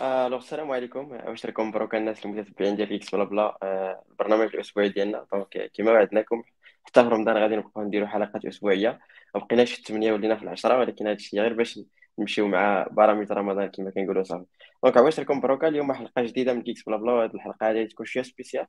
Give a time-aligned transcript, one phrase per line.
[0.00, 1.12] ألو السلام عليكم.
[1.12, 3.58] واش راكم؟ مبروك الناس المتتبعين ديال Geeks Blabla.
[3.62, 5.26] آه، البرنامج الأسبوعي ديالنا.
[5.32, 6.42] donc كيما وعدناكم
[6.84, 9.00] حتى في رمضان غادي نبقاو نديرو حلقات أسبوعية.
[9.34, 11.80] ما بقيناش في الثمانيه ولينا في العشرة ولكن هذا الشيء غير باش
[12.18, 14.44] نمشيو مع برامج رمضان كما كنقولوا صافي.
[14.84, 17.12] دونك عواشركم مبروكة اليوم حلقه جديدة من Geeks Blabla.
[17.12, 18.66] وهاد الحلقة هذه تكون شوية spécial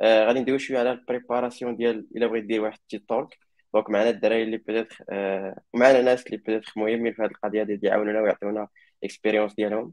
[0.00, 3.34] آه غادي ندويو شوية على ال préparation ديال إلا بغيت دير واحد tech talk
[3.74, 8.20] donc معنا الدراري اللي آه معنا ناس اللي peut-être مهمين في هذه القضية ديال يعاونونا
[8.20, 8.68] ويعطيونا
[9.04, 9.92] expérience ديالهم.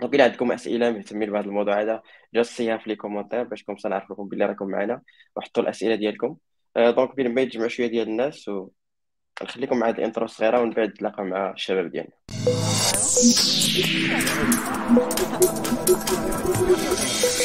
[0.00, 2.02] donc الا عندكم أسئلة مهتمين بهذا الموضوع هذا؟
[2.34, 5.02] جاست سيها في les commentaires باش comme ça نعرف لكم بلي راكم معنا
[5.36, 6.36] وحطوا الأسئلة ديالكم.
[6.76, 8.50] آه، donc بين ما يتجمعوا شوية ديال الناس
[9.42, 12.12] ونخليكم مع هذه ال intro الصغيرة ومن بعد نتلاقاو مع الشباب ديالنا.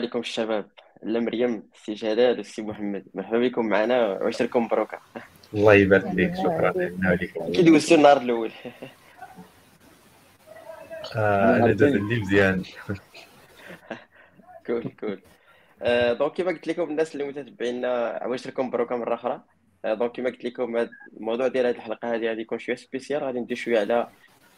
[0.00, 0.66] عليكم الشباب.
[1.02, 3.04] لاله مريم السي جلال والسي محمد.
[3.14, 4.98] مرحبا بكم معنا وعشركم مبروكه
[5.54, 6.72] الله يبارك فيك شكرا.
[7.04, 7.52] عليكم.
[7.52, 8.50] كي دوزتو النهار الأول.
[11.16, 12.62] آه، أنا دوز عندي مزيان.
[14.66, 15.20] cool cool.
[15.82, 19.40] آه، donc كيما قلت لكم الناس اللي متتبعينا عواشركم مبروكه مرة أخرى
[19.84, 23.40] آه، donc كيما قلت لكم الموضوع ديال هذه الحلقة هذه غادي يكون شوية spécial غادي
[23.40, 24.08] ندير شوية على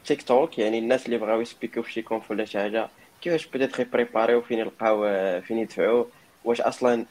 [0.05, 2.89] tech talk يعني الناس اللي بغاو يسبيكو في شي conf ولا شي حاجة
[3.23, 5.03] كيفاش بدات بريباريو فين يلقاو
[5.41, 6.05] فين يدفعوا
[6.45, 7.07] واش أصلا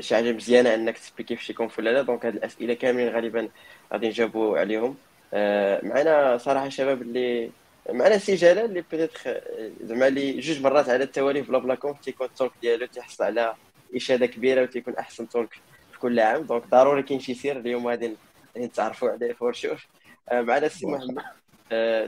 [0.00, 3.48] شي حاجة مزيانة أنك تسبيكي في شي conf ولا لا donc هاد الأسئلة كاملين غالبا
[3.92, 4.96] غادي نجاوبوا عليهم.
[5.34, 7.50] آه، معنا صراحة شباب اللي
[7.90, 9.40] معنا سي جلال اللي peut-être
[9.80, 13.54] زعما اللي جوج مرات على التوالي في Blabla Conf تيكون ال talk ديالو تيحصل على
[13.96, 15.54] إشادة كبيرة وتيكون أحسن talk
[15.92, 16.42] في كل عام.
[16.42, 18.16] donc ضروري كاين شي سر اليوم غادي
[18.56, 19.86] نتعرفوا عليه for sure
[20.32, 21.41] معنا السي محمد.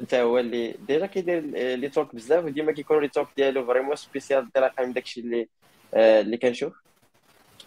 [0.03, 1.41] حتى هو اللي déjà كيدير
[1.77, 5.49] les talks بزاف وديما كيكونوا les talks ديالو vraiment spécial انطلاقا من داكشي اللي
[5.95, 6.73] آه، اللي كنشوف.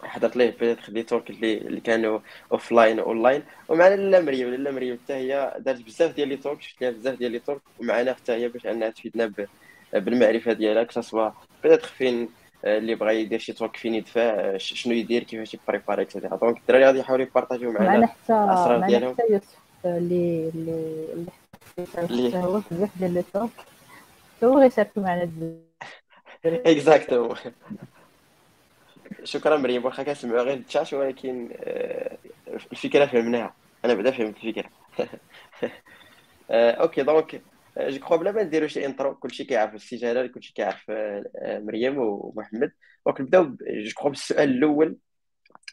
[0.02, 2.18] حضرت ليه peut-être les talks اللي اللي كانوا
[2.52, 6.82] offline online ومعنا لاله مريم لاله مريم حتى هي دارت بزاف ديال les talks شفت
[6.82, 9.32] لها بزاف ديال les talks ومعنا حتى هي باش أنها تفيدنا
[9.92, 11.30] بالمعرفة ديالها que ce soit
[11.62, 12.28] peut-être فين
[12.64, 16.36] آه، اللي بغى يدير شي talk فين يدفع آه، شنو يدير كيفاش يبريباري et cetera
[16.36, 19.12] donc الدراري غادي يحاولوا يبارطاجيو معنا الأسرار ديالهم.
[19.14, 21.24] حتى يوسف اللي اللي
[21.78, 23.24] بزاف ديال لي
[24.44, 25.30] هو غيشاركوا معنا
[26.44, 27.36] exactement
[29.24, 29.84] شكرا مريم.
[29.84, 32.18] واخا كنسمعوا غير التشاش ولكن آه،
[32.72, 33.54] الفكرة فهمناها.
[33.84, 34.70] أنا بعدا فهمت الفكرة.
[36.50, 37.42] آه، OK donc
[37.78, 41.24] je crois بلا ما نديرو شي intro كلشي كيعرف السي جلال كلشي كيعرف آه،
[41.58, 42.72] مريم ومحمد.
[43.06, 44.96] donc نبداو je crois بالسؤال الأول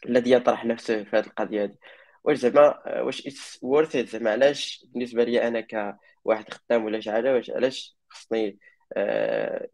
[0.06, 1.74] الذي يطرح نفسه في هذه القضية هذه.
[2.26, 7.34] واش زعما واش it's worth زعما علاش بالنسبة لي أنا كواحد خدام ولا شي حاجة
[7.34, 8.58] واش علاش خصني
[8.96, 9.68] آه،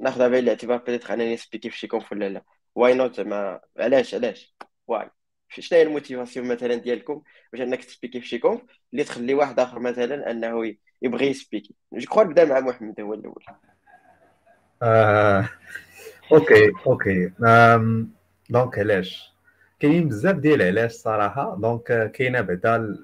[0.00, 2.42] ناخذ بعين الاعتبار؟ بديت أنني نسبيكي في شي conf ولا لا.
[2.74, 4.54] why not زعما علاش علاش؟
[4.86, 5.10] why
[5.48, 7.22] شنو هي ال motivation مثلا ديالكم
[7.52, 8.60] باش أنك تسبيكي في شي conf
[8.92, 13.44] اللي تخلي واحد آخر مثلا أنه يبغي يسبيكي؟ je crois نبدا مع محمد هو الأول.
[14.82, 15.48] آه،
[16.32, 17.32] okay okay.
[18.50, 19.35] donc علاش؟
[19.80, 21.56] كاينين بزاف ديال علاش صراحة.
[21.60, 22.96] donc آه، كاينة بعدا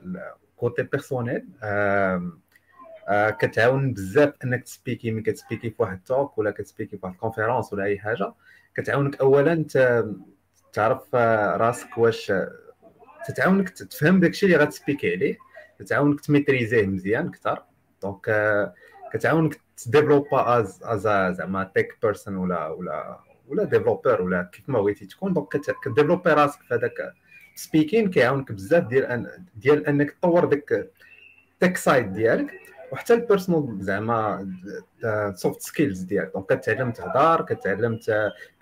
[0.57, 1.49] côté personnel.
[1.63, 7.15] آه، كتعاون بزاف أنك تسبيكي ملي كتسبيكي في واحد ال talk ولا كتسبيكي في واحد
[7.15, 8.33] ال conférence ولا أي حاجة
[8.77, 9.65] كتعاونك اولا
[10.73, 12.33] تعرف آه، راسك واش
[13.29, 15.37] تتعاونك تفهم داكشي اللي غتسبيكي عليه.
[15.79, 17.63] تتعاونك تميتريزيه مزيان أكثر.
[18.03, 18.27] donc
[19.13, 25.07] كتعاونك تديفلوبا as as زعما tech person ولا ولا ولا developer ولا كيف ما بغيتي
[25.07, 27.15] تكون donc كديفلوبي راسك في هذاك
[27.55, 30.91] speaking كيعاونك بزاف ديال أن ديال أنك تطور داك
[31.61, 32.51] tech side ديالك
[32.93, 34.49] وحتى ال personal زعما
[35.35, 36.33] soft skills ديالك.
[36.35, 37.99] donc كتعلم تهضر كتعلم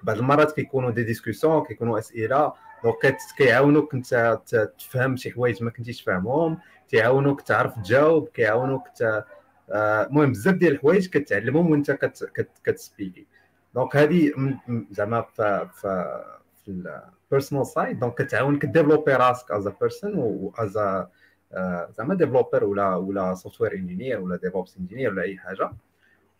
[0.02, 2.52] بعض المرات كيكونوا des discussions كيكونوا أسئلة.
[2.84, 4.40] donc كيعاونوك أنت
[4.78, 6.58] تفهم شي حوايج ما كنتيش فاهمهم.
[6.88, 8.82] تيعاونوك تعرف تجاوب كيعاونوك
[9.72, 13.26] آه، المهم بزاف ديال الحوايج كتعلمهم وأنت كت كت كتسبيكي
[13.74, 14.32] donc هذه
[14.90, 16.22] زعما في في
[16.64, 16.68] في
[17.30, 20.78] ال personal side donc كتعاونك ديفلوبي راسك as a person و as
[21.98, 25.70] زعما developer ولا ولا software engineer ولا DevOps engineer ولا أي حاجة.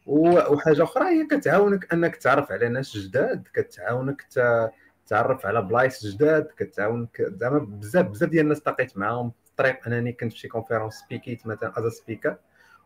[0.06, 4.71] و- وحاجة أخرى هي كتعاونك أنك تعرف على ناس جداد كتعاونك ت-
[5.06, 9.31] كتعرف على بلايص جداد كتعاونك زعما بزاف بزاف ديال الناس تلاقيت معاهم.
[9.44, 12.37] في الطريق أنني كنت في شي conférence سبيكيت مثلا as speaker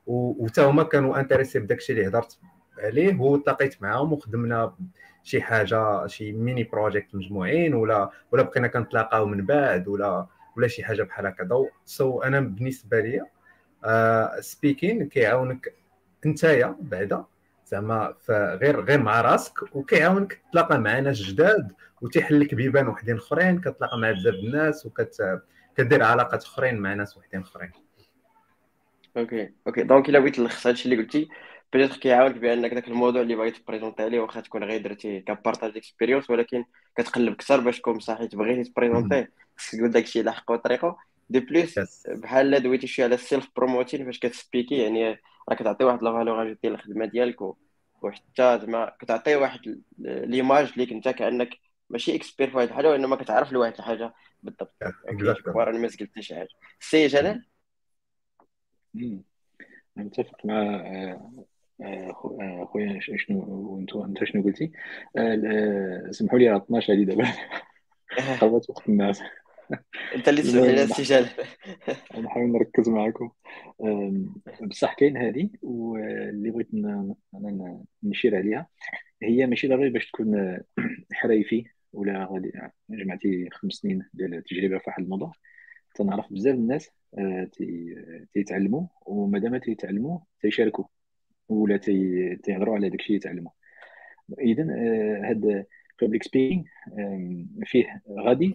[0.07, 2.39] وحتى هما كانوا intéressés بداكشي اللي هضرت
[2.79, 4.75] عليه وتلاقيت معاهم وخدمنا
[5.23, 10.27] شي حاجة شي mini project مجموعين ولا ولا بقينا كنتلاقاو من بعد ولا
[10.57, 13.27] ولا شي حاجة بحال هكا so أنا بالنسبة ليا
[14.41, 15.75] speaking كيعاونك
[16.27, 17.25] نتايا بعدا
[17.67, 23.61] زعما غير غير مع راسك وكيعاونك تلاقى مع ناس جداد وتيحل لك بيبان وحدين أخرين
[23.61, 27.71] كتلاقى مع بزاف الناس وكدير علاقات أخرين مع ناس وحدين أخرين.
[29.17, 29.83] okay okay.
[29.83, 31.29] donc إلا بغيت نلخص هادشي اللي قلتي
[31.73, 35.77] peut-être كيعاونك بانك داك الموضوع اللي بغيتي تبريزونتي عليه واخا تكون غير درتي ك partage
[35.77, 36.65] expérience ولكن
[36.97, 40.97] كتقلب أكثر باش تكون صحيح تبغيتي تبريزونتيه خصك تقول داكشي على حق وطريقه
[41.31, 46.03] de plus بحال دويتي شوية على ال self promoting فاش كتسبيكي يعني راك تعطي واحد
[46.03, 47.41] la valeur ديال الخدمه ديالك
[48.03, 51.49] وحتى زعما كتعطي واحد l'image ليك انت كأنك
[51.91, 54.15] ماشي expert في واحد الحاجة وإنما كتعرف لواحد الحاجة.
[54.43, 54.75] بالضبط.
[54.83, 56.49] أنا ما قلتش حاجة.
[56.81, 57.47] سي جلال؟
[59.99, 61.45] نتفق مع آه،
[62.65, 64.73] خويا شنو انت انت شنو قلتي؟
[66.11, 67.25] سمحوا لي 12 هذه دابا.
[68.39, 69.23] خلصت وقت الناس
[70.15, 71.27] انت اللي تسمح لي السي جلال.
[72.19, 73.31] نحاول نركز معكم
[74.63, 76.69] بصح كاين هذه واللي بغيت
[78.03, 78.67] نشير عليها
[79.23, 80.59] هي ماشي ضروري باش تكون
[81.13, 82.53] حريفي ولا غادي
[82.91, 85.33] جمعتي خمس سنين ديال التجربة في واحد الموضوع.
[85.95, 87.51] تنعرف بزاف الناس آه،
[88.33, 90.85] تيتعلموا ومادام تيتعلموا تيشاركوا.
[91.49, 93.53] ولا تيهضروا على داكشي اللي يتعلموا
[94.41, 94.63] اذا
[95.31, 95.67] هاد
[96.01, 96.65] بابليك سبيكينغ
[97.65, 98.55] فيه غادي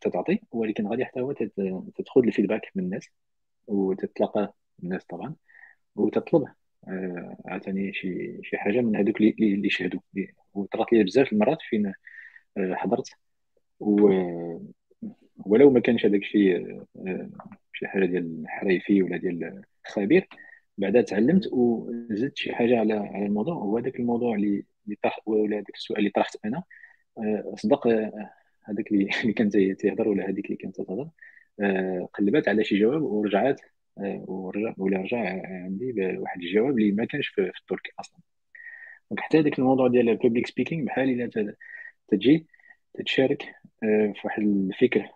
[0.00, 1.32] تتعطي ولكن غادي حتى هو
[1.96, 3.08] تدخل الفيدباك من الناس
[3.66, 5.34] وتتلاقى الناس طبعا
[5.96, 6.48] وتطلب
[6.88, 10.00] آه، عاوتاني شي شي حاجة من هذوك اللي شهدوا.
[10.54, 11.92] وطرات لي بزاف المرات فين
[12.56, 13.08] آه، حضرت
[13.80, 14.10] و
[15.46, 17.30] ولو ما كانش هذاك الشيء آه،
[17.72, 20.28] شي حاجة ديال الحريفي ولا ديال الخبير
[20.78, 25.56] بعدا تعلمت وزدت شي حاجة على على الموضوع هو هذاك الموضوع اللي اللي طرح ولا
[25.56, 26.62] هذاك السؤال اللي طرحت أنا.
[27.56, 27.86] صدق
[28.68, 31.08] هذاك اللي كان تيهضر ولا هذيك اللي كانت تهضر.
[31.60, 33.60] آه، قلبات على شي جواب ورجعات
[33.98, 38.20] آه، ورجع ولا رجع عندي بواحد الجواب اللي ما كانش في, التركي أصلا.
[39.10, 41.54] دونك حتى هذاك الموضوع ديال الببليك سبيكينغ بحال إلا
[42.08, 42.46] تجي
[42.94, 43.42] تتشارك
[43.84, 45.08] آه، في واحد الفكر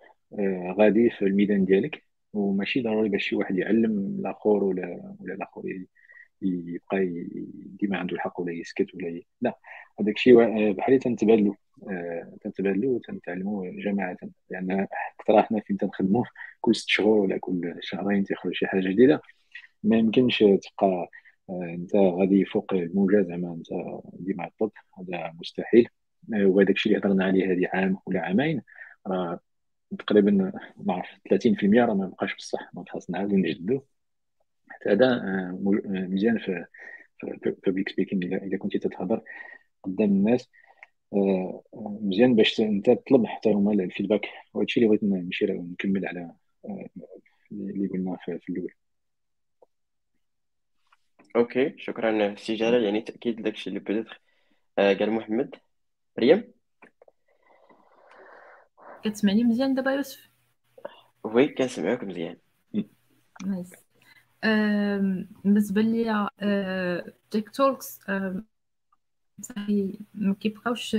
[0.78, 2.04] غادي في الميدان ديالك.
[2.32, 5.62] وماشي ضروري باش شي واحد يعلم الآخر ولا ولا الآخر
[6.42, 7.24] يبقى
[7.80, 9.26] ديما عنده الحق ولا يسكت ولا ي...
[9.40, 9.58] لا
[10.00, 11.54] هذاك الشيء بحال تنتبادلوا
[11.90, 14.16] آه، تنتبادلوا وتنتعلموا جماعة.
[14.50, 14.86] لأن
[15.20, 16.24] أكثر حنا فين تنخدموا
[16.60, 19.20] كل ست شهور ولا كل شهرين تيخرج شي حاجة جديدة
[19.82, 21.08] ما يمكنش تبقى
[21.50, 23.68] آه، أنت غادي فوق الموجة زعما أنت
[24.14, 24.70] ديما الطب.
[24.98, 25.88] هذا مستحيل.
[26.34, 28.62] آه، وهذاك الشيء اللي هضرنا عليه هذه عام ولا عامين
[29.06, 29.40] راه
[29.98, 32.70] تقريبا ما عرف 30% راه ما بقاش بصح.
[32.74, 33.82] دونك خاصنا نعاودو نجدو
[34.86, 35.22] هذا
[35.84, 36.66] مزيان في
[37.66, 39.22] public speaking اذا كنتي تتهضر
[39.82, 40.50] قدام الناس.
[41.14, 44.26] آه، مزيان باش انت تطلب حتى هما ال feedback.
[44.54, 46.32] وهذا الشيء اللي بغيت نمشي نكمل على
[46.64, 46.86] آه،
[47.52, 48.72] اللي قلنا في الأول.
[51.36, 52.84] okay شكرا سي جلال.
[52.84, 54.06] يعني تأكيد داكشي اللي بدات
[54.78, 55.54] آه، قال محمد.
[56.18, 56.52] ريم
[59.04, 60.28] كتسمعني مزيان دابا يوسف؟
[61.24, 62.36] oui كنسمعوك مزيان.
[63.46, 63.70] nice.
[65.44, 66.28] بالنسبة ليا
[67.30, 68.00] tech talks
[69.40, 70.96] صافي ما كيبقاوش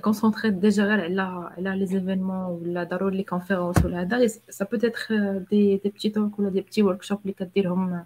[0.00, 1.22] concentrés déjà غير على
[1.56, 4.26] على les événements ولا ضروري les conférences ولا هذا.
[4.26, 8.04] ça peut être des des petits talks ولا des petits workshops اللي كديرهم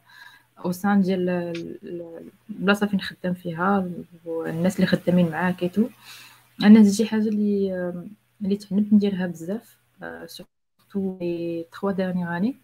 [0.65, 1.29] au sein ديال
[2.51, 3.91] البلاصه فين خدام فيها
[4.25, 5.89] والناس اللي خدامين معاك et tout
[6.63, 7.93] أنا شي حاجة اللي
[8.43, 9.79] اللي تعنت نديرها بزاف
[10.27, 12.57] surtout les 3 dernières années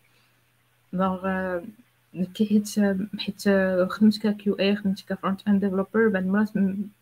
[0.92, 2.68] donc حيت
[3.18, 3.42] حيت
[3.90, 6.50] خدمت QA خدمت ك front-end developer بعد المرات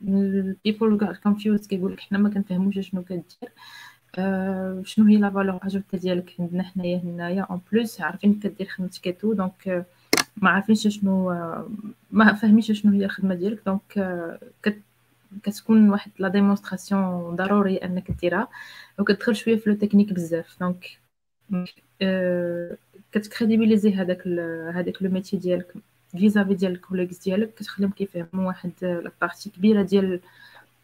[0.03, 3.25] ال people كاع confused كيقول لك حنا ما كنفهموش شنو كدير
[4.19, 7.43] أه شنو هي la valeur ajoutée ديالك عندنا حنايا هنايا.
[7.43, 9.87] en plus عارفين كدير خدمتك تو donc
[10.37, 11.31] ما عارفينش شنو
[12.11, 13.99] ما فاهمينش شنو هي الخدمة ديالك donc
[15.43, 18.49] كتكون واحد la démonstration ضروري انك ديرها
[18.99, 20.57] وكتدخل شوية في le technique بزاف.
[20.61, 20.99] donc
[22.03, 22.77] أه
[23.13, 24.29] كتكريديبيليزي هذاك
[24.75, 25.75] هذاك le métier ديالك
[26.11, 30.21] vis-à-vis ديال ال collègues ديالك كتخليهم كيفهموا واحد la partie كبيرة ديال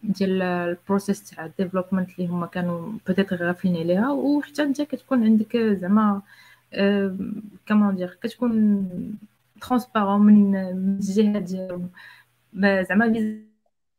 [0.02, 4.10] ديال ال process تاع ال development اللي هما كانوا peut-être غافلين عليها.
[4.10, 6.22] وحتى انت كتكون عندك زعما
[7.68, 8.88] comment dire كتكون
[9.60, 11.90] transparent من الجهة ديالهم.
[12.88, 13.06] زعما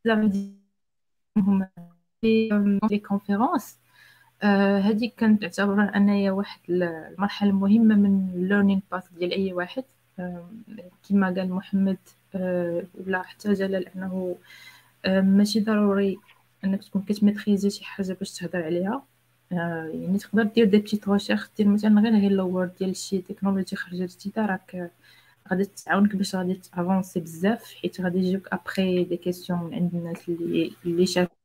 [0.05, 0.53] les
[3.07, 3.79] conférences.
[4.83, 9.83] هذه كانت تعتبر انها واحد المرحلة مهمه من ال learning path ديال أي واحد.
[11.09, 11.97] كما قال محمد
[12.93, 14.37] ولا حتى جلال أنه
[15.07, 16.19] ماشي ضروري
[16.63, 19.03] أنك تكون كتميتريزي شي حاجة باش تهضر عليها.
[19.51, 24.19] يعني تقدر دير des petites recherches دير مثلا غير hello world ديال شي تكنولوجي خرجت
[24.19, 24.91] جديده راك
[25.51, 29.95] غادي تعاونك باش غادي ت avancer بزاف حيت غادي يجيوك après des questions من عند
[29.95, 31.35] الناس اللي اللي شافوا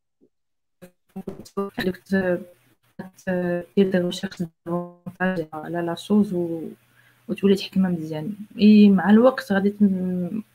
[3.76, 4.42] دير des recherches
[5.52, 6.62] على la chose و
[7.28, 8.34] وتولي تحكمها مزيان.
[8.60, 9.74] إي مع الوقت غادي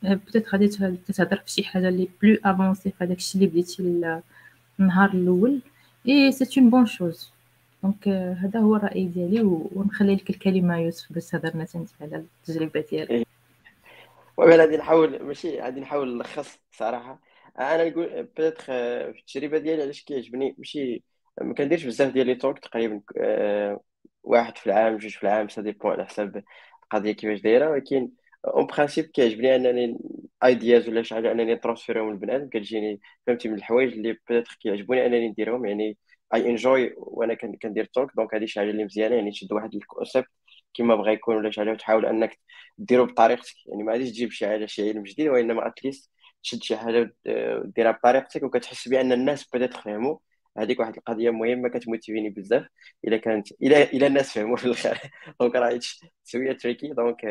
[0.04, 0.68] peut-être غادي
[1.08, 4.22] تهضر في شي حاجة اللي plus avancée في هذاك الشيء اللي بديتي
[4.80, 5.62] النهار الأول.
[6.08, 7.32] et c'est une bonne chose
[7.84, 9.42] donc هذا هو الرأي ديالي
[9.76, 13.28] ونخلي لك الكلمة يوسف باش تهضر أنت على التجربة ديالك.
[14.40, 17.22] غادي نحاول ماشي غادي نحاول نلخص صراحة.
[17.60, 18.63] أنا نقول peut-être
[19.13, 21.04] في التجربة ديالي علاش كيعجبني ماشي
[21.42, 23.02] ما كنديرش بزاف ديال les talks تقريبا
[24.24, 26.44] واحد في العام جوج في العام ça dépend على حساب
[26.84, 27.70] القضية كيفاش دايرة.
[27.70, 28.12] ولكن
[28.48, 29.98] en principe كيعجبني أنني
[30.44, 35.06] ideas ولا شي حاجة أنني transférer هم للبنادم كتجيني فهمتي من الحوايج اللي peut-être كيعجبوني
[35.06, 35.66] أنني نديرهم.
[35.66, 35.98] يعني
[36.34, 39.16] I enjoy وأنا كندير talk donc هذه شي حاجة اللي مزيانة.
[39.16, 40.28] يعني تشد واحد ال concept
[40.74, 42.39] كما بغى يكون ولا شي حاجة وتحاول أنك
[42.77, 43.53] ديرو بطريقتك.
[43.68, 46.12] يعني ما غاديش تجيب شي حاجة شي علم جديد وإنما at least
[46.44, 50.18] تشد شي حاجة وديرها بطريقتك وكتحس بأن الناس بدات فهموا
[50.58, 52.68] هذيك واحد القضية مهمة كت motiver ني بزاف.
[53.08, 55.00] إلا كانت إلا إلا الناس فهموا في الآخر.
[55.40, 55.80] donc راه
[56.25, 57.25] شوية tricky donc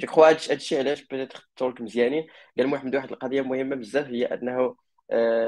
[0.00, 2.26] je crois هادشي علاش بدات talk مزيانين.
[2.58, 4.76] قال محمد واحد القضية مهمة بزاف هي أنه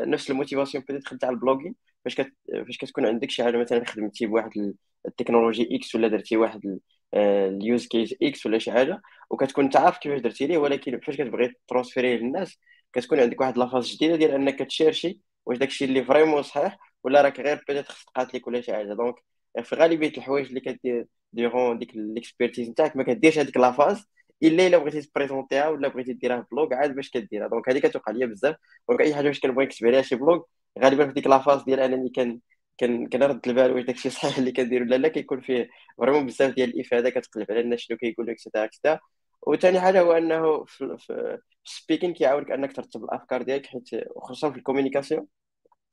[0.06, 1.74] نفس ال motivation بدات تاع ال blogging
[2.04, 2.34] فاش كت...
[2.66, 4.74] فاش كتكون عندك شي حاجة مثلا خدمتي بواحد
[5.06, 6.78] ال technologie X ولا درتي واحد
[7.14, 9.00] ال use case X ولا شي حاجة
[9.30, 12.58] وكتكون انت عارف كيفاش درتي ليه ولكن فاش كتبغي transférer ه للناس
[12.92, 16.78] كتكون عندك واحد la phase جديدة ديال أنك كت chercher واش داكشي اللي vraiment صحيح
[17.04, 18.94] ولا راك غير peut-être خص تقاتلك ولا شي حاجة.
[18.94, 19.14] donc
[19.62, 24.06] في غالبية الحوايج اللي كدير durant ديك l'expertise نتاعك ما كديرش هذيك la phase
[24.42, 27.48] إلا إلا بغيتي ت présenter ها ولا بغيتي ديرها blog عاد باش كديرها.
[27.48, 28.56] donc هذه كتوقع ليا بزاف.
[28.88, 30.42] donc أي حاجة باش كنبغي نكتب عليها شي blog
[30.78, 32.40] غالبا في ديك la phase ديال أنني كان
[32.78, 35.68] كان كنرد البال واش داكشي صحيح اللي كندير ولا لا كيكون فيه
[35.98, 39.00] vraiment بزاف ديال الإفادة كتقلب على الناس شنو كيقولوا et cetera et cetera
[39.42, 44.50] وثاني حاجة هو أنه في, في ال speaking كيعاونك أنك ترتب الأفكار ديالك حيت خصوصا
[44.50, 45.26] في ال communication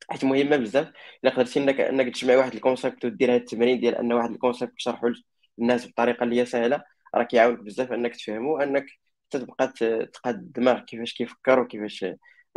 [0.09, 0.91] حيت مهمة بزاف.
[1.23, 4.36] إلا قدرتي إنك إنك تجمع واحد ال concept ودير هذا التمرين ديال أن واحد ال
[4.37, 5.07] concept تشرحه
[5.59, 6.83] للناس بطريقة اللي هي سهلة.
[7.15, 8.85] راه كيعاونك بزاف انك تفهمو انك
[9.29, 9.67] تبقى
[10.13, 12.05] تقاد الدماغ كيفاش كيفكر وكيفاش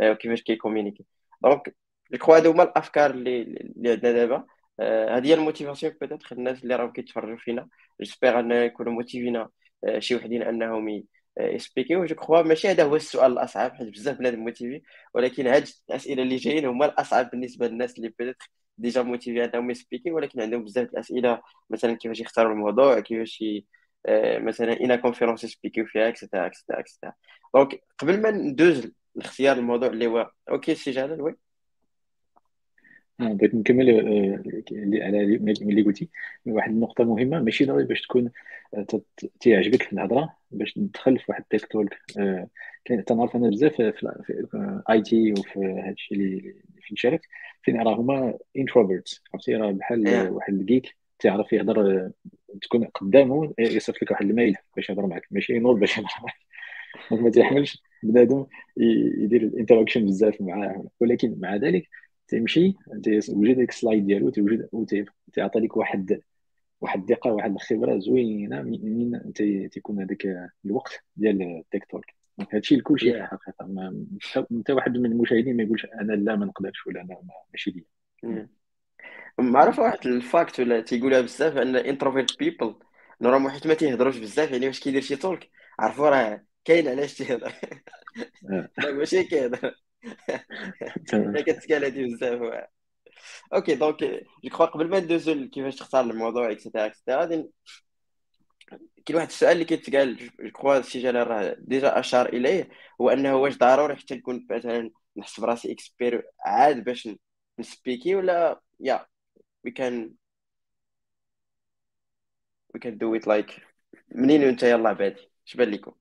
[0.03, 1.05] وكيفاش كي communiquer.
[1.43, 1.75] donc
[2.13, 4.45] je هادو هما الأفكار اللي اللي عندنا دابا.
[4.79, 7.69] آه، هذه هي ال motivation peut-être الناس اللي راهم كيتفرجوا فينا.
[8.01, 9.49] j'espère أن يكونوا motiver نا
[9.87, 11.03] آه، شي وحدين أنهم
[11.39, 14.81] ي speak يو je crois ماشي هذا هو السؤال الأصعب حيت بزاف بنادم motivé
[15.13, 19.76] ولكن هاد الأسئلة اللي جايين هما الأصعب بالنسبة للناس اللي peut-être déjà motivés أنهم ي
[19.76, 20.11] speak ي.
[20.11, 23.61] ولكن عندهم بزاف الأسئلة مثلا كيفاش يختاروا الموضوع كيفاش آه،
[24.39, 27.13] مثلا une conférence ي speak يو فيها et cetera et cetera et cetera
[27.55, 31.35] donc قبل ما ندوز لاختيار الموضوع اللي هو okay سي جلال oui
[33.21, 34.43] آه، بغيت نكمل آه،
[35.05, 36.09] على اللي قلتي.
[36.45, 38.31] واحد النقطة مهمة ماشي ضروري باش تكون
[38.73, 38.85] آه،
[39.39, 41.97] تيعجبك الهضرة باش تدخل في واحد ال tech talk
[42.85, 47.21] كاين تنعرف أنا بزاف في IT وفي هذا الشيء اللي في نشارك
[47.63, 52.11] فين راه هما introvert عرفتي؟ راه بحال واحد ال geek تعرف يهضر
[52.61, 56.35] تكون قدامه يصيفط لك واحد ال mail باش يهضر معك ماشي ينوض باش يهضر معك
[57.11, 58.45] donc ما تيحملش بنادم
[58.77, 60.89] يدير ال interaction بزاف معاه.
[60.99, 61.89] ولكن مع ذلك
[62.27, 64.69] تيمشي تيوجد ديك ال slides ديالو تيوجد
[65.33, 66.21] تيعطي لك واحد
[66.81, 69.33] واحد الدقه واحد الخبرة زوينة منين
[69.71, 72.05] تيكون هذاك الوقت ديال ال tech talk
[72.53, 73.93] هادشي لكل شيء حقيقة.
[74.51, 77.17] انت واحد من المشاهدين ما يقولش أنا لا ما نقدرش ولا أنا
[77.53, 77.85] ماشي ليا
[79.39, 82.75] معروف واحد ال fact ولا تيقولها بزاف ان introvert people
[83.21, 85.49] normalement حيت ما تيهضروش بزاف يعني واش كيدير شي talk
[85.79, 87.53] عرفوا راه كاين علاش تيهضر.
[88.97, 89.75] ماشي كيهضر.
[91.45, 92.41] كتقال هادي بزاف
[93.53, 94.03] okay donc
[94.43, 97.49] je crois قبل ما ندوزو كيفاش تختار الموضوع et cetera et cetera غادي
[99.05, 102.69] كاين واحد السؤال اللي كيتقال جو كخوا سي جلال راه ديجا أشار إليه
[103.01, 107.09] هو أنه واش ضروري حتى نكون مثلا نحس براسي اكسبير عاد باش
[107.59, 109.05] نسبيكي ولا يا
[109.65, 110.13] وي كان
[112.73, 113.61] وي كان دو ات لايك
[114.15, 115.91] منين وانت؟ يلاه بادي اش بان لكم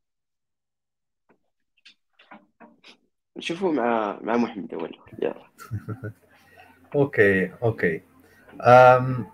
[3.37, 4.99] نشوفوا مع مع محمد أول.
[5.23, 5.51] يلا.
[6.95, 8.03] أوكي أوكي.
[8.61, 9.27] أم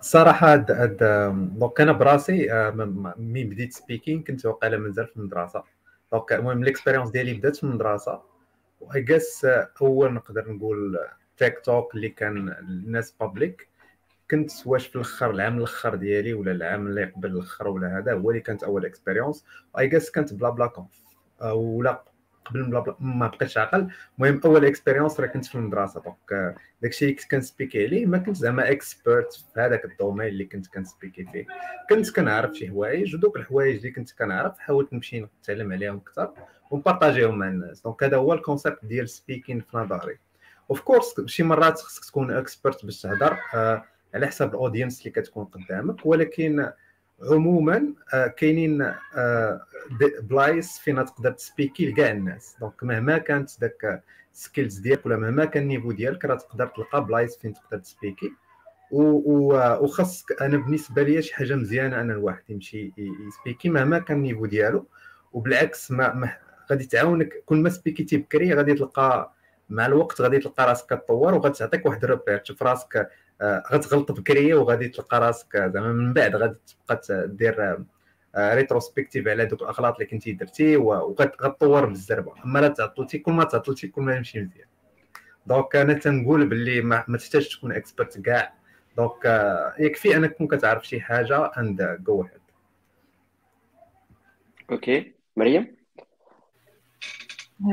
[0.00, 0.96] صراحة هاد
[1.58, 2.46] donc أنا براسي
[3.16, 5.62] ملي بديت speaking كنت واقيلا مازال في المدرسة.
[6.12, 8.22] donc المهم l'expérience ديالي بدات في المدرسة.
[8.80, 8.92] و
[9.82, 10.98] أول نقدر نقول
[11.40, 13.68] tech talk اللي كان الناس public
[14.30, 18.30] كنت واش في الأخر العام الأخر ديالي ولا العام اللي قبل الأخر ولا هذا هو
[18.30, 19.44] اللي كانت أول expérience
[19.78, 21.00] I guess كانت Bla Bla Conf.
[21.52, 22.04] ولا
[22.44, 23.88] قبل Bla Bla ما بقيتش عاقل.
[24.18, 26.00] المهم أول expérience راه كنت في المدرسة.
[26.00, 29.89] donc داكشي اللي كنت كن speak ي عليه ما كنت زعما expert في هذاك ال
[29.89, 31.46] domaine اللي كنت كن speak ي فيه.
[31.90, 36.32] كنت كنعرف شي حوايج ودوك الحوايج اللي كنت كنعرف حاولت نمشي نتعلم عليهم أكثر
[36.70, 37.82] ون partager هم مع الناس.
[37.82, 40.18] donc هذا هو ال concept ديال speaking في نظري
[40.70, 43.84] of course شي مرات خصك تكون expert باش تهضر آه
[44.14, 46.06] على حساب ال audience اللي كتكون قدامك.
[46.06, 46.70] ولكن
[47.30, 48.82] عموما آه كاينين
[49.14, 49.60] آه
[50.22, 52.56] بلايص فين تقدر تسبيكي لكاع الناس.
[52.60, 57.04] donc مهما كانت داك skills ديالك ولا مهما كان ال niveau ديالك راه تقدر تلقى
[57.04, 58.32] بلايص فين تقدر تسبيكي.
[58.92, 62.92] وخاصك أنا بالنسبة لي شي حاجة مزيانة ان الواحد يمشي
[63.28, 64.86] يسبيكي مهما كان ال niveau ديالو.
[65.32, 66.36] وبالعكس ما, ما
[66.70, 69.32] غادي تعاونك كل ما سبيكيتي بكري غادي تلقى
[69.70, 73.10] مع الوقت غادي تلقى راسك كتطور وغادي تعطيك واحد repère تشوف راسك
[73.40, 76.58] آه، غتغلط بكري وغادي تلقى راسك زعما من بعد غادي
[76.88, 77.84] تبقى دير
[78.36, 83.88] rétrospective على دوك الأغلاط اللي كنتي درتي وغتطور بالزربه أما لا تعطلتي كل ما تعطلتي
[83.88, 84.66] كل ما يمشي مزيان.
[85.46, 88.54] donc أنا تنقول باللي ما, ما تحتاجش تكون expert كاع.
[88.96, 92.40] donc آه، يكفي أنك تكون كتعرف شي حاجة and go ahead
[94.70, 95.12] okay.
[95.36, 95.76] مريم؟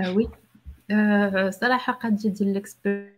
[0.03, 0.23] آه oui.
[0.25, 0.29] آه
[1.49, 3.17] صراحة قد جد ال expert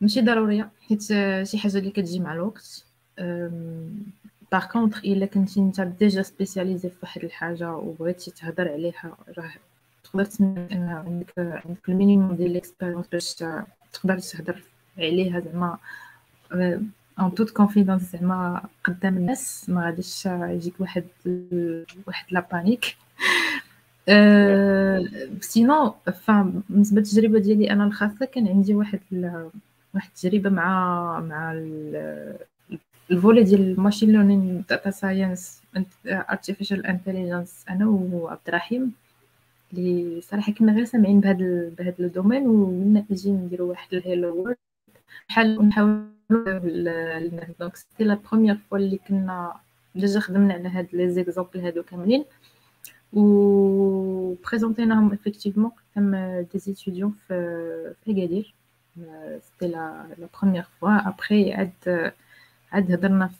[0.00, 1.02] ماشي ضروريه حيت
[1.42, 2.84] شي حاجة اللي كتجي مع الوقت.
[4.52, 9.52] par contre إلا كنتي أنت déjà spécialisé في واحد الحاجة وبغيتي تهضر عليها راه
[10.04, 13.34] تقدر تسمع ان عندك عندك ال minimum ديال l'expérience باش
[13.92, 14.62] تقدر تهضر
[14.98, 15.78] عليها زعما
[17.20, 19.68] en toute confidence زعما قدام الناس.
[19.70, 21.04] ما غاديش يجيك واحد
[22.06, 23.01] واحد la panique أه
[25.40, 25.94] sinon
[26.70, 29.00] بالنسبة للتجربة ديالي أنا الخاصة كان عندي واحد
[29.94, 31.52] واحد التجربة مع مع
[33.10, 35.62] ال volet ديال ال machine learning data science
[36.06, 38.92] artificial intelligence أنا وعبد الرحيم
[39.72, 44.46] اللي صراحة كنا غير سامعين بهذا بهذا ال domaine وقلنا نجي نديرو واحد ال hello
[44.46, 44.56] world
[45.28, 46.06] بحال نحاولوا
[47.60, 49.52] donc c'était la première fois اللي كنا
[49.94, 52.24] déjà خدمنا على هاد les exemples هادو كاملين.
[53.12, 56.16] و بريزونتيناهم effectivement قدام
[56.52, 58.54] des étudiants في في اكادير
[59.42, 62.12] c'était la la première fois après عاد
[62.72, 63.30] عاد هضرنا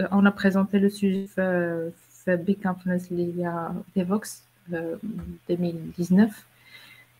[0.00, 1.92] on a présenté le sujet في
[2.24, 4.42] في big conference اللي هي Devoxx
[5.50, 6.32] 2019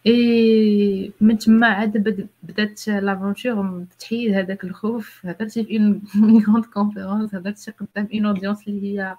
[0.07, 6.03] اي من تما عاد بدات l'aventure تحيد هذاك الخوف هضرتي في en
[6.49, 9.17] grande conférence هضرتي قدام une audience اللي هي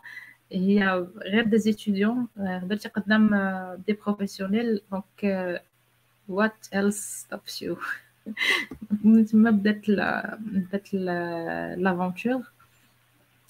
[0.52, 3.30] هي غير des étudiants هضرتي قدام
[3.88, 5.62] des professionnels donc
[6.30, 7.78] what else stops you
[9.04, 9.82] من تما بدات
[10.40, 12.41] بدات l'aventure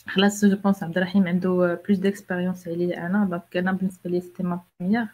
[0.07, 4.43] خلاص je pense عبد الرحيم عنده plus d'expérience عليا أنا donc أنا بالنسبة لي c'était
[4.43, 5.07] ma première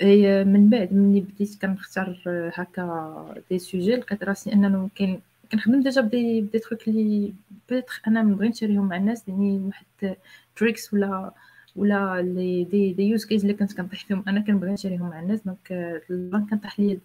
[0.00, 2.22] et من بعد ملي بديت كنختار
[2.54, 5.20] هكا des sujets لقيت راسي انه كاين
[5.52, 7.32] كنخدم déjà ب des ب des trucs لي
[7.68, 10.16] peut-être أنا نبغي نشاريهم مع الناس يعني واحد
[10.56, 11.32] tricks ولا
[11.76, 14.24] ولا les des des use cases اللي كنت كنطيح فيهم.
[14.28, 15.72] أنا كنبغي نشاريهم مع الناس donc
[16.10, 17.00] البان كنطيح ليا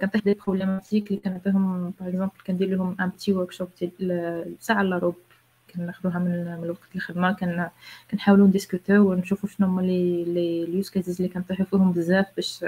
[0.00, 4.98] كنطيح des problématiques اللي كنعطيهم par exemple كندير لهم un petit workshop ديال ساعة إلا
[4.98, 5.14] ربع
[5.74, 7.68] كناخذوها من من وقت الخدمه كن
[8.10, 12.64] كنحاولوا نديسكوتيو ونشوفوا شنو هما les les ال use cases اللي كنطيحوا فيهم بزاف باش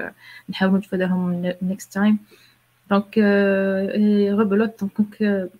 [0.50, 2.18] نحاولوا نتفاداهم next time
[2.90, 3.18] donc
[4.38, 5.50] plutôt donc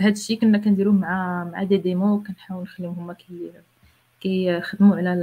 [0.00, 3.50] هادشي كنا كنديروه مع مع des démos كنحاول نخليهم هما كي
[4.20, 5.14] كيخدموا على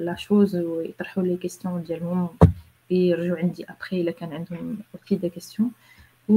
[0.00, 2.28] la chose ويطرحوا les questions ديالهم
[2.90, 5.70] يرجعوا عندي ابخي إلا كان عندهم okay des questions.
[6.28, 6.34] و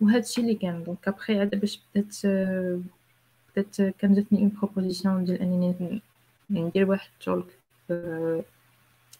[0.00, 0.84] وهذا الشيء اللي كان.
[0.84, 2.16] donc après عاد باش بدات
[3.56, 6.00] بدات كان جاتني une proposition ديال أنني
[6.50, 7.46] ندير واحد talk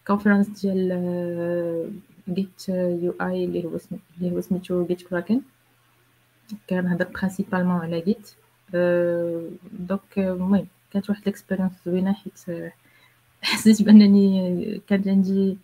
[0.06, 1.92] conférence ديال
[2.28, 3.64] Git UI اللي
[4.22, 5.40] هو سميتو GitKraken
[6.70, 8.30] كنهضر principalement على Git
[9.72, 12.44] donc المهم كانت واحد ال expérience زوينة حيت
[13.42, 15.58] حسيت بأنني كانت عندي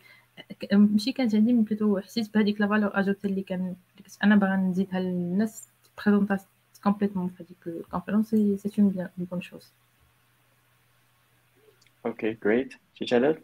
[0.72, 3.76] ماشي كانت عندي من plutôt حسيت بهذيك la valeur ajoutée اللي كان
[4.24, 5.68] أنا باغا نزيدها للناس
[5.98, 6.38] présente
[6.84, 9.72] complètement في هذيك ال conférence c'est une bonne chose
[12.06, 13.42] okay great سي جلال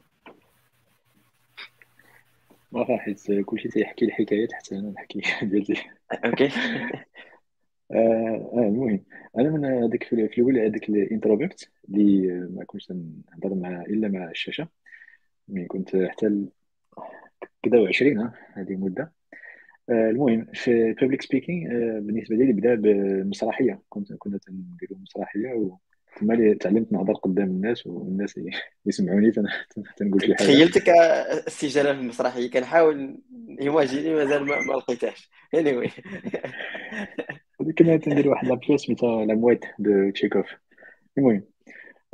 [2.72, 5.20] واخا حيت كلشي تيحكي الحكايات حتى أنا نحكي.
[5.46, 5.76] ديالي
[6.12, 6.50] okay
[7.92, 9.04] آه المهم.
[9.38, 14.30] أنا من هذيك في الأول هذيك ال introvert اللي ما كنتش نهضر مع إلا مع
[14.30, 14.68] الشاشة.
[15.48, 16.46] ملي كنت حتى
[17.62, 19.12] كذا و20 هذه مدة.
[19.90, 23.82] آه، المهم في ال public speaking بالنسبة لي بدأ بمسرحية.
[23.88, 28.40] كنت كنا تنديروا مسرحية وتما تعلمت نهضر قدام الناس والناس
[28.86, 29.32] يسمعوني
[29.96, 30.46] تنقول شي حاجة.
[30.46, 30.88] تخيلتك
[31.46, 33.18] السي جلال في المسرحية كنحاول
[33.60, 35.30] imaginer مازال ما, ما لقيتهاش.
[35.56, 35.90] Anyway.
[37.78, 40.46] كنا تندير واحد la pièce سميتها La Mouette de Tchekhov.
[41.18, 41.44] المهم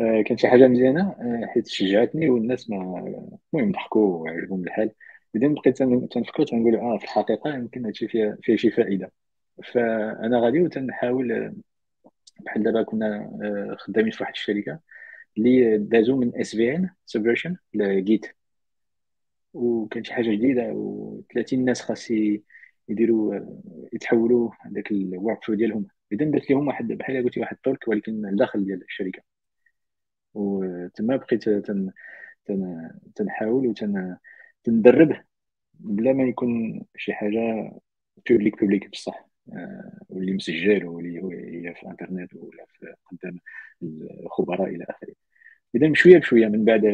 [0.00, 2.76] آه، كانت شي حاجة مزيانة آه، حيت شجعتني والناس ما
[3.54, 4.90] المهم ضحكوا وعجبهم الحال.
[5.34, 5.78] بعدين بقيت
[6.12, 9.12] تنفكر تنقول آه في الحقيقة يمكن هادشي فيها فيه شي فائدة.
[9.64, 11.54] فأنا غادي وتنحاول آه،
[12.40, 13.30] بحال دابا كنا
[13.78, 14.80] خدامين في واحد الشركة
[15.38, 18.26] اللي دازو من SVN Subversion ل Git
[19.54, 22.12] وكان شي حاجة جديدة و30 ناس خاص
[22.88, 23.40] يديروا
[23.92, 25.86] يتحولوا هذاك ال workflow ديالهم.
[26.12, 29.22] إذا درت لهم واحد بحال قلتي واحد ال talk ولكن الداخل ديال الشركة.
[30.34, 31.92] وتما بقيت تن
[32.46, 34.16] تن تنحاول وتن
[34.64, 35.24] تندرب
[35.74, 37.72] بلا ما يكون شي حاجة
[38.30, 39.28] public public بصح.
[39.52, 41.18] آه، واللي مسجل واللي
[41.68, 43.38] هي في الإنترنت ولا في قدام
[43.82, 45.14] الخبراء إلى آخره.
[45.74, 46.84] إذا بشوية بشوية من بعد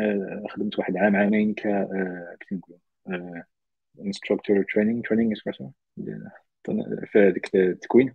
[0.00, 1.62] آه، خدمت واحد عام عامين ك
[2.40, 3.42] كيف نقولوا؟
[4.00, 5.36] instructor training training
[7.06, 8.14] في هذيك التكوين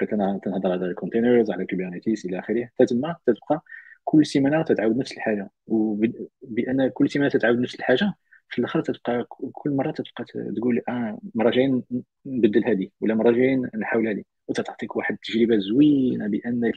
[0.00, 3.62] بقيت أنا تنهضر على ال containers على Kubernetes إلى اخره حتى تما تتبقى
[4.04, 8.14] كل سيمانه تتعاود نفس الحاجة وبان كل سيمانه تتعاود نفس الحاجة
[8.48, 10.24] في الآخر تتبقى كل مره تتبقى
[10.56, 11.82] تقول آه مره جايين
[12.26, 16.74] نبدل هذه ولا مره جايين نحاول هذه وتعطيك واحد التجربه زوينه بانك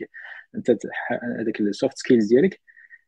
[0.55, 0.77] انت
[1.39, 2.61] هذاك ال soft skills ديالك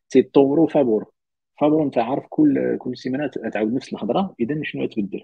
[0.10, 1.12] تيطوروا فابور
[1.60, 5.24] فابور انت عارف كل كل سيمانة تعاود نفس الهضره إذا شنو تبدل؟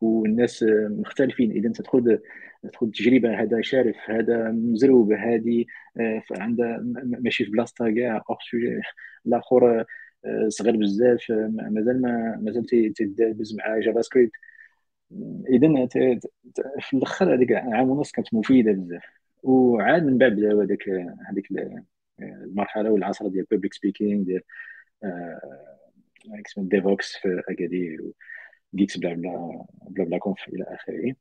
[0.00, 2.18] والناس مختلفين إذا تدخل
[2.62, 5.64] تدخل تجربة هذا شارف هذا مزروب هذه
[6.00, 8.22] آه، عندها ماشي في بلاصتها كاع
[9.26, 9.84] الآخر
[10.24, 11.30] آه، صغير بزاف
[11.70, 14.32] مازال ما مازال تيدابز مع JavaScript
[15.48, 15.88] إذا
[16.80, 19.02] في الأخر هذيك عام ونص كانت مفيدة بزاف.
[19.42, 20.88] وعاد من بعد بداو هذيك
[21.30, 21.48] هذيك
[22.20, 24.42] المرحلة والعصر ديال public speaking ديال
[26.46, 28.12] اسمه Devoxx في اكادير
[28.74, 31.14] جيكس بلا بلا بلا بلا كونف إلى آخره.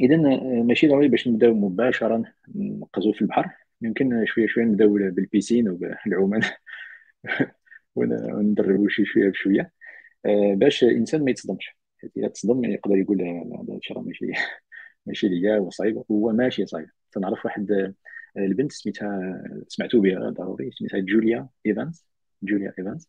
[0.00, 0.16] اذا
[0.62, 2.24] ماشي ضروري باش نبداو مباشره
[2.54, 3.50] نقزو في البحر.
[3.82, 6.40] يمكن شوية شوية نبداو بال piscine وبالعومان
[7.96, 9.72] وندربو شي شوية بشوية.
[10.26, 11.76] آه، باش الانسان ما يتصدمش.
[12.16, 14.26] اذا تصدم يقدر يقول هذا الشيء راه ماشي
[15.06, 16.02] ماشي ليا وصعيب.
[16.10, 16.90] هو ماشي صعيب.
[17.12, 17.94] تنعرف واحد آه،
[18.36, 22.09] البنت سميتها سمعتو بها ضروري سميتها Julia Evans
[22.42, 23.08] Julia Evans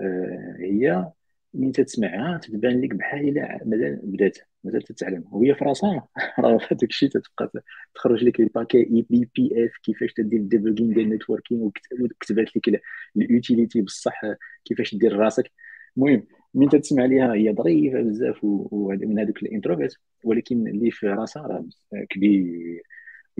[0.00, 1.12] آه، هي
[1.54, 5.24] من تسمعها تبان لك بحال إلا مازال بدات مازال تتعلم.
[5.32, 7.62] وهي في راسها راه هذاك الشيء تتبقى
[7.94, 12.82] تخرج لك ال packet eBPF كيفاش تدير ال debugging ديال ال networking وكتبات لك
[13.16, 14.20] ال utility بصح
[14.64, 15.50] كيفاش دير راسك.
[15.96, 21.42] المهم من تسمع ليها هي ظريفة بزاف ومن هذوك ال introvert ولكن اللي في راسها
[21.42, 21.66] راه
[22.10, 22.82] كبير.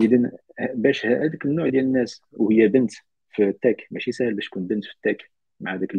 [0.01, 0.31] اذا
[0.75, 2.91] باش هذاك النوع ديال الناس وهي بنت
[3.33, 5.95] في ال tech ماشي سهل باش تكون بنت في ال tech مع داك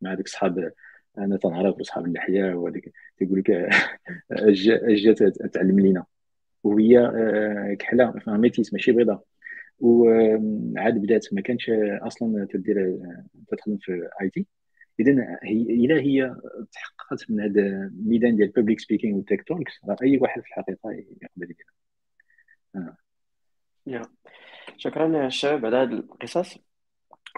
[0.00, 0.72] مع داك صحاب
[1.18, 3.50] أنا تنعرف صحاب اللحية وهذيك تيقول لك
[4.30, 5.14] اجا
[5.52, 6.04] تعلم لينا
[6.64, 9.24] وهي آه، كحلة métisse ماشي بيضاء
[9.80, 11.70] وعاد بدات ما كانش
[12.02, 12.98] أصلا تدير
[13.48, 14.46] تدخل في IT.
[15.00, 16.36] اذا هي إلا هي
[16.72, 20.90] تحققت من هذا الميدان ديال public speaking وال tech talks راه أي واحد في الحقيقة
[20.92, 21.72] يقدر يديرها
[22.76, 22.96] آه.
[24.76, 26.58] شكرا الشباب على هذه القصص.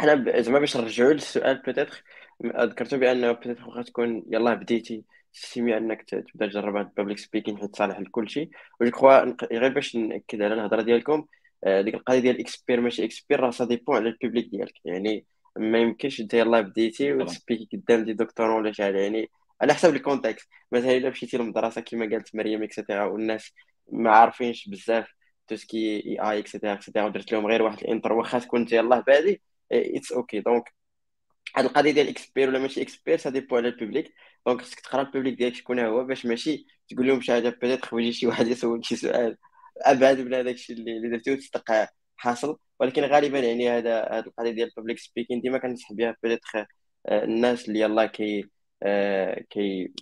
[0.03, 2.05] أنا زعما باش نرجعوا للسؤال peut-être
[2.45, 7.59] ذكرتوا بان peut-être واخا تكون يلاه بديتي تستمع أنك تبدأ تجرب هاد ال public speaking
[7.59, 8.51] حيت صالح لكل شيء.
[8.81, 11.27] و je crois غير باش نأكد على الهضرة ديالكم
[11.65, 14.75] آه، ديك القضية ديال expert ماشي expert راه ça dépend على ال public ديالك.
[14.85, 18.99] يعني ما يمكنش انت يلاه بديتي وت speak ي قدام des docteurs ولا شي حاجة.
[18.99, 19.31] يعني
[19.63, 23.53] على حسب ال contexte مثلا إلا مشيتي للمدرسة كما قالت مريم et cetera والناس
[23.93, 25.16] ما عارفينش بزاف
[25.49, 29.43] توسكي إي آي اكسيتيرا اكسيتيرا ودرت لهم غير واحد ال intro واخا انت يلاه بادي
[29.73, 30.73] it's OK donc
[31.57, 34.15] هاد القضية ديال expert ولا ماشي expert ça dépend على ال public
[34.47, 37.93] donc خصك تقرا ال public ديالك شكون هو باش ماشي تقول لهم شي حاجة peut-être
[37.93, 39.37] ويجي شي واحد يسولك شي سؤال.
[39.79, 42.59] أبعد من هذاك الشيء اللي درتي وتصدق حاصل.
[42.81, 46.41] ولكن غالبا يعني هذا هاد القضية ديال ال public speaking ديما كنصح بها peut-être
[47.07, 48.45] آه، الناس اللي يلاه كي
[48.83, 49.93] آه، كي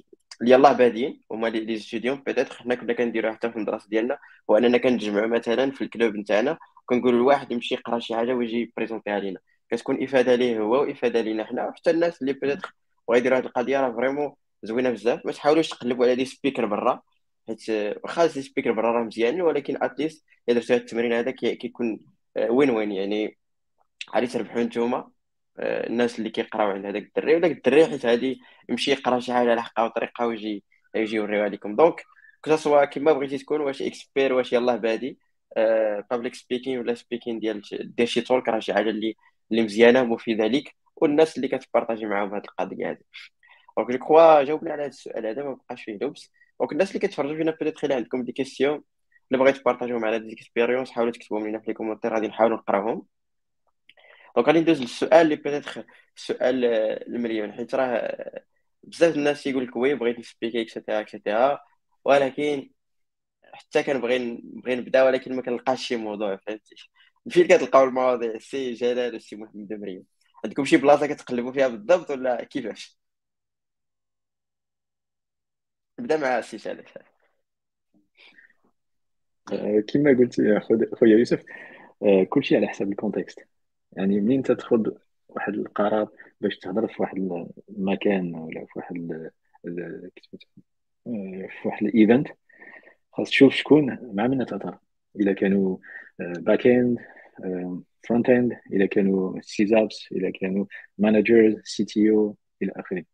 [0.40, 4.18] اللي يلاه بادين هما les étudiants peut-être حنا كنا كنديرو حتى في المدرسة ديالنا
[4.50, 8.60] هو أننا كنتجمعوا مثلا في ال club نتاعنا كنقولوا لواحد يمشي يقرأ شي حاجة ويجي
[8.60, 9.40] ي présente يها لينا.
[9.70, 12.74] كتكون إفادة ليه هو وإفادة لينا حنا وحتى الناس اللي peut-être
[13.08, 15.26] بغا يديروا هذه القضية راه vraiment زوينة بزاف.
[15.26, 17.02] ما تحاولوش تقلبوا على des speakers برا
[17.48, 17.70] حيت
[18.04, 22.00] واخا des speakers برا راه مزيانين ولكن at least اذا درتوا هذا التمرين هذا كيكون
[22.50, 23.38] win win يعني
[24.14, 24.96] غادي تربحوا نتوما.
[24.98, 25.13] آه،
[25.60, 29.62] الناس اللي كيقراو عند هذاك الدري وداك الدري حيت هادي يمشي يقرا شي حاجة على
[29.62, 30.64] حقها وطريقة ويجي
[30.94, 32.02] يجي يوريوها لكم donc
[32.44, 35.18] كو كيما بغيتي تكون واش expert واش يلاه بادي
[36.10, 37.62] public speaking ولا speaking ديال
[37.96, 39.16] دير شي talk راه شي حاجة اللي
[39.50, 42.98] اللي مزيانة ومفيده ليك والناس اللي كت partage ي معاهم هذه القضية هذه
[43.78, 46.32] donc je crois جاوبنا على هذا السؤال هذا ما بقاش فيه لبس.
[46.60, 48.84] donc الناس اللي كتفرجوا فينا peut-être إلا عندكم des questions
[49.32, 52.28] اللي بغيتو ت partage يو معنا des expériences حاولوا تكتبوهم لنا في les commentaires غادي
[52.28, 53.06] نحاولوا نقراوهم
[54.36, 56.64] donc غادي ندوز للسؤال اللي peut-être السؤال
[57.08, 58.42] المليون حيت راه
[58.82, 61.60] بزاف الناس يقول لك oui بغيت ن speak ي et cetera et cetera
[62.04, 62.70] ولكن
[63.54, 66.76] حتى كنبغي نبغي نبدأ ولكن ما كنلقاش شي موضوع فهمتي؟
[67.30, 70.04] فين كتلقاو المواضيع سي جلال وسي محمد مريم
[70.44, 72.98] عندكم شي بلاصة كتقلبوا فيها بالضبط ولا كيفاش؟
[75.98, 76.84] نبدأ مع السي جلال.
[79.52, 80.60] آه، كما قلت يا
[80.94, 81.44] خويا يوسف
[82.02, 83.53] آه، كلشي على حسب ال context.
[83.96, 84.90] يعني منين تاخذ
[85.28, 86.08] واحد القرار
[86.40, 87.16] باش تهضر في واحد
[87.70, 89.30] المكان ولا في واحد
[91.06, 92.28] آه، في واحد ال event؟
[93.12, 94.78] خاص تشوف شكون مع من تهضر؟
[95.20, 95.76] اذا كانوا
[96.18, 96.98] backend
[98.08, 100.66] frontend اذا كانوا SysOps اذا كانوا
[100.98, 103.04] managers CTO إلى آخره.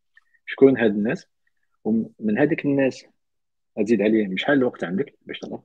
[0.47, 1.27] شكون هاد الناس؟
[1.85, 3.05] ومن هذيك الناس
[3.77, 4.37] تزيد عليهم.
[4.37, 5.61] شحال الوقت عندك باش تهضر؟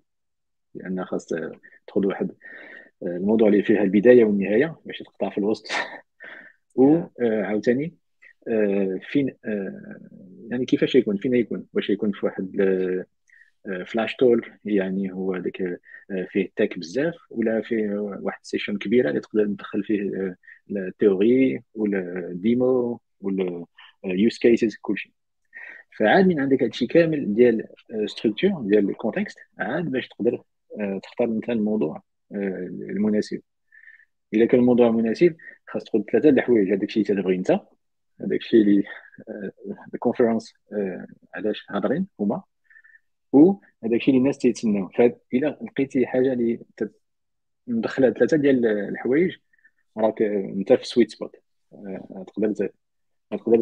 [0.75, 1.25] لأن خاص
[1.87, 2.31] تاخذ واحد
[3.03, 5.67] الموضوع اللي فيه البداية والنهاية باش تقطع في الوسط.
[6.75, 7.95] وعاوتاني
[8.47, 9.99] آه، فين آه،
[10.49, 12.55] يعني كيفاش يكون فين يكون؟ واش يكون في واحد
[13.87, 15.79] flash talk يعني هو داك
[16.29, 20.35] فيه تاك بزاف ولا فيه واحد session كبيرة اللي تقدر تدخل فيه
[20.71, 23.65] ال theory ولا demo ولا
[24.05, 25.13] use cases كلشي
[25.97, 27.67] فعاد من عندك هادشي كامل ديال
[28.05, 30.43] structure ديال ال context عاد باش تقدر
[31.03, 32.03] تختار مثلا الموضوع.
[32.31, 33.41] المناسب
[34.33, 35.35] الا كان الموضوع مناسب
[35.67, 37.51] خاص تاخذ ثلاثة د الحوايج هذاك الشيء تبغي انت
[38.21, 38.83] هذاك الشيء اللي
[39.93, 40.53] ال conference
[41.35, 42.43] علاش هاضرين هما
[43.31, 46.59] وهذاك الشيء اللي الناس تيتسناو فإلا لقيتي حاجة اللي
[47.67, 49.35] مدخله ثلاثة ديال الحوايج
[49.97, 51.35] راك انت في sweet spot
[52.27, 52.69] تقدر
[53.31, 53.61] تقدر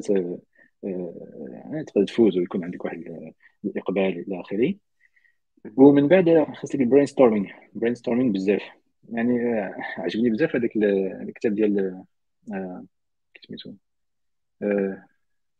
[1.87, 3.29] تقدر تفوز ويكون عندك واحد
[3.65, 4.73] الاقبال إلى اخره
[5.77, 8.61] ومن بعد خاصك ال brainstorming brainstorming بزاف.
[9.09, 9.39] يعني
[9.97, 12.03] عجبني بزاف هذاك الكتاب ديال
[13.47, 13.73] سميتو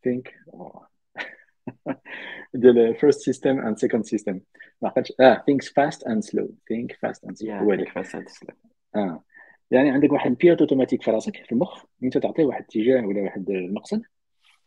[0.03, 0.33] think
[2.53, 4.39] ديال first system and second system
[4.81, 7.87] ما عقلتش آه things fast and slow think fast and slow هو هذاك.
[8.95, 9.23] آه.
[9.71, 13.21] يعني عندك واحد ال pilote automatique في راسك في المخ انت تعطيه واحد الاتجاه ولا
[13.21, 14.01] واحد المقصد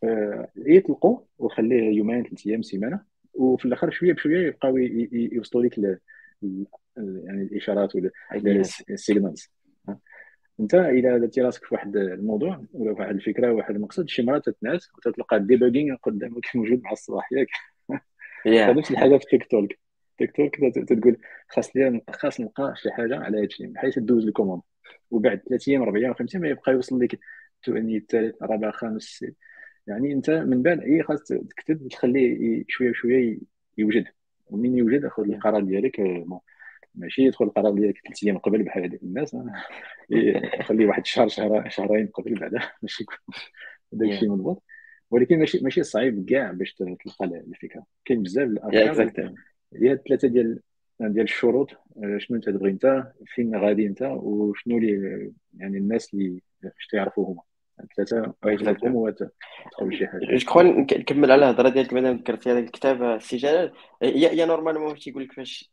[0.04, 3.15] آه يطلقوا وخليه يومين ثلاث أيام سيمانة.
[3.38, 4.76] وفي الآخر شوية بشوية يبقاو
[5.12, 5.78] يوصلوا لك
[6.96, 8.10] يعني الإشارات ولا
[8.90, 9.50] ال signals
[10.60, 14.46] أنت إذا درتي راسك في واحد الموضوع ولا في واحد الفكرة واحد المقصد شي مرات
[14.46, 17.48] تتنعس وتتلقى ال debugging قدامك موجود مع الصباح ياك.
[18.72, 19.70] نفس الحاجة في tech talk
[20.18, 20.54] tech talk
[20.88, 21.16] تقول
[21.48, 24.62] خاص لي خاص نلقى شي حاجة على هذا الشيء بحيث دوز ال commande.
[25.10, 27.18] وبعد ثلاث أيام أربع أيام خمس أيام يبقى يوصل لك
[27.68, 29.24] الثاني الثالث الرابع الخامس
[29.86, 33.38] يعني انت من بعد اي خاص تكتب وتخليه شوية بشويه
[33.78, 34.04] يوجد.
[34.50, 36.00] ومن يوجد خذ القرار ديالك
[36.94, 39.36] ماشي يدخل القرار ديالك ثلاث أيام قبل بحال هذيك الناس
[40.62, 43.16] خليه واحد الشهر شهر شهرين قبل بعدا باش يكون
[43.92, 44.62] داك الشيء مضبوط.
[45.10, 47.86] ولكن ماشي ماشي صعيب كاع باش تلقى الفكرة.
[48.04, 49.34] كاين بزاف الأفكار.
[49.74, 50.60] هي الثلاثة ديال
[51.00, 56.42] ديال الشروط آه، شنو انت تبغي انت فين غادي انت وشنو اللي يعني الناس اللي
[56.62, 57.42] باش تعرفوا هما.
[57.96, 60.36] ثلاثة تدخل شي حاجة.
[60.36, 65.22] je crois نكمل على الهضرة ديالك مادام ذكرتي هذا الكتاب سي جلال هي normalement تيقول
[65.22, 65.72] لك فاش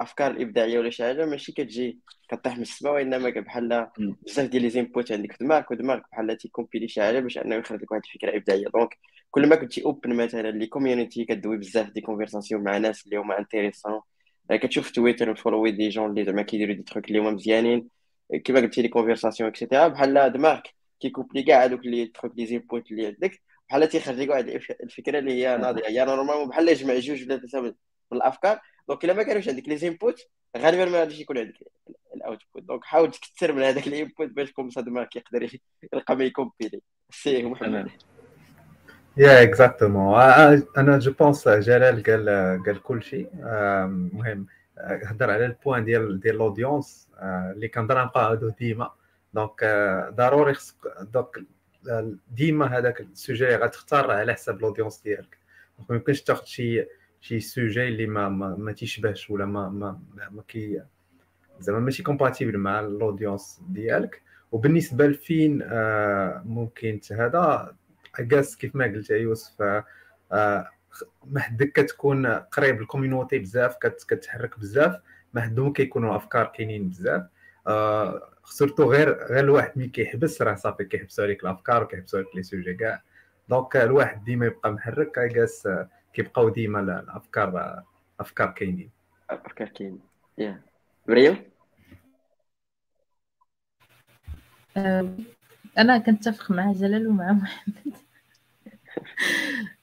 [0.00, 3.86] أفكار الابداعيه ولا شي حاجة ماشي كتجي كطيح من السماء وإنما بحال
[4.26, 7.54] بزاف ديال les inputs عندك في دماغك ودماغك بحال تي compiler شي حاجة باش أنه
[7.54, 8.66] يخرج لك واحد الفكرة إبداعية.
[8.74, 8.98] donc
[9.30, 13.38] كل ما كنتي open مثلا les communities كدوي بزاف des conversations مع ناس اللي هما
[13.38, 14.00] intéressants
[14.50, 17.88] كتشوف تويتر follower des gens اللي زعما كيديروا des trucs اللي هما مزيانين.
[18.44, 22.46] كيما قلتي لي conversation et cetera بحال دماغك كي compiler كاع هذوك les trucs les
[22.46, 24.48] inputs اللي عندك بحال تيخرج لك واحد
[24.82, 25.86] الفكرة اللي هي ناضية.
[25.86, 27.72] هي normalement بحال يجمع جوج ولا ثلاثة من
[28.12, 30.20] الأفكار donc إلا ما كانوش عندك les inputs
[30.56, 31.54] غالبا ما غاديش يكون عندك
[32.16, 35.48] ال output donc حاول تكثر من هذاك ال input باش comme دماغك يقدر
[35.92, 37.88] يلقى ما ي compiler سي محمد.
[39.16, 40.20] yeah exactement
[40.78, 42.28] أنا je pense جلال قال
[42.66, 43.30] قال كل شيء.
[43.34, 44.46] المهم
[44.78, 48.90] هضر على ال point ديال ديال ال audience اللي كنهضر نبقى ديما.
[49.34, 49.64] donc
[50.14, 51.44] ضروري خصك donc
[52.30, 55.38] ديما هذاك ال sujet اللي غتختار على حساب ال audience ديالك.
[55.78, 56.86] donc ما يمكنش تاخذ شي
[57.20, 60.82] شي sujet اللي ما ما, ما تيشبهش ولا ما ما ما كي
[61.60, 64.22] زعما ماشي compatible مع ال audience ديالك.
[64.52, 67.74] وبالنسبة لفين آه، ممكن هذا
[68.18, 69.62] اكاس كيف ما قلت يوسف
[70.32, 70.68] آه،
[71.24, 73.76] ما حدك كتكون قريب ال community بزاف
[74.08, 75.00] كتحرك بزاف
[75.34, 77.22] ما حدهم كيكونوا أفكار كاينين بزاف.
[78.44, 82.74] surtout غير غير الواحد ملي كيحبس راه صافي كيحبسوا عليك الأفكار وكيحبسوا عليك les sujets
[82.74, 83.02] كاع.
[83.48, 85.68] donc الواحد ديما يبقى محرك اكاس
[86.12, 87.82] كيبقاو ديما الأفكار
[88.20, 88.90] أفكار كاينين.
[89.30, 90.00] أفكار كاينين.
[90.38, 90.62] يا
[91.08, 91.52] مريم؟
[95.78, 97.96] أنا كنتفق مع جلال ومع محمد.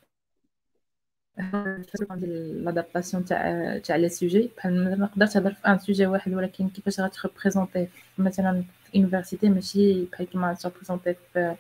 [2.66, 7.00] l'adaptation تاع تاع les sujets بحال ما نقدرش نهضر في un sujet واحد ولكن كيفاش
[7.00, 11.56] غت représenter مثلا في université ماشي بحال كيما غت représenter في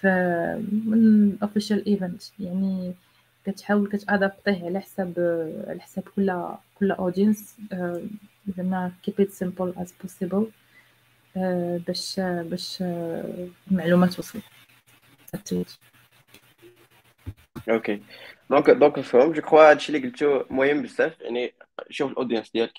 [0.00, 0.08] في
[0.86, 2.94] من official event يعني
[3.44, 5.14] كتحاول كت adapter ه على حساب
[5.68, 6.42] على حساب كل
[6.78, 7.56] كل audience
[8.56, 10.44] زعما keep it simple as possible.
[11.86, 12.82] باش باش
[13.70, 14.40] المعلومات توصل.
[17.70, 18.02] okay
[18.50, 21.54] donc donc فهم je crois هادشي اللي قلتو مهم بزاف يعني
[21.90, 22.72] شوف ال audience ديالك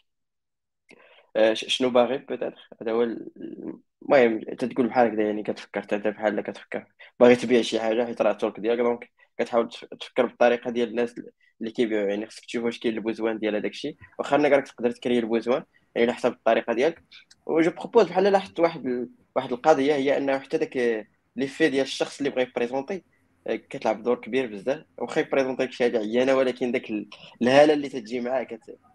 [1.53, 6.85] شنو باغي peut-être هذا هو المهم تقول بحال هكذا يعني كتفكر انت بحال كتفكر
[7.19, 9.69] باغي تبيع شي حاجة حيت راه ال talk ديالك donc كتحاول
[9.99, 11.15] تفكر بالطريقة ديال الناس
[11.61, 14.67] اللي كيبيعوا يعني خصك تشوف واش كاين ال besoin ديال هذاك الشيء واخا انك راك
[14.67, 15.63] تقدر ت créer ال besoin
[15.95, 17.03] يعني على حسب الطريقة ديالك
[17.45, 20.77] و je propose بحال لاحظت واحد واحد القضية هي انه حتى داك
[21.35, 23.03] l'effet ديال الشخص اللي بغى ي présenter
[23.47, 24.83] كتلعب دور كبير بزاف.
[24.97, 26.91] واخا ي présenter شي حاجة عيانة ولكن داك
[27.41, 28.47] الهالة اللي تجي معاه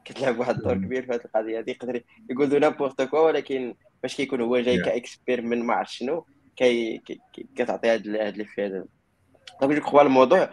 [0.04, 4.16] كتلعب واحد الدور كبير في هذه القضية هذه يقدر يقول له n'importe quoi ولكن فاش
[4.16, 7.00] كيكون هو جاي ك expert من ما عرف شنو كي
[7.56, 8.84] كتعطي هاد هاد لي في هذا.
[9.60, 10.50] donc je crois الموضوع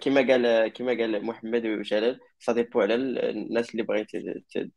[0.00, 4.08] كما قال كما قال محمد وجلال ça dépend على الناس اللي بغيت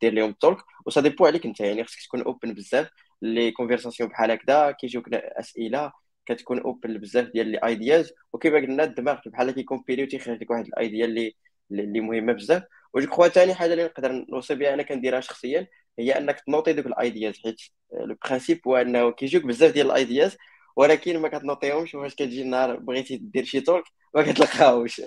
[0.01, 1.59] دير لهم talk و ça dépend عليك انت.
[1.59, 2.89] يعني خصك تكون open بزاف.
[3.21, 5.91] les conversations بحال هكذا كيجيوك أسئلة
[6.29, 10.75] كتكون open بزاف ديال les idées وكيما قلنا الدماغ بحال كيكومبيلي وتيخرج لك واحد ال
[10.75, 11.35] idea اللي
[11.71, 12.63] اللي مهمة بزاف.
[12.93, 15.67] و ثاني حاجة اللي نقدر نوصي بها أنا كنديرها شخصيا
[15.99, 17.61] هي أنك تنوطي دوك ال ideas حيت
[17.93, 20.37] le principe هو أنه كيجيوك بزاف ديال ال ideas
[20.75, 23.83] ولكن ما كتنوطيهمش فاش كتجي النهار بغيتي دير شي talk
[24.15, 25.01] ما كتلقاوش.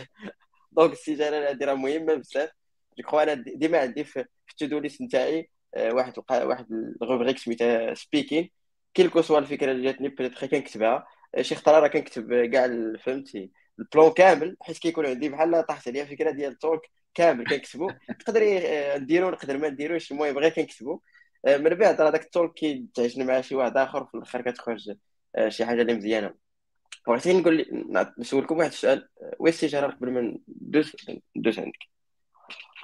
[0.72, 2.50] donc السجاله هذه راه مهمة بزاف.
[2.98, 6.66] je crois أنا ديما عندي في ال to-do list نتاعي آه، واحد واحد
[7.02, 8.50] ال rubrique سميتها speaking
[8.94, 12.66] quelle que soit الفكرة اللي جاتني peut-être كنكتبها آه، شي خطره راه كنكتب كاع
[13.04, 16.80] فهمتي؟ ال plan كامل حيت كيكون عندي بحال طاحت عليا فكره ديال ال talk
[17.14, 21.00] كامل كنكتبو نقدر آه، نديرو نقدر ما نديروش المهم غير كنكتبو
[21.46, 24.92] من بعد راه داك التولك كيتعجن مع شي واحد آخر في الآخر كتخرج
[25.48, 26.34] شي حاجة اللي مزيانة.
[27.06, 27.66] بغيتي نقول
[28.18, 29.08] نسولكم واحد السؤال.
[29.38, 30.96] وين السيجاره قبل ما ندوز
[31.36, 31.78] ندوز عندك.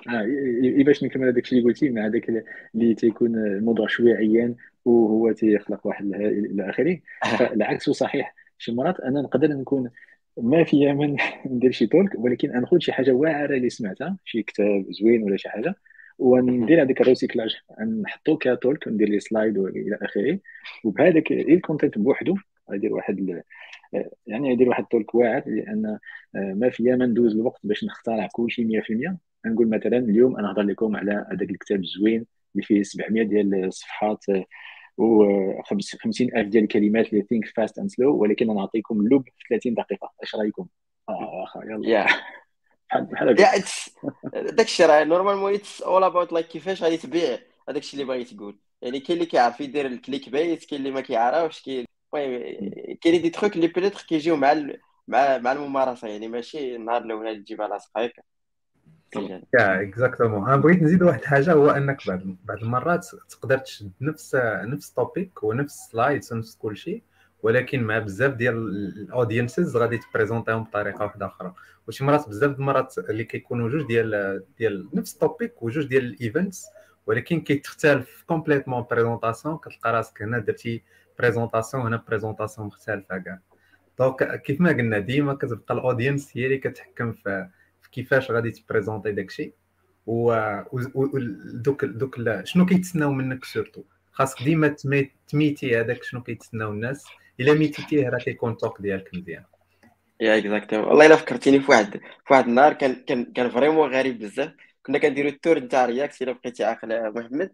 [0.08, 2.28] آه باش نكمل هذاك اللي قلتي مع هذاك
[2.74, 4.56] اللي تيكون الموضوع شوية عيان
[4.88, 7.00] وهو تيخلق واحد إلى آخره.
[7.38, 8.34] فالعكس صحيح.
[8.58, 9.90] شي مرات أنا نقدر نكون
[10.36, 14.86] ما فيا من ندير شي talk ولكن ناخذ شي حاجة واعرة اللي سمعتها شي كتاب
[14.90, 15.74] زوين ولا شي حاجة
[16.18, 17.56] وندير هذيك ال recyclage
[18.02, 20.38] نحطو ك talk ندير les slides وإلى آخره.
[20.84, 22.36] وبهذاك ال content بوحدو
[22.70, 23.42] غيدير واحد
[24.26, 25.98] يعني يدير واحد ال talk واعر لأن
[26.36, 30.48] آه، ما فيا ما ندوز الوقت باش نخترع كل شيء 100% نقول مثلا اليوم أنا
[30.48, 34.24] نهضر لكم على هذاك الكتاب الزوين اللي فيه 700 ديال الصفحات
[34.98, 35.62] آه، و
[36.02, 40.12] 50 ألف ديال الكلمات اللي think fast and slow ولكن نعطيكم اللب في 30 دقيقة.
[40.22, 40.66] اش رأيكم؟
[41.08, 42.06] آه يلا.
[42.90, 43.34] بحال بحال
[44.32, 48.24] داك الشيء راه normalement it's all about like كيفاش غادي تبيع هذاك الشيء اللي باغي
[48.24, 48.58] تقول.
[48.82, 51.84] يعني كاين اللي كيعرف يدير ال clickbait كاين اللي ما كيعرفش كاين
[52.14, 54.52] المهم كاين دي تخوك اللي peut-être كيجيو مع
[55.08, 56.08] مع مع الممارسة.
[56.08, 58.22] يعني ماشي النهار الأول تجيبها لاصقه هكا
[59.54, 64.34] yeah exactement أنا بغيت نزيد واحد الحاجة هو إنك بعض بعض المرات تقدر تشد نفس
[64.64, 67.02] نفس topic ونفس slides ونفس كل شيء
[67.42, 68.56] ولكن مع بزاف ديال
[68.98, 71.54] ال audiences غادي تبريزونتيهم بطريقة واحدة أخرى.
[71.88, 76.13] وشي مرات بزاف المرات اللي كيكونوا جوج ديال ديال نفس ال topic وجوج ديال ال
[76.13, 76.66] events
[77.06, 80.82] ولكن كيتختلف complètement présentation كتلقى راسك هنا درتي
[81.18, 83.38] présentation هنا présentation مختلفة كاع.
[83.98, 87.48] donc كيف ما قلنا ديما كتبقى ال audience هي اللي كتحكم في,
[87.88, 89.52] في كيفاش غادي تبريزونتي داكشي
[90.06, 90.34] و
[91.52, 93.82] دوك دوك شنو كيتسناو منك surtout؟
[94.12, 94.76] خاصك ديما
[95.28, 97.04] تميتي هذاك شنو كيتسناو الناس.
[97.40, 99.44] إلا ميتيتيه راه كيكون talk ديالك مزيان.
[100.20, 101.90] yeah exactement والله إلا فكرتيني في واحد
[102.26, 104.52] في واحد النهار كان كان كان vraiment غريب بزاف.
[104.82, 107.52] كنا كنديرو ال tour نتاع React إلا بقيتي عاقل محمد.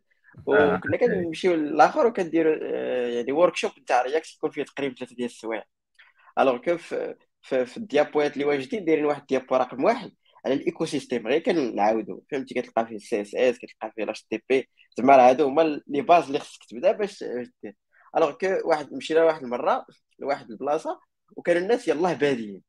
[0.48, 5.28] آه، وكنا كنمشيو للآخر وكنديروا آه، يعني workshop نتاع React يكون فيه تقريبا ثلاثة ديال
[5.28, 5.64] السوايع.
[6.38, 10.10] alors que في, في, ال diapos اللي واجدين دايرين واحد ال diapo رقم واحد.
[10.46, 12.22] على ال écosystème غير كنعاودو.
[12.30, 14.68] فهمتي؟ كتلقى فيه ال CSS كتلقى فيه ال HTTP
[14.98, 17.24] زعما راه هادو هما les bases اللي خصك تبدا باش
[17.62, 17.74] دير
[18.16, 19.86] alors que واحد مشينا واحد المرة
[20.18, 21.00] لواحد البلاصة
[21.36, 22.62] وكانوا الناس يلاه بادين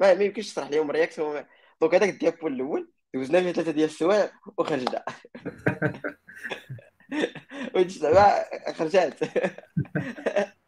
[0.00, 1.44] ما, ما يمكنش تشرح لهم React
[1.80, 5.04] donc هذاك ال diapo الأول دوزنا فيه ثلاثة ديال السوايع وخرجنا.
[7.74, 9.18] ودينا خرجات.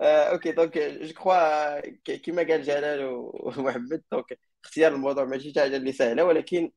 [0.00, 1.80] okay donc je crois
[2.16, 6.72] كيما قال جلال ومحمد donc اختيار الموضوع ماشي حاجة اللي سهله ولكن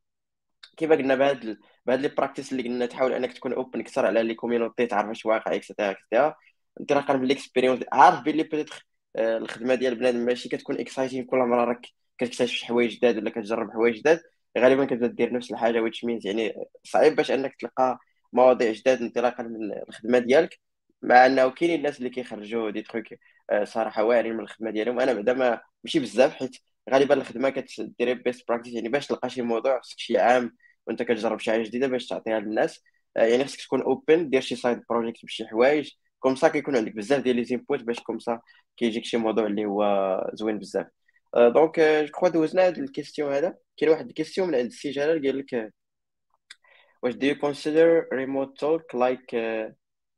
[0.78, 4.36] كيما قلنا بهاد بهاد les practices اللي قلنا تحاول أنك تكون open أكثر على les
[4.36, 6.36] communities تعرف اش واقع et cetera et cetera
[6.82, 11.66] انطلاقا من l'expérience عارف بلي peut-être آه، الخدمة ديال بنادم ماشي كتكون exciting كل مرة
[11.66, 11.82] راك
[12.18, 14.22] كتكتشف حوايج جداد ولا كتجرب حوايج جداد.
[14.58, 16.54] غالبا كتبدا دير نفس الحاجة which means يعني
[16.84, 18.00] صعيب باش أنك تلقى
[18.34, 20.60] مواضيع جداد انطلاقا من الخدمة ديالك.
[21.02, 23.06] مع انه كاينين الناس اللي كيخرجوا des trucs
[23.50, 25.00] آه، صراحة واعرين من الخدمة ديالهم.
[25.00, 26.58] أنا بعدا ما ماشي بزاف حيت
[26.92, 31.40] غالبا الخدمة كتدير best practice يعني باش تلقى شي موضوع خصك شي عام وأنت كتجرب
[31.40, 32.84] شي حاجة جديدة باش تعطيها للناس.
[33.18, 35.92] آه، يعني خصك تكون open دير شي side project بشي حوايج.
[36.20, 38.40] comme ça كيكون عندك بزاف ديال les inputs باش comme ça
[38.78, 39.84] كيجيك شي موضوع اللي هو
[40.34, 40.88] زوين بزاف.
[41.36, 43.56] donc je crois دوزنا هاد ال question هذا.
[43.78, 45.74] كاين واحد ال question من عند السي جلال قال لك
[47.04, 49.72] واش do you consider remote talk like uh,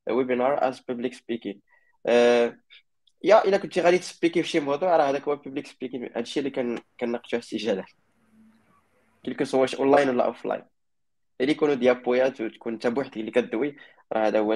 [0.08, 1.62] as public speaking.
[2.08, 2.52] Uh,
[3.24, 6.50] yeah إلا كنتي غادي تسبيكي في شي موضوع راه هذاك هو public speaking هادشي اللي
[6.50, 7.86] كان كنناقشوه السي جلال
[9.24, 10.62] quelle que soit واش اونلاين ولا offline
[11.42, 13.76] اللي يكونوا diapoيات وتكون انت بوحدك اللي كدوي
[14.14, 14.54] راه هذا هو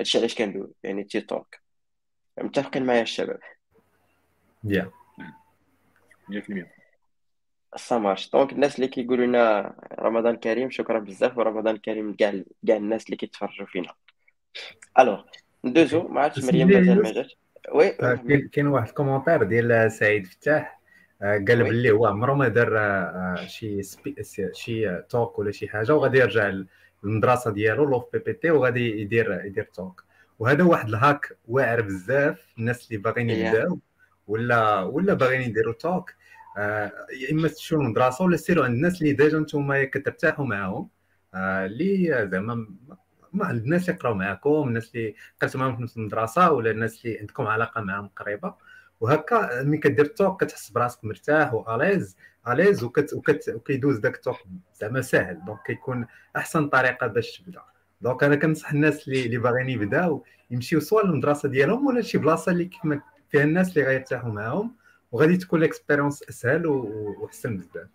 [0.00, 1.56] هادشي علاش كندوي يعني تي توك
[2.38, 3.40] متفقين معايا الشباب؟
[4.64, 4.90] yeah.
[6.30, 6.66] 100%
[7.76, 12.76] ça marche donc الناس اللي كيقولوا لنا رمضان كريم شكرا بزاف ورمضان كريم لكاع كاع
[12.76, 13.94] الناس اللي كيتفرجوا فينا.
[14.98, 15.22] alors
[15.64, 17.36] ندوزو ما عرفتش مريم مازال ما جاتش
[17.74, 17.90] oui
[18.52, 20.80] كاين واحد ال commentaire ديال سعيد فتاح.
[21.22, 23.82] آه، قال باللي هو عمره ما دار آه، شي.
[24.52, 26.52] شي talk ولا شي حاجة وغادي يرجع
[27.04, 30.04] للمدرسة ديالو le BTP وغادي يدير يدير talk.
[30.38, 33.78] وهذا واحد ال hack واعر بزاف الناس اللي باغيين يا يبداو
[34.28, 36.12] ولا ولا باغيين يديروا talk.
[36.58, 36.92] آه،
[37.22, 40.88] يا إما تمشيو للمدرسه ولا سيروا عند الناس اللي déjà نتوما كترتاحوا معاهم.
[41.34, 42.66] آه، اللي زعما
[43.32, 47.18] ما الناس اللي يقراو معاكم الناس اللي قريتوا معاهم في نفس المدرسة ولا الناس اللي
[47.18, 48.54] عندكم علاقة معاهم قريبة.
[49.00, 52.16] وهكا ملي كدير ال talk كتحس براسك مرتاح à l'aise
[52.48, 54.36] à l'aise وكت وكت وكيدوز داك ال talk
[54.74, 55.44] زعما ساهل.
[55.44, 56.06] donc كيكون
[56.36, 57.62] أحسن طريقة باش تبدا.
[58.00, 62.52] donc أنا كنصح الناس اللي اللي باغيين يبداو يمشيو سواء للمدرسة ديالهم ولا شي بلاصة
[62.52, 63.00] اللي كيما
[63.30, 64.76] فيها الناس اللي غيرتاحوا معاهم.
[65.12, 67.88] وغادي تكون ال expérience أسهل واحسن بزاف.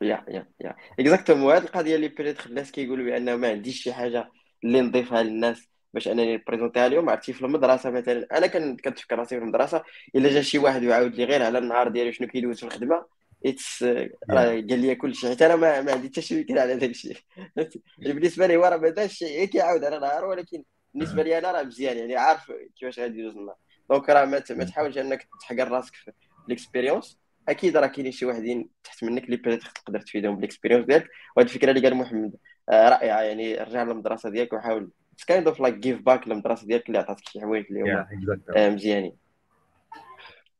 [0.00, 0.76] yeah yeah yeah.
[1.00, 4.30] exactement هاد القضية اللي peut-être الناس كيقولوا بان ما عنديش شي حاجة
[4.66, 7.10] اللي نضيفها للناس باش أنني ن présenter ها اليوم.
[7.10, 9.82] عرفتي في المدرسة مثلا أنا كنتفكر راسي في المدرسة
[10.14, 13.06] إلا جا شي واحد ويعاود لي غير على النهار ديالو شنو كيدوز في الخدمة
[13.46, 13.82] it's
[14.30, 16.90] راه قال لي كل شيء حتى أنا ما, ما عندي حتى شي فكرة على داك
[16.90, 17.16] الشيء.
[17.98, 20.62] بالنسبة لي هو راه ما دارش شيء كيعاود على نهار ولكن
[20.94, 23.56] بالنسبة لي أنا راه مزيان يعني عارف كيفاش غادي يدوز النهار
[23.90, 26.12] donc راه ما تحاولش أنك تحقر راسك في
[26.48, 31.08] الاكسبيريونس أكيد راه كاينين شي واحدين تحت منك اللي تقدر تفيدهم بال expérience ديالك.
[31.36, 32.32] وهاد الفكرة اللي قال محمد.
[32.70, 34.90] رائعة يعني رجع للمدرسة ديالك وحاول.
[35.26, 38.06] kind of like give back للمدرسة ديالك اللي عطاتك شي حوايج اللي هما
[38.56, 39.16] آه، مزيانين.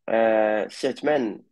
[0.09, 1.43] السي عثمان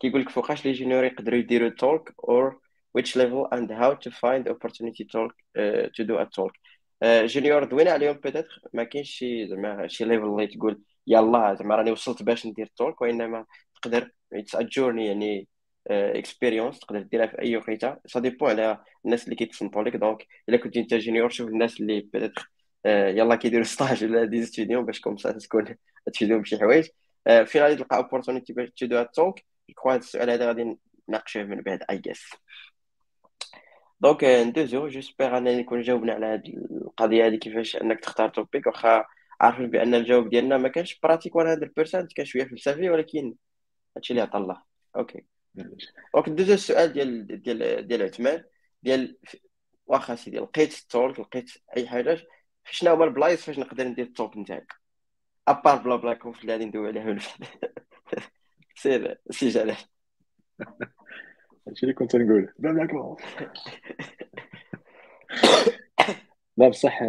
[0.00, 2.60] كيقول لك فوقاش les juniors يقدروا يديروا talk or
[2.98, 6.52] which level and how to find opportunity talk uh, to do a talk.
[7.04, 11.90] junior دوينا عليهم peut-être ما كاينش شي زعما شي level اللي تقول يلا زعما راني
[11.90, 13.44] وصلت باش ندير talk وإنما
[13.82, 15.48] تقدر it's journey يعني
[15.90, 20.56] expérience تقدر ديرها في اي وقيته ça dépend على الناس اللي كيتصنتوا لك donc الا
[20.56, 22.50] كنت انت junior شوف الناس اللي peut-être
[22.86, 25.76] يلا كيديروا stage ولا des étudiants باش comme ça تكون
[26.12, 26.88] تفيدهم بشي حوايج
[27.46, 29.40] فين غادي تلقى opportunity باش to do talk
[29.74, 30.78] quoi هذا السؤال هذا غادي
[31.08, 32.30] نناقشوه من بعد I guess
[34.00, 39.04] donc ندوزو j'espère انني نكون جاوبنا على هذه القضية هذه كيفاش انك تختار topic واخا
[39.40, 43.34] عارفين بان الجواب ديالنا ما كانش pratique 100% كان شوية فلسفي ولكن
[43.96, 44.62] هادشي اللي عطا الله
[44.96, 48.44] okay donc ندوزو السؤال ديال ديال ديال عثمان
[48.82, 49.18] ديال
[49.86, 52.18] واخا سيدي لقيت ال talk لقيت أي حاجة
[52.64, 54.66] شنو هما البلايص فاش نقدر ندير ال talk نتاعي
[55.48, 57.18] ابار بلا بلا كونف اللي غادي ندوي عليها
[58.74, 59.76] سير سي جلال
[61.68, 63.16] هادشي اللي كنت نقول بلا بلا
[66.56, 67.02] لا بصح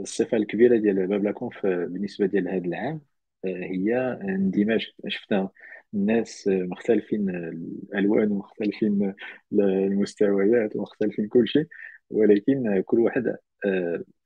[0.00, 3.00] الصفه الكبيره ديال باب لاكونف بالنسبة ديال هذا العام
[3.44, 5.48] هي اندماج شفنا
[5.96, 9.14] الناس مختلفين الألوان ومختلفين
[9.52, 11.66] المستويات ومختلفين كل شيء.
[12.10, 13.36] ولكن كل واحد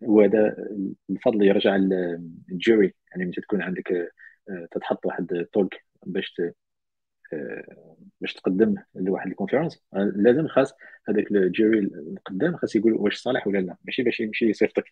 [0.00, 0.56] وهذا
[1.10, 4.12] الفضل يرجع لل jury يعني ملي تكون عندك
[4.70, 6.34] تتحط واحد talk باش
[8.20, 10.74] باش تقدم لواحد ال conférence لازم خاص
[11.08, 13.76] هذاك ال jury القدام خاص يقول واش صالح ولا لا.
[13.84, 14.84] ماشي باش يمشي يصيفطك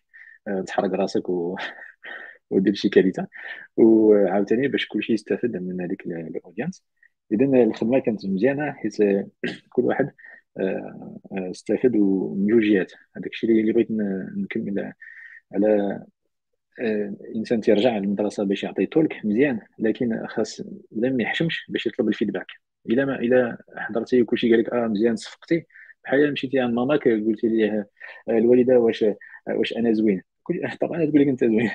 [0.67, 1.55] تحرق راسك و
[2.49, 3.27] ودير شي كارثه
[3.77, 6.83] وعاوتاني باش كلشي يستافد من هذيك ال audience
[7.31, 8.97] إذا الخدمة كانت مزيانة حيت
[9.73, 10.11] كل واحد
[10.59, 11.95] آه، آه، استفاد
[12.37, 13.87] من جوج جهات هذاك الشيء اللي بغيت
[14.37, 14.93] نكمل
[15.53, 15.99] على
[16.79, 22.47] الانسان تيرجع للمدرسة باش يعطي تولك مزيان لكن خاص بلا ما يحشمش باش يطلب الفيدباك
[22.89, 25.65] إلا ما إلا حضرتي وكلشي قال لك آه مزيان صفقتي.
[26.03, 27.89] بحال مشيتي عند ماماك قلتي ليه
[28.29, 29.05] الوالدة واش
[29.49, 30.21] واش أنا زوين.
[30.81, 31.69] طبعا تقول لك أنت زوين.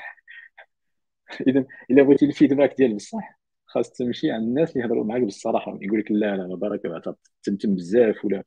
[1.48, 3.40] اذا إلا بغيتي الفيدباك ديال بصح.
[3.66, 5.78] خاص تمشي عند الناس اللي يهضروا معاك بالصراحة.
[5.82, 8.44] يقول لك لا لا بركه تمتم بزاف ولا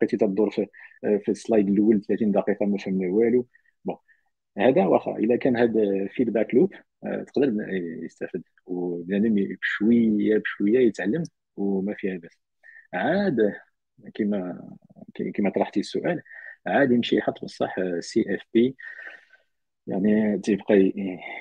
[0.00, 0.66] بقيتي تدور في
[1.24, 3.46] في ال slide الأول 30 دقيقة ما فهمنا والو.
[3.84, 3.96] bon
[4.58, 7.54] هذا واخا إذا كان هذا feedback loop تقدر
[8.04, 8.42] يستافد.
[8.66, 11.24] وبنادم بشوية بشوية يتعلم
[11.56, 12.38] وما فيها بأس.
[12.94, 13.36] عاد
[14.14, 14.68] كما
[15.34, 16.22] كما طرحتي السؤال
[16.66, 18.76] عاد يمشي يحط بصح CFP
[19.86, 20.92] يعني تيبقى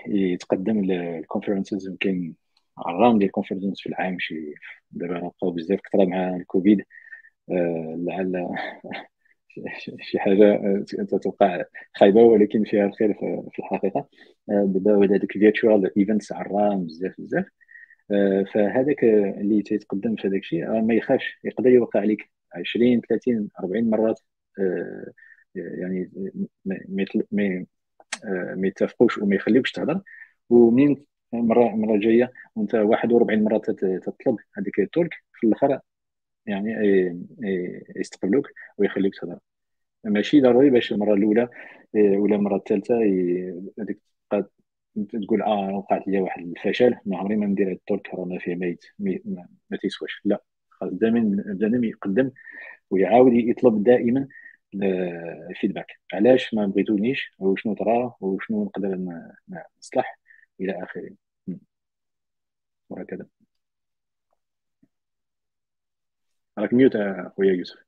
[0.08, 2.34] يتقدم ال conferences يمكن
[2.78, 4.54] عرام ديال ال conferences في العام شي
[4.92, 6.82] دابا بقاو بزاف كثر مع الكوفيد
[7.52, 8.48] آه، لعل
[10.02, 11.66] شي حاجة تتوقع
[11.96, 13.14] خايبة ولكن فيها الخير
[13.52, 14.08] في الحقيقة.
[14.50, 17.46] آه، دابا ولا هذوك ال virtual events عرام بزاف بزاف.
[18.12, 23.90] آه، فهذاك اللي تيتقدم في هذاك الشيء ما يخافش يقدر يوقع عليك 20 30 40
[23.90, 24.20] مرات.
[25.56, 26.10] يعني
[28.56, 30.02] ما يتفقوش وما يخليوكش تهضر.
[30.50, 34.38] ومنين مره مرة جاية؟ وأنت 41 مرة تطلب.
[34.58, 35.80] هذيك التولك في الآخر
[36.46, 36.72] يعني
[37.96, 38.48] يستقبلوك
[38.78, 39.40] ويخليك تهضر.
[40.04, 41.50] ماشي ضروري باش المرة الأولى
[41.94, 42.96] ولا المرة الثالثة
[43.80, 44.00] هذيك
[45.24, 46.96] تقول آه وقعت لي واحد الفشل.
[47.06, 48.56] ما عمري ما ندير هاد التولك راه ما فيه
[49.00, 50.22] ما, ما تيسواش.
[50.26, 50.44] لا.
[50.82, 52.32] دائما دائما يقدم
[52.90, 54.28] ويعاود يطلب دائما
[55.50, 55.88] ال feedback.
[56.14, 58.98] علاش ما بغيتونيش وشنو طرا وشنو نقدر
[59.80, 60.20] نصلح
[60.62, 61.10] إلى آخره.
[62.90, 63.26] وهكذا.
[66.58, 67.86] راك mute اخويا يوسف.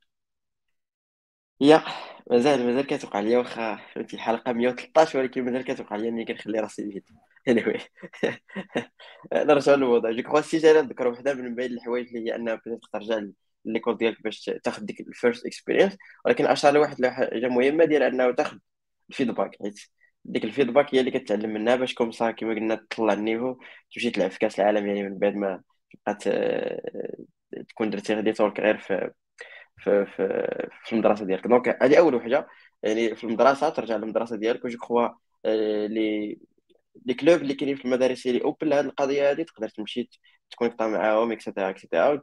[1.61, 1.83] yeah
[2.31, 6.91] مازال مازال كتوقع ليا واخا فهمتي الحلقة 113 ولكن مازال كتوقع ليا إني كنخلي راسي
[6.91, 7.03] mute
[7.49, 7.81] anyway.
[9.33, 13.21] نرجع للموضوع je crois جاي نذكر وحده من بين الحوايج اللي هي انها بدات ترجع
[13.67, 18.31] l'école ديالك باش تاخذ ديك ال first experience ولكن اشار لواحد الحاجة مهمة ديال أنه
[18.31, 18.57] تاخذ
[19.09, 19.79] ال feedback حيت
[20.25, 23.55] ديك ال feedback هي اللي كتعلم منها باش comme ça كما قلنا تطلع ال niveau
[23.93, 25.61] تمشي تلعب في كأس العالم يعني من بعد ما
[26.05, 26.15] تبقى
[27.69, 29.11] تكون درتي غادي talk غير في
[29.77, 30.23] في في,
[30.85, 31.47] في المدرسة ديالك.
[31.47, 32.47] donc هذه أول وحدة.
[32.83, 35.07] يعني في المدرسة ترجع للمدرسة ديالك و je crois
[35.87, 36.39] les
[37.05, 40.09] les clubs اللي كاينين في المدارس اللي open لهذه القضية هذه تقدر تمشي
[40.51, 42.21] ت connecta معاهم et cetera et cetera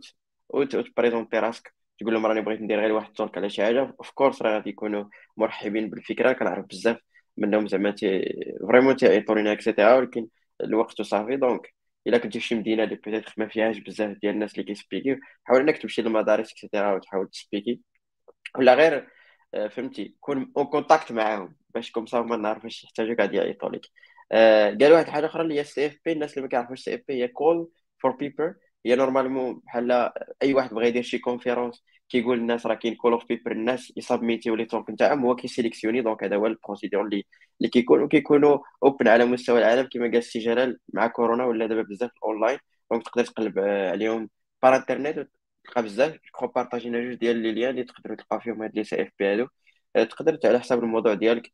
[0.48, 3.94] وت présenter راسك تقول لهم راني بغيت ندير غير واحد ال talk على شي حاجة
[3.98, 5.04] of course راه غادي يكونوا
[5.36, 6.98] مرحبين بالفكرة كنعرف بزاف
[7.36, 8.24] منهم زعما تي
[8.68, 10.28] vraiment تيعيطوا لينا et cetera ولكن
[10.60, 11.74] الوقت وصافي donc
[12.06, 15.12] إلا كنتي في شي مدينة اللي petite ما فيهاش بزاف ديال الناس اللي كي speak
[15.12, 17.80] ي حاول إنك تمشي للمدارس et cetera وتحاول ت speak ي.
[18.58, 19.08] ولا غير
[19.54, 23.68] آه، فهمتي كون en contact معاهم باش comme ça هما نعرف واش يحتاجوك غادي يعيطوا
[23.70, 23.86] لك
[24.32, 27.70] آه، قال واحد الحاجة أخرى اللي هي CFP الناس اللي ما كيعرفوش CFP هي call
[27.98, 28.54] for paper
[28.86, 30.10] هي normalement بحال
[30.42, 34.05] أي واحد بغى يدير شي conférence كيقول الناس راه كاين call of paper الناس ي
[34.05, 37.24] submit يو les talks نتاعهم هو كي sélectionner donc هذا هو ال procédure اللي
[37.60, 41.82] اللي كيكون وكيكونوا open على مستوى العالم كما قال السي جلال مع كورونا ولا دابا
[41.82, 42.58] بزاف online
[42.90, 44.30] donc تقدر تقلب عليهم
[44.62, 45.16] par internet
[45.64, 46.18] تلقى بزاف.
[46.32, 49.46] كرو partagé نا جوج ديال les liens اللي تقدروا تلقاو فيهم هاد les CFP هادو.
[49.94, 51.52] تقدر على حساب الموضوع ديالك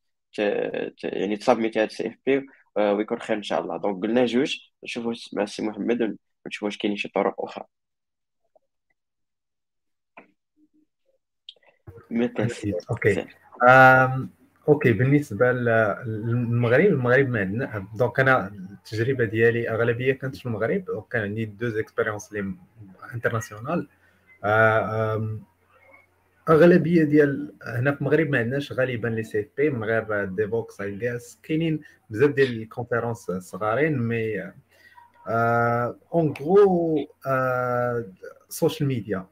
[1.04, 3.76] يعني ت submit ي هاد ال CFP ويكون خير إن شاء الله.
[3.76, 6.16] donc قلنا جوج نشوفوا مع السي محمد
[6.46, 7.64] ونشوفوا واش كاينين شي طرق أخرى
[12.90, 13.26] أوكي
[14.68, 17.88] أوكي بالنسبة للمغرب المغرب ما عندنا.
[17.98, 22.54] donc أنا التجربة ديالي أغلبية كانت في المغرب وكان عندي deux expériences à
[23.14, 23.88] l'international
[26.48, 31.80] أغلبية ديال هنا في المغرب ما عندناش غالبا les CFP من غير Devoxx et كاينين
[32.10, 34.52] بزاف ديال ال conférences صغارين mais
[35.28, 37.06] en gros
[38.48, 39.26] social media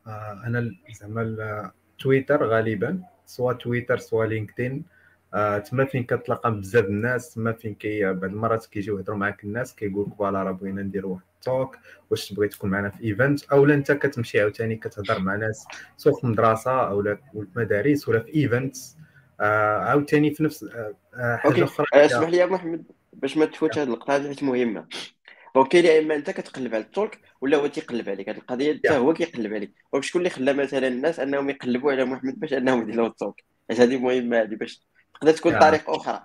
[0.46, 0.70] أنا
[1.00, 4.84] زعما تويتر غالبا soit Twitter soit LinkedIn
[5.34, 9.74] آه تما فين كتلاقى بزاف الناس تما فين كي بعض المرات كيجيو يهضروا معاك الناس
[9.74, 11.76] كيقول لك voilà راه بغينا نديروا واحد ال talk
[12.10, 15.66] واش تبغي تكون معنا في event أو لا أنت كتمشي عاوتاني كتهضر مع ناس
[15.96, 18.76] سواء في المدرسة أو في المدارس ولا في event
[19.40, 23.78] آه عاوتاني في نفس آه, آه، حاجة أخرى اسمح لي يا محمد باش ما تفوتش
[23.78, 24.86] هذه اللقطه هذه مهمة.
[25.54, 28.74] donc كاين يا اما أنت كتقلب على ال talk ولا هو تيقلب عليك؟ هذه القضية
[28.74, 29.72] حتى هو كيقلب عليك.
[29.92, 33.44] donc شكون اللي خلى مثلا الناس أنهم يقلبوا على محمد باش أنهم يديروا ال talk
[33.70, 34.82] هذه مهمة هذه باش
[35.14, 36.22] تقدر تكون طريقه أخرى.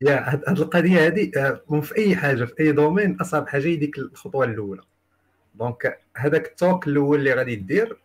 [0.00, 3.98] يا هاد القضية هذه آه، في أي حاجة في أي domaine أصعب حاجة هي ديك
[3.98, 4.82] الخطوة الأولى.
[5.54, 7.98] donc هذاك ال talk الأول اللي غادي دير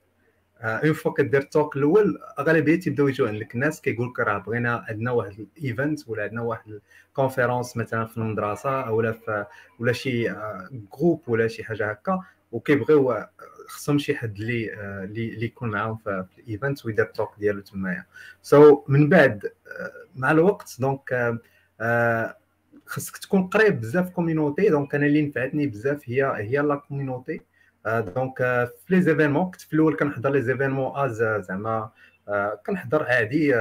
[0.61, 4.85] une fois كدير ال talk الأول أغلبية تيبداو يجيو عندك الناس كيقول لك راه بغينا
[4.89, 6.79] عندنا واحد ال event ولا عندنا واحد
[7.09, 9.45] ال conférence مثلا في المدرسة ولا في
[9.79, 10.33] ولا شي
[10.93, 12.19] groupe ولا شي حاجة هكا.
[12.51, 13.25] وكيبغيو
[13.67, 14.73] خصهم شي حد اللي
[15.13, 18.05] اللي يكون معاهم في ال event ويدير ال talk ديالو تمايا
[18.41, 19.51] so so, من بعد
[20.15, 21.38] مع الوقت donc
[22.85, 27.41] خصك تكون قريب بزاف community donc أنا اللي نفعتني بزاف هي هي la community
[27.85, 31.89] donc في les événements كنت في الأول كنحضر les événements از زعما
[32.65, 33.53] كنحضر عادي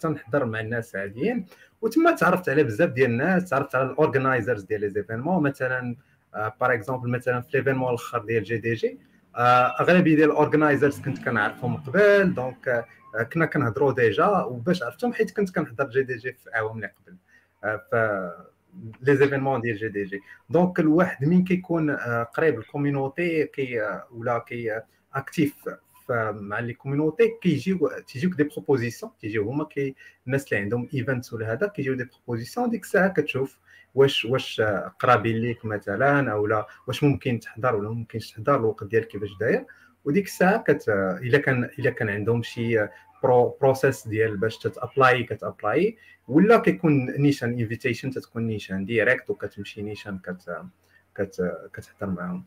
[0.00, 1.46] تنحضر مع الناس عاديين
[1.80, 5.96] وتما تعرفت على بزاف ديال الناس تعرفت على ال organizers ديال les événements مثلا
[6.60, 8.98] par exemple مثلا في l'événement الآخر ديال GDG
[9.80, 12.84] اغلبيه ديال ال organizers كنت كنعرفهم قبل donc
[13.32, 17.16] كنا كنهضروا déjà وباش عرفتهم حيت كنت كنحضر GDG في اعوام اللي قبل
[17.90, 17.94] ف
[19.00, 21.96] les événements ديال GDG donc الواحد من كيكون
[22.36, 24.80] قريب ال community كي ولا كي
[25.14, 25.54] actif
[26.10, 29.94] مع les communities كيجيو تيجيوك des propositions تيجيو هما كي
[30.26, 33.58] الناس اللي عندهم events ولا هذا كيجيو des propositions ديك الساعة كتشوف
[33.94, 34.62] واش واش
[34.98, 39.64] قرابين ليك مثلا أو لا واش ممكن تحضر ولا ممكنش تحضر الوقت ديالك كيفاش داير
[40.04, 40.88] وديك الساعة كت
[41.22, 42.88] الا كان الا كان عندهم شي
[43.26, 45.96] pro process ديال باش ت apply كت apply.
[46.28, 50.62] ولا كيكون نيشان invitation تتكون نيشان direct وكتمشي نيشان كت
[51.14, 52.44] كت كتحضر معاهم.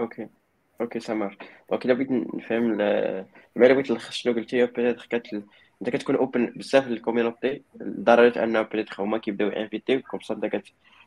[0.00, 0.28] OK
[0.80, 1.36] OK سامر
[1.70, 3.24] donc الا بغيت نفهم ما
[3.56, 5.42] إلا بغيت نلخص شنو قلتي peut-être كت
[5.82, 10.34] انت كتكون open بزاف لل community لدرجه انه peut-être هما كيبداو invite يو comme ça
[10.34, 10.46] انت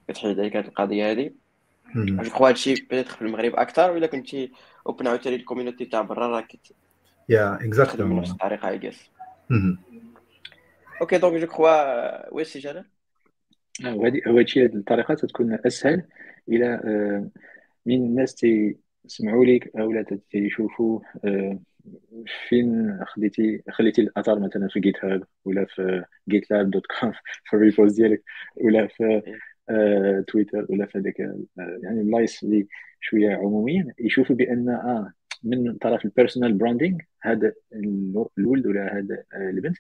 [0.08, 1.32] كتحيد عليك هذه القضية هذه
[1.96, 4.52] je crois هادشي peut-être في المغرب أكثر ولا كنتي
[4.88, 6.48] open عاوتاني ال community تاع برا راه
[7.30, 9.10] yeah exactement بنفس الطريقة I guess
[11.02, 12.86] OK donc je crois oui سي جلال
[13.86, 16.04] وهذه هادشي هذه الطريقة تكون اسهل
[16.50, 16.80] إلى
[17.86, 18.36] من الناس
[19.04, 21.00] تسمعوا لك أو تيشوفوا
[22.50, 27.12] فين خليتي خليتي الاثر مثلا في GitHub ولا في GitLab dot com
[27.44, 28.24] في ال repos ديالك
[28.56, 29.22] ولا في
[30.28, 31.20] تويتر ولا في هذاك
[31.84, 32.68] يعني ال places اللي
[33.00, 35.14] شوية عموميا يشوفوا بان آه
[35.44, 37.54] من طرف ال personal branding هذا
[38.38, 39.78] الولد ولا هذا البنت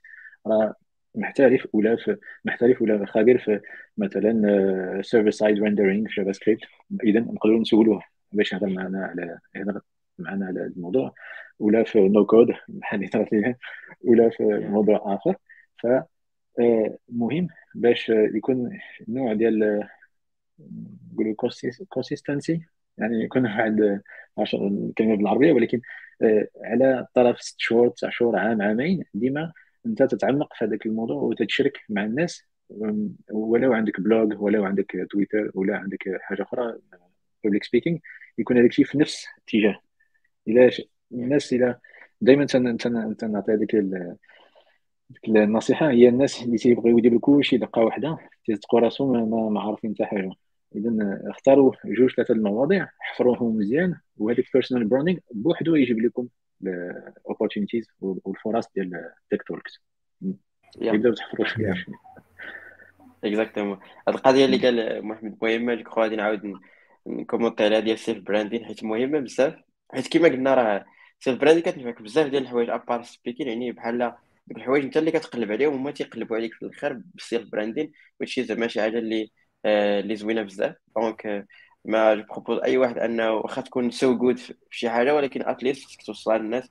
[0.48, 0.76] راه
[1.16, 3.62] محترف ولا في محترف ولا خبير في
[3.98, 6.62] مثلا server side rendering في JavaScript
[7.04, 8.02] اذا نقدروا نسولوه
[8.32, 9.82] باش يهضر معنا على يهضر
[10.20, 11.14] معنا على الموضوع.
[11.60, 13.56] ولا في no code بحال اللي ليها
[14.02, 15.36] ولا في موضوع آخر.
[15.78, 15.88] ف
[17.10, 19.88] مهم باش يكون نوع ديال
[21.14, 21.36] نقولوا
[21.90, 22.62] consistency
[23.02, 24.02] يعني يكون واحد
[24.54, 25.82] الكلمة بالعربية ولكن
[26.64, 29.52] على طرف ست شهور تسع شهور عام عامين ديما
[29.86, 32.44] أنت تتعمق في هذاك الموضوع وتتشرك مع الناس.
[33.32, 36.78] ولو عندك blog ولو عندك تويتر ولا عندك حاجة أخرى
[37.44, 37.98] public speaking
[38.38, 39.82] يكون هذاك الشيء في نفس الاتجاه
[40.48, 40.70] إلى
[41.12, 41.80] الناس إلى
[42.22, 43.76] دائما تنعطي هذيك
[45.28, 50.32] النصيحة هي الناس اللي تيبغيو يديروا كلشي دقة واحدة تيتقوا راسهم ما عارفين حتى حاجة.
[50.76, 56.28] اذا اختاروا جوج ثلاثة المواضيع حفروهم مزيان وهذيك personal branding بوحدو يجيب لكم
[56.64, 59.82] ال opportunities والفرص ديال tech talks
[60.82, 61.86] يبداو تحفروا فيها
[63.24, 66.54] exactement هاد القضية اللي قال محمد مهمه je غادي نعاود
[67.08, 69.56] ن commenter عليها ديال ال self branding حيت مهمة بزاف.
[69.94, 70.86] حيت كما قلنا راه
[71.20, 74.14] self branding كتنفعك بزاف ديال الحوايج à part speaking يعني بحال
[74.48, 78.44] دوك الحوايج انت اللي كتقلب عليهم هما تيقلبوا عليك في الآخر بال self branding وهادشي
[78.44, 79.32] زعما شي حاجة اللي
[79.66, 80.76] اللي زوينة بزاف.
[80.98, 81.46] donc آه
[81.86, 85.86] ما propose أي واحد أنه واخا تكون so good في شي حاجة ولكن at least
[85.86, 86.70] خصك توصلها للناس.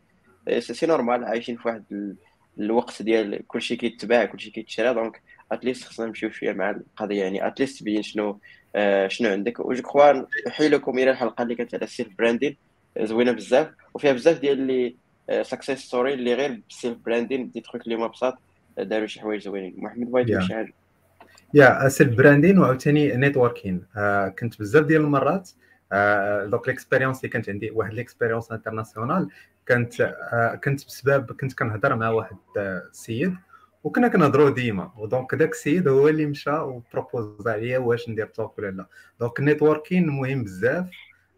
[0.59, 2.15] c'est normal عايشين في واحد
[2.59, 4.95] الوقت ديال كلشي كيتباع كلشي كيتشرى.
[4.95, 7.23] donc at least خصنا نمشيو شوية مع القضية.
[7.23, 8.41] يعني at least تبين شنو
[8.77, 9.61] آه شنو عندك.
[9.61, 12.57] و je crois نحيلكم إلى الحلقة اللي كانت على ال self-branding
[13.01, 13.71] زوينة بزاف.
[13.95, 14.97] وفيها بزاف ديال les
[15.43, 18.39] success stories اللي غير بال self-branding des trucs اللي ما بساط
[18.79, 19.75] داروا شي حوايج زوينين.
[19.77, 20.41] محمد بغيت yeah.
[20.41, 20.73] شي حاجة؟
[21.55, 25.51] yeah self-branding وعاوتاني networking آه كنت بزاف ديال المرات
[25.93, 29.29] آه دوك les expériences اللي كانت عندي واحد l'expérience internationale
[29.67, 33.35] كانت آه كنت بسبب كنت كنهضر مع واحد السيد
[33.85, 34.93] وكنا كنهضروا ديما.
[34.99, 38.87] و donc داك السيد هو اللي مشى و propose عليا واش ندير talk ولا لا.
[39.21, 40.87] donc ال networking مهم بزاف.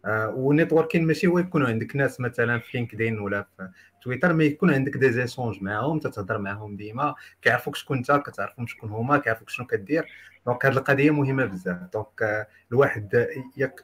[0.07, 3.69] وال networking ماشي هو يكونوا عندك ناس مثلا في LinkedIn ولا في
[4.03, 8.89] تويتر ما يكون عندك des échanges معاهم تتهضر معاهم ديما كيعرفوك شكون انت كتعرفهم شكون
[8.89, 10.05] هما كيعرفوك شنو كدير.
[10.45, 11.77] donc هذه القضية مهمة بزاف.
[11.93, 13.15] donc آه الواحد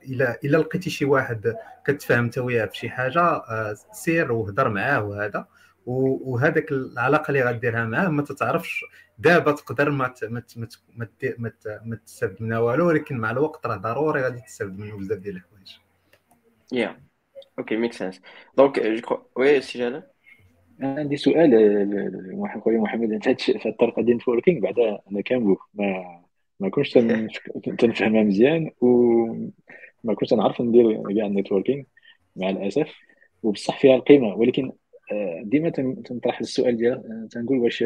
[0.09, 1.55] إلا إلا لقيتي شي واحد
[1.85, 5.47] كتفاهم انت وياه في شي حاجة آه سير وهضر معاه وهذا.
[5.85, 8.85] وهذاك العلاقة اللي غديرها معاه ما تتعرفش.
[9.19, 10.13] دابا تقدر ما
[11.85, 15.88] ما تستافد منها والو ولكن مع الوقت راه ضروري غادي تستافد منه بزاف ديال الحوايج.
[16.73, 17.01] yeah
[17.59, 18.21] okay make sense
[18.57, 20.03] donc je crois oui سي جلال
[20.81, 21.51] عندي سؤال
[22.63, 26.19] خويا محمد انت في الطريقة ديال ال networking بعدا أنا كامبو ما
[26.59, 26.91] ما كنتش
[27.79, 31.83] تنفهمها مزيان وما كنتش نعرف ندير كاع ال networking
[32.35, 32.93] مع الاسف
[33.43, 34.71] وبصح فيها القيمه ولكن
[35.41, 35.69] ديما
[36.05, 37.83] تنطرح السؤال ديال تنقول واش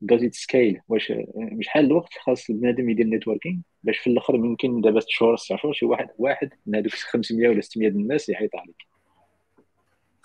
[0.00, 1.12] does it scale واش
[1.60, 5.74] شحال الوقت خاص بنادم يدير networking باش في الآخر ممكن دابا 6 شهور 9 شهور
[5.74, 8.86] شي واحد واحد من هذوك 500 ولا 600 الناس يعيط عليك.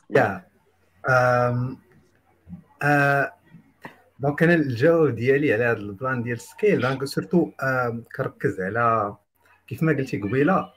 [0.09, 0.45] yeah.
[4.19, 7.51] donc أنا الجواب ديالي على هذا ال plan ديال scale donc surtout
[8.15, 9.15] كنركز على
[9.67, 10.73] كيف ما قلتي قبيلة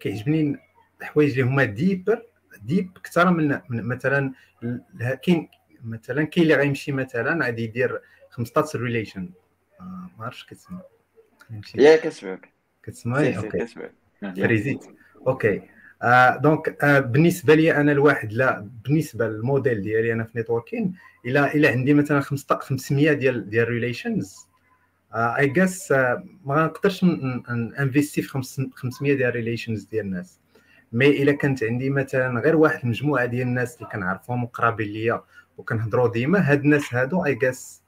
[0.00, 0.56] كيعجبني
[1.00, 2.22] الحوايج اللي هما deeper
[2.62, 4.32] deep أكثر من, مثلا
[5.22, 5.48] كاين
[5.84, 8.00] مثلا كاين اللي غيمشي مثلا غادي يدير
[8.30, 9.30] 15 relation
[9.80, 10.80] آه، ما عرفتش كتسمع
[11.82, 12.52] يا كتسمعك.
[12.82, 13.58] كتسمعي؟ okay.
[14.42, 14.84] freeze يت.
[15.26, 15.62] okay.
[16.02, 20.94] آه donc آه بالنسبة لي أنا الواحد لا بالنسبة للموديل ديالي أنا في networking
[21.26, 24.48] إلى إلى عندي مثلا 500 ديال ديال relations
[25.14, 27.04] I guess ما غنقدرش
[27.80, 28.28] investir في
[28.74, 30.40] 500 ديال relations ديال الناس.
[30.92, 35.22] mais إلا كانت عندي مثلا غير واحد المجموعة ديال الناس اللي كنعرفهم وقرابين ليا
[35.58, 37.82] وكنهضروا ديما هاد الناس هادو I guess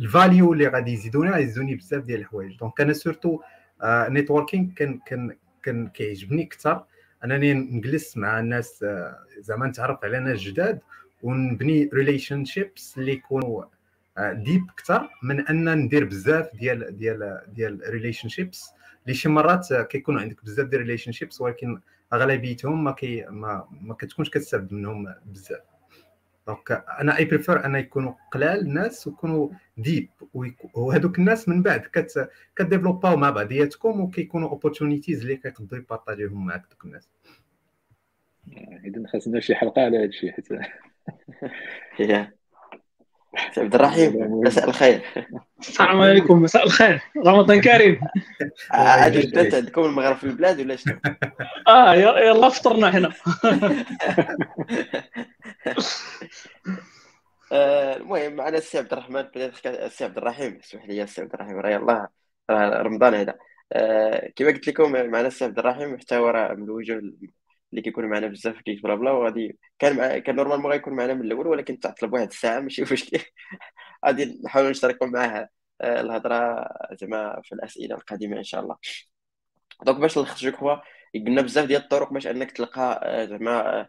[0.00, 2.58] ال value اللي غادي يزيدوني غيزيدوني بزاف ديال الحوايج.
[2.58, 3.40] donc أنا surtout
[3.84, 6.84] networking كان كان كان كيعجبني أكثر.
[7.24, 10.80] أنني نجلس مع الناس آه، زعما نتعرف على ناس جداد
[11.22, 13.64] ونبني relationships اللي يكونوا
[14.18, 18.70] deep آه، أكثر من أن ندير بزاف ديال ديال ديال relationships
[19.04, 21.80] اللي شي مرات كيكونوا عندك بزاف ديال relationships ولكن
[22.12, 25.73] أغلبيتهم ما كي ما, ما كتكونش كتستافد منهم بزاف.
[26.46, 30.08] donc أنا I prefer أن يكونوا قلال الناس ويكونوا deep
[30.74, 35.88] وهذوك الناس من بعد كت ك développe او مع بعضياتكم وكيكونوا opportunities اللي كيقدروا ي
[35.88, 37.10] partager هم معك دوك الناس.
[38.84, 40.48] اذا خاصنا شي حلقة على هذا الشيء حيت
[43.58, 44.12] عبد الرحيم
[44.44, 45.02] مساء الخير.
[45.60, 47.00] السلام عليكم مساء الخير.
[47.26, 48.00] رمضان كريم.
[48.70, 50.98] عاد جدات عندكم المغرب في البلاد ولا شنو؟
[51.68, 53.12] آه يلا فطرنا هنا.
[57.52, 59.24] آه، المهم معنا السي عبد الرحمن
[59.66, 60.58] السي عبد الرحيم.
[60.64, 62.08] اسمح لي السي عبد الرحيم راه يلاه
[62.82, 63.34] رمضان هذا.
[63.72, 67.12] آه، كما قلت لكم معنا السي عبد الرحيم حتى هو راه من الوجوه
[67.74, 70.18] اللي كيكونوا معنا بزاف في بلا وغادي كان مع...
[70.18, 73.18] كان normalement غيكون معنا من الأول ولكن تعطل بواحد الساعة ماشي مشكل
[74.06, 75.48] غادي نحاولوا نشتركوا معاه
[75.80, 76.68] آه، الهضرة
[77.02, 78.76] زعما في الأسئلة القادمة إن شاء الله.
[79.86, 80.76] donc باش نلخص je crois
[81.14, 83.00] قلنا بزاف ديال الطرق باش أنك تلقى
[83.30, 83.86] زعما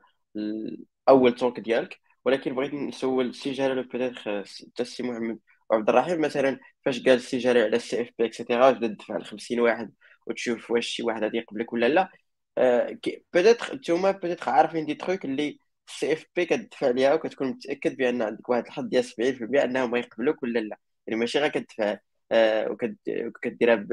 [1.09, 1.99] أول talk ديالك.
[2.25, 7.37] ولكن بغيت نسول السي جلال peut-être حتى السي محمد وعبد الرحيم مثلا فاش قال السي
[7.37, 9.93] جلال على ال CFP et cetera تبدا تدفع ل 50 واحد
[10.27, 12.09] وتشوف واش شي واحد غادي يقبلك ولا لا.
[13.33, 18.49] peut-être نتوما peut-être عارفين des trucs اللي ال CFP كتدفع ليها وكتكون متاكد بان عندك
[18.49, 20.77] واحد الحظ ديال 70% انهم يقبلوك ولا لا
[21.07, 21.97] يعني ماشي غير كتدفع
[23.25, 23.85] وكديرها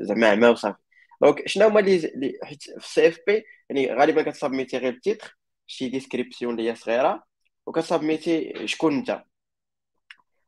[0.00, 0.78] زعما عمى وصافي
[1.22, 5.00] donc شنو هما اللي حيت في ال CFP يعني غالبا كت submit ي غير ال
[5.00, 7.24] titre شي description اللي هي صغيره
[7.66, 9.24] وكت submit ي شكون انت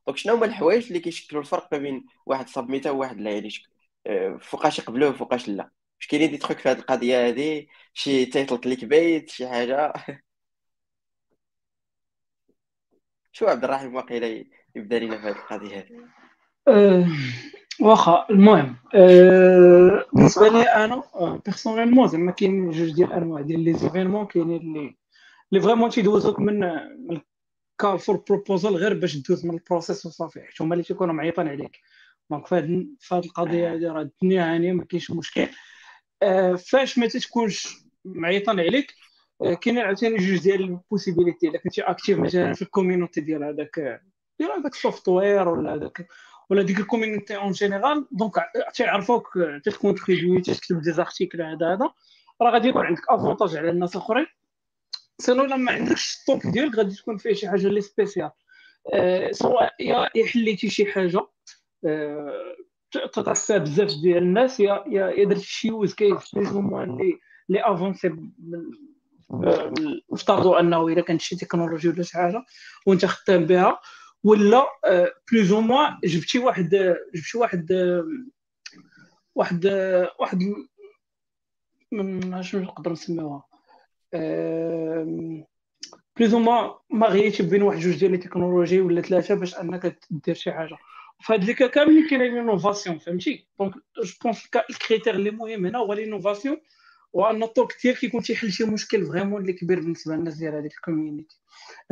[0.07, 3.49] donc شنو هما الحوايج اللي كيشكلوا الفرق ما بين واحد submit ا وواحد لا يعني
[4.41, 5.69] فوقاش يقبلوه وفوقاش لا
[5.99, 9.93] واش كاينين دي تخوك في هذه القضية هذه شي title clickbait شي حاجة؟
[13.31, 14.45] شو عبد الرحيم واقيلا
[14.75, 16.09] يبدا لينا في هذه القضية هذه
[16.67, 17.05] أه
[17.81, 21.03] واخا المهم أه بالنسبة لي أنا
[21.45, 24.95] personnellement أه، زعما كاين جوج ديال الانواع ديال les événements كاينين اللي
[25.53, 26.59] اللي vraiment تيدوزوك من
[27.07, 27.21] من
[27.97, 31.79] for proposal غير باش دوز من ال process وصافي حيت هما اللي تيكونوا معيطين عليك.
[32.29, 32.55] donc في
[33.11, 35.47] هذه القضية هذه راه الدنيا هانيه ما كاينش مشكل.
[36.57, 38.93] فاش ما تتكونش معيطين عليك
[39.41, 43.43] آه كاين عاوتاني جوج ديال ال possibilités إلا كنتي actif مثلا في ال community ديال
[43.43, 44.01] هذاك
[44.39, 46.07] ديال هذاك software ولا هذاك
[46.49, 48.33] ولا ديك ال community en général donc
[48.73, 49.27] تيعرفوك
[49.65, 51.91] ت contribuer تكتب des articles هذا هذا.
[52.41, 54.25] راه غادي يكون عندك avantage على الناس الآخرين.
[55.21, 58.31] sinon لما ما عندكش ال talk ديالك غادي تكون فيه شي حاجة اللي spéciale
[58.93, 61.27] أه سواء يا حليتي شي حاجة.
[61.85, 62.55] أه
[62.91, 67.19] تتعسى بزاف ديال الناس يا يا درتي شي use case لي اللي
[67.49, 68.15] لي avancé
[70.11, 72.45] افترضوا أنه اذا كانت شي تكنولوجي ولا شي حاجة
[72.85, 73.79] وأنت خدام بها
[74.23, 74.65] ولا
[75.31, 76.69] plus ou moins جبتي واحد
[77.15, 77.71] جبتي واحد
[79.35, 79.65] واحد
[80.19, 80.39] واحد
[81.91, 83.43] من شنو نقدر نسميوها؟
[86.17, 90.35] plus ما ما غيتي بين واحد جوج ديال les technologies ولا ثلاثة باش أنك دير
[90.35, 90.77] شي حاجة.
[91.19, 95.65] في هاد لي كا كاملين كاين l'innovation فهمتي؟ donc je pense ال critère اللي مهم
[95.65, 96.57] هنا هو l'innovation
[97.13, 100.73] وأن ال talk ديالك يكون تيحل شي مشكل vraiment اللي كبير بالنسبة للناس ديال هذيك
[100.73, 101.39] ال community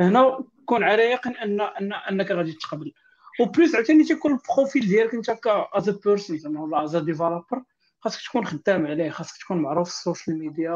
[0.00, 2.92] هنا كون على يقين ان ان أنك غادي تقبل.
[3.40, 7.62] و plus عاوتاني تيكون ال profil ديالك أنت ك as person زعما ولا as developer
[8.00, 10.74] خاصك تكون خدام عليه خاصك تكون معروف في ال social media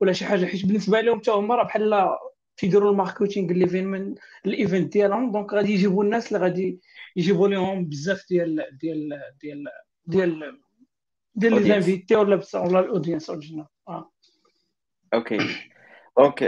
[0.00, 2.16] ولا شي حاجة حيت بالنسبة لهم حتى هما راه بحال
[2.56, 5.32] تيديروا ال marketing l'événement ال event ديالهم.
[5.32, 6.80] donc غادي يجيبوا الناس اللي غادي
[7.16, 9.64] يجيبوا لهم بزاف ديال ديال ديال
[10.06, 10.58] ديال
[11.34, 13.66] ديال les invités ولا ولا ال audience originale.
[15.14, 15.38] okay
[16.18, 16.44] donc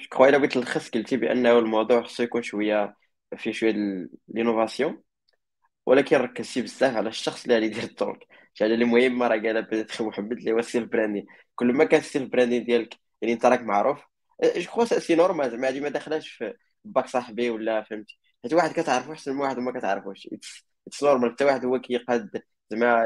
[0.00, 2.96] je crois الا بغيت نلخص قلتي بانه الموضوع خصو يكون شوية
[3.36, 3.74] فيه شوية
[4.28, 5.02] l'innovation
[5.86, 9.36] ولكن ركزتي بزاف على الشخص اللي غادي يدير ال talk شي حاجة اللي مهمه راه
[9.36, 13.34] قالها محمد اللي هو ال self branding كل ما كان ال self branding ديالك يعني
[13.34, 14.13] انت راك معروف
[14.56, 18.72] je crois c'est normal زعما هادي ما داخلاش في باك صاحبي ولا فهمتي حيت واحد
[18.72, 20.28] كتعرفو أحسن من واحد وما كتعرفوش.
[20.86, 23.04] it's normal حتى واحد هو كيقاد زعما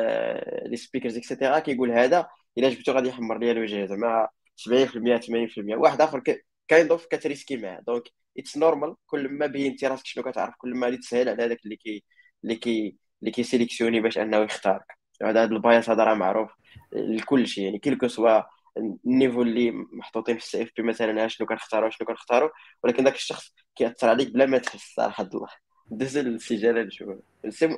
[0.66, 2.28] les speakers et cetera كيقول هذا
[2.58, 6.22] إلا جبتو غادي يحمر ليا الوجه زعما 70% 80% واحد آخر
[6.68, 7.80] كاين اوف كت risquer معاه.
[7.86, 8.02] donc
[8.38, 12.04] it's normal كل ما بينتي راسك شنو كتعرف كل ما تسهل على هذاك اللي كي
[12.44, 14.98] اللي كي اللي كي sélectionner باش أنه يختارك.
[15.22, 16.50] هذا ال biais هذا راه معروف
[16.92, 17.64] لكلشي.
[17.64, 18.42] يعني كيلكو سوا
[18.78, 22.50] ال niveau اللي محطوطين في ال CFP مثلا شنو كنختاروا شنو كنختاروا
[22.82, 25.48] ولكن ذاك الشخص كيأثر عليك بلا ما تحس صراحة الله.
[25.90, 27.08] دز السي جلال نشوف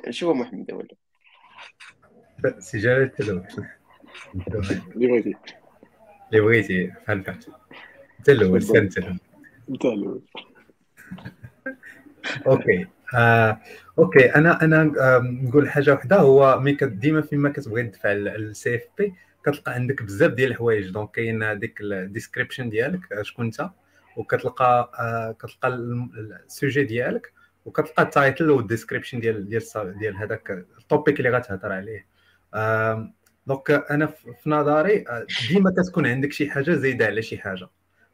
[0.07, 0.95] نشوف محمد ولا
[2.59, 3.43] سي جلال تلو
[4.95, 5.33] اللي بغيتي.
[6.31, 6.91] اللي بغيتي.
[7.07, 7.29] فهمت
[8.19, 9.17] انت الأول سير أنت الأول.
[9.69, 10.21] انت الأول.
[12.47, 12.87] okay.
[13.15, 13.61] آه،
[13.99, 14.35] okay.
[14.35, 14.83] أنا أنا
[15.43, 19.13] نقول حاجة واحدة هو ملي ديما فيما كتبغي تدفع ال CFP.
[19.45, 20.89] كتلقى عندك بزاف ديال الحوايج.
[20.89, 23.69] donc كاين هذيك ال description ديالك آه، شكون انت؟
[24.17, 27.33] وكتلقى آه، كتلقى ال sujet ديالك
[27.65, 29.63] وكتلقى ال title وال description ديال ديال
[29.99, 32.05] ديال هذاك ال topic اللي غتهضر عليه.
[33.47, 34.05] donc أنا
[34.43, 35.05] في نظري
[35.49, 37.67] ديما كتكون عندك شي حاجة زايدة على شي حاجة.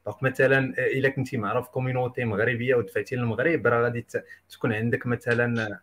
[0.06, 4.06] donc مثلا إلا كنتي معروف community مغربية ودفعتي للمغرب راه غادي
[4.50, 5.80] تكون عندك مثلا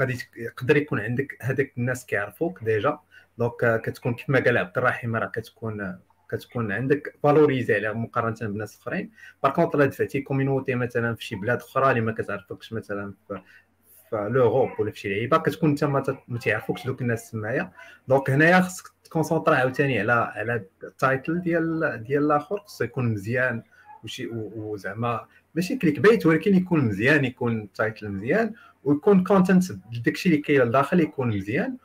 [0.00, 2.98] غادي يقدر يكون عندك هذاك الناس كيعرفوك déjà.
[3.38, 5.98] donc كتكون كيف ما قال عبد الرحيم راه كتكون
[6.30, 9.10] كتكون عندك valorisé عليها مقارنة بناس أخرين.
[9.42, 14.70] par contre دفعتي community مثلا في شي بلاد أخرى اللي ما كتعرفكش مثلا في l'Europe
[14.80, 15.84] ولا في شي لعيبة كتكون أنت
[16.28, 17.72] ما تعرفوكش دوك الناس تمايا
[18.08, 22.58] donc هنايا خصك ت concentrer عاوتاني على على ال title ديال ديال الآخر.
[22.58, 23.62] خصو يكون مزيان
[24.04, 28.52] وشي وزعما ماشي clickbait ولكن يكون مزيان يكون ال title مزيان
[28.84, 29.64] ويكون content
[30.04, 31.76] داكشي اللي كاين لداخل يكون مزيان.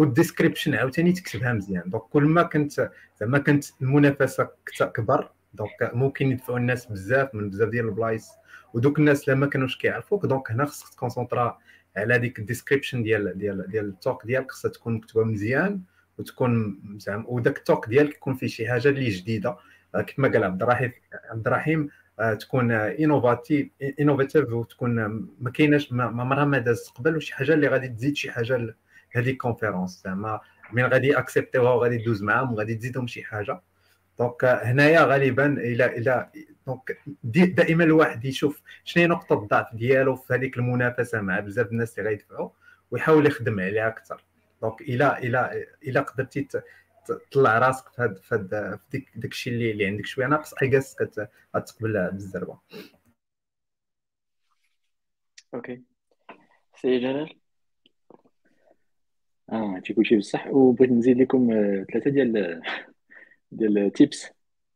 [0.00, 1.82] وال description عاوتاني تكتبها مزيان.
[1.86, 2.90] donc كل ما كنت
[3.20, 4.48] زعما كانت المنافسة
[4.94, 5.30] كبر.
[5.54, 8.28] donc ممكن يدفعوا الناس بزاف من بزاف ديال البلايص.
[8.74, 11.58] ودوك الناس اللي ما كانوش كيعرفوك donc هنا خصك ت concentrer
[11.96, 14.52] على ديك ال description ديال ديال ديال ال talk ديالك.
[14.52, 15.80] خصها تكون مكتوبة مزيان
[16.18, 19.56] وتكون زعما وداك ال talk ديالك يكون فيه شي حاجة اللي جديدة.
[19.94, 20.92] آه، كما قال عبد الرحيم
[21.30, 21.88] عبد الرحيم
[22.20, 23.68] آه، تكون innovative
[24.00, 24.90] innovative وتكون
[25.40, 28.74] ما كايناش ما عمرها ما دازت قبل وشي حاجة اللي غادي تزيد شي حاجة
[29.16, 30.40] هذه ال conférence زعما
[30.72, 33.62] من غادي accepter وها وغادي دوز معاهم وغادي تزيدهم شي حاجة.
[34.18, 36.30] donc هنايا غالبا إلى إلى
[36.66, 41.98] donc دائما الواحد يشوف شنو هي نقطة الضعف ديالو في هذيك المنافسة مع بزاف الناس
[41.98, 42.50] اللي غيدفعوا
[42.90, 44.24] ويحاول يخدم عليها أكثر.
[44.62, 46.48] donc إلى إلى إلى قدرتي
[47.06, 50.26] تطلع راسك في هاد في, هاد في ديك داك الشيء اللي, اللي عندك شوية.
[50.26, 50.96] ناقص حيقاس
[51.56, 52.58] غتقبل بالزربه
[55.54, 55.82] okay
[56.76, 57.39] سي جلال
[59.50, 60.46] آه هادشي كلشي بصح.
[60.46, 62.62] وبغيت نزيد لكم آه، ثلاثة ديال
[63.52, 64.30] ديال ال tips.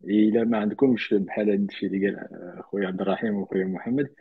[0.05, 4.15] إلا ما عندكمش بحال هاد الشيء اللي قال آه، خويا عبد الرحيم وخويا محمد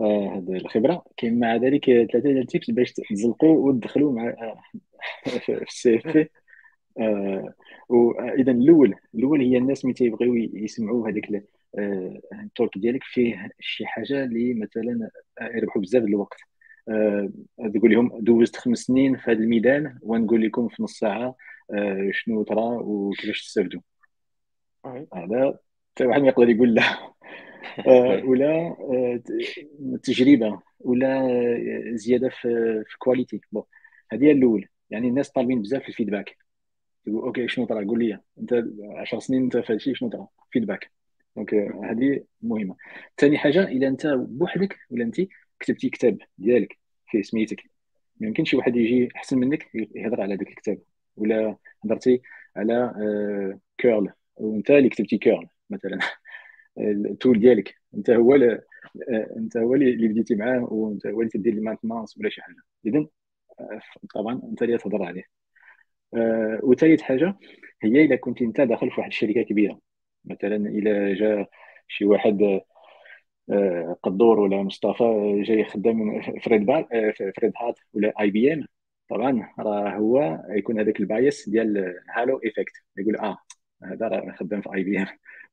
[0.00, 1.04] آه، هاد الخبرة.
[1.16, 4.34] كاين مع ذلك ثلاثة ديال ال tips باش تزلقوا وتدخلوا مع
[5.46, 6.30] في ال CFP
[7.88, 11.44] واذا الأول الأول هي الناس ملي تيبغيو يسمعوا هذاك
[12.32, 15.10] ال talk ديالك فيه شي حاجة اللي مثلا
[15.42, 16.38] يربحوا بزاف الوقت.
[16.40, 16.49] أه
[17.74, 21.36] تقول لهم دوزت خمس سنين في هذا الميدان ونقول لكم في نص ساعة
[21.74, 23.80] أه شنو طرا وكيفاش تستافدوا.
[25.14, 25.58] هذا
[25.92, 26.82] حتى واحد ما يقدر يقول لا.
[27.86, 28.76] أه ولا
[30.02, 31.28] تجربة ولا
[31.92, 33.62] زيادة في qualité bon
[34.12, 34.68] هذه هي الأول.
[34.90, 36.36] يعني الناس طالبين بزاف في ال feedback
[37.06, 38.20] تقول OK شنو طرا قول لي.
[38.38, 38.64] أنت
[38.96, 40.92] 10 سنين أنت في هادشي شنو طرا feedback
[41.36, 41.54] donc
[41.84, 42.76] هذه مهمة.
[43.18, 45.16] ثاني حاجة إذا أنت بوحدك ولا أنت
[45.60, 47.62] كتبتي كتاب ديالك فيه سميتك.
[48.20, 50.78] ما يمكنش شي واحد يجي أحسن منك يهضر على ذاك الكتاب
[51.16, 52.22] ولا هضرتي
[52.56, 52.94] على
[53.78, 54.12] curl.
[54.36, 55.98] وأنت اللي كتبتي curl مثلا.
[56.78, 57.74] ال tool ديالك.
[57.94, 58.34] أنت هو
[59.36, 62.56] أنت هو اللي بديتي معاه وأنت هو اللي تدير ال maintenance ولا شي حاجة.
[62.86, 63.06] اذا
[64.14, 65.24] طبعا أنت اللي تهضر عليه.
[66.14, 67.38] آه، وثالث حاجة
[67.82, 69.80] هي إذا كنت أنت داخل في واحد الشركة كبيرة.
[70.24, 71.46] مثلا إلى جا
[71.88, 72.64] شي واحد آه،
[74.02, 75.04] قدور ولا مصطفى
[75.46, 76.86] جاي خدام ف Red بال
[77.36, 78.64] ف Red Hat ولا IBM
[79.10, 82.72] طبعا راه هو يكون هذاك ال bias ديال halo effect.
[82.96, 83.38] يقول آه
[83.84, 85.06] هذا راه خدام في IBM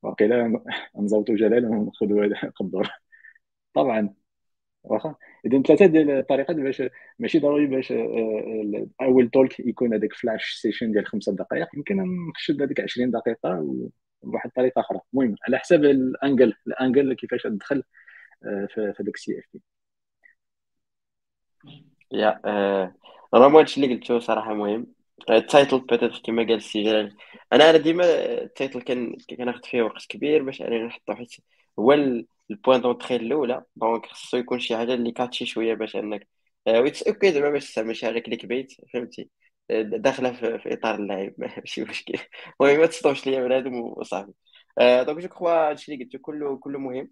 [0.04, 0.62] وقيلا
[1.00, 2.90] نزوطوا جلال وناخذوا هذا قدور
[3.74, 4.14] طبعا
[4.84, 6.84] واخا؟ اذا ثلاثة ديال الطريقات باش
[7.20, 11.68] ماشي ضروري باش آه، أول talk يكون هذاك flash session ديال خمسة دقائق.
[11.76, 11.98] يمكن
[12.30, 13.80] نخشد هذيك 20 دقيقة
[14.24, 17.84] بواحد الطريقة أخرى المهم على حسب ال angle ال angle كيفاش تدخل
[18.46, 19.62] آه، في هذاك ال CFP
[22.12, 22.42] يا
[23.34, 24.88] normalement هادشي اللي قلتو صراحة مهم.
[25.30, 27.16] ال title peut-être كما قال السي جلال
[27.54, 28.04] أنا أنا ديما
[28.44, 31.36] ال title كان كناخذ فيه وقت كبير باش انني نحطو حيت
[31.80, 31.94] هو
[32.50, 33.64] ال point d'entrée الأولى.
[33.76, 36.28] donc خصو يكون شي حاجة اللي catchy شوية باش أنك
[36.68, 41.34] و it's OK زعما باش تستعمل شي حاجة clickbait فهمتي؟ آه، داخلة في, إطار اللعب.
[41.40, 42.14] ماشي مشكل
[42.62, 44.34] المهم ما تصدمش ليا بنادم وصاحبي
[44.80, 47.12] donc je crois هادشي اللي قلتو كله كله مهم.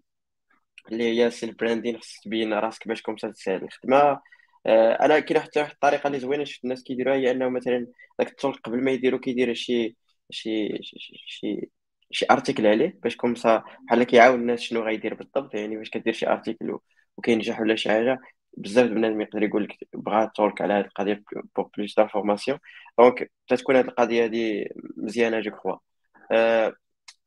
[0.92, 4.20] اللي هي self branding خصك تبين راسك باش comme ça تسهل الخدمه
[4.66, 7.86] آه، أنا كاين واحد الطريقة اللي زوينة شفت الناس كيديروها هي أنه مثلا
[8.18, 9.96] داك ال talk قبل ما يديروا كيدير شي
[10.30, 11.70] شي شي
[12.10, 16.12] شي article عليه باش comme ça بحال كيعاون الناس شنو غيدير بالضبط يعني باش كدير
[16.12, 16.78] شي article
[17.16, 18.18] وكينجح ولا شي حاجة.
[18.56, 21.22] بزاف بنادم يقدر يقول لك بغا talk على هذه القضية
[21.56, 22.58] pour plus d'informations
[22.98, 25.76] donc تتكون هذه القضية هذه مزيانة je crois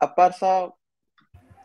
[0.02, 0.72] à part ça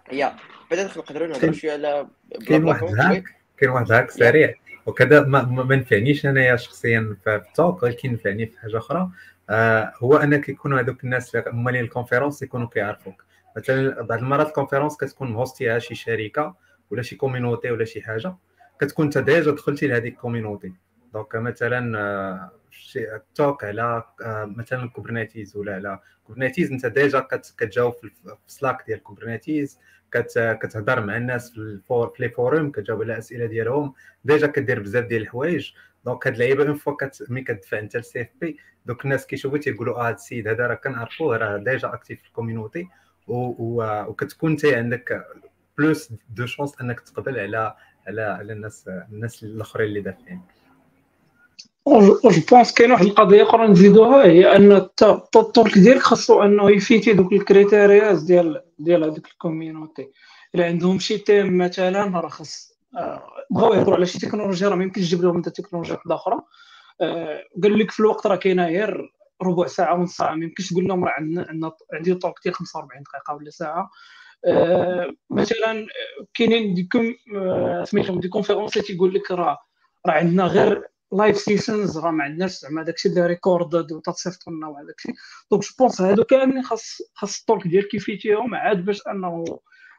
[0.09, 0.33] هي
[0.71, 2.09] بدات نقدروا نهضروا شوية على
[2.47, 3.25] كاين واحد hack
[3.57, 4.55] كاين واحد hack سريع.
[4.87, 9.11] وكذا ما, ما نفعنيش أنايا شخصيا في ال talk ولكن نفعني في حاجة أخرى.
[9.51, 13.25] آه هو ان كيكونوا هذوك الناس مالين ال conférence يكونوا كيعرفوك.
[13.57, 16.55] مثلا بعض المرات ال conférence كتكون مهوستيها شي شركة
[16.91, 18.37] ولا شي community ولا شي حاجة.
[18.81, 20.73] كتكون انت déjà دخلتي لهذيك ال community
[21.15, 25.99] donc مثلا آه، شي talk على آه، مثلا Kubernetes ولا على.
[26.25, 28.11] Kubernetes انت déjà كتجاوب في
[28.47, 29.79] Slack ديال Kubernetes
[30.37, 33.95] كتهضر مع الناس في les forums كتجاوب على الاسئله ديالهم.
[34.25, 35.73] déjà كدير بزاف ديال الحوايج.
[36.05, 36.95] donc هاد اللعيبة une fois
[37.29, 41.37] ملي كتدفع انت لل CFP دوك الناس كيشوفوا تيقولوا آه هاد السيد هذا راه كنعرفوه
[41.37, 42.89] راه déjà actif في ال community
[43.29, 45.27] وكتكون انت عندك
[45.79, 47.75] plus de chances أنك تقبل على
[48.07, 50.41] على على الناس الناس الاخرين اللي دافعين
[51.89, 52.21] je
[52.51, 57.33] pense كاين واحد القضية أخرى نزيدوها هي أن ال talk ديالك خاصو أنه يفيتي دوك
[57.33, 60.11] ال criterias ديال ديال هذيك ال community.
[60.55, 64.83] إلا عندهم شي thème مثلا راه خاص آه، بغاو يهضروا على شي تكنولوجيا راه ما
[64.85, 66.41] يمكنش تجيب لهم انت تكنولوجيا أخرى.
[67.01, 70.85] آه، قال لك في الوقت راه كاينة غير ربع ساعة ونص ساعة ما يمكنش تقول
[70.85, 73.91] لهم راه عندنا عندي talk ديال 45 دقيقة ولا ساعة.
[75.31, 75.87] مثلا
[76.35, 77.15] كاينين ديكم
[77.85, 79.59] سميتهم des conférences تيقول لك راه
[80.07, 80.83] راه عندنا غير
[81.13, 85.15] live sessions راه ما عندناش زعما داكشي اللي recorded وتصيفط لنا وهذاك الشيء.
[85.51, 89.45] donc je pense هادو كاملين خاص خاص ال talk ديال كيفيتيهم عاد باش أنه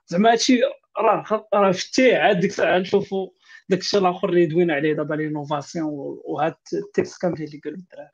[0.07, 0.59] زعما هادشي
[0.97, 3.29] راه راه فتي عاد ديك الساعة نشوفوا
[3.69, 5.89] داك الشيء الآخر اللي دوينا عليه دابا l'innovation
[6.25, 8.09] وهاد ال tips كاملين اللي قالوا الدراري.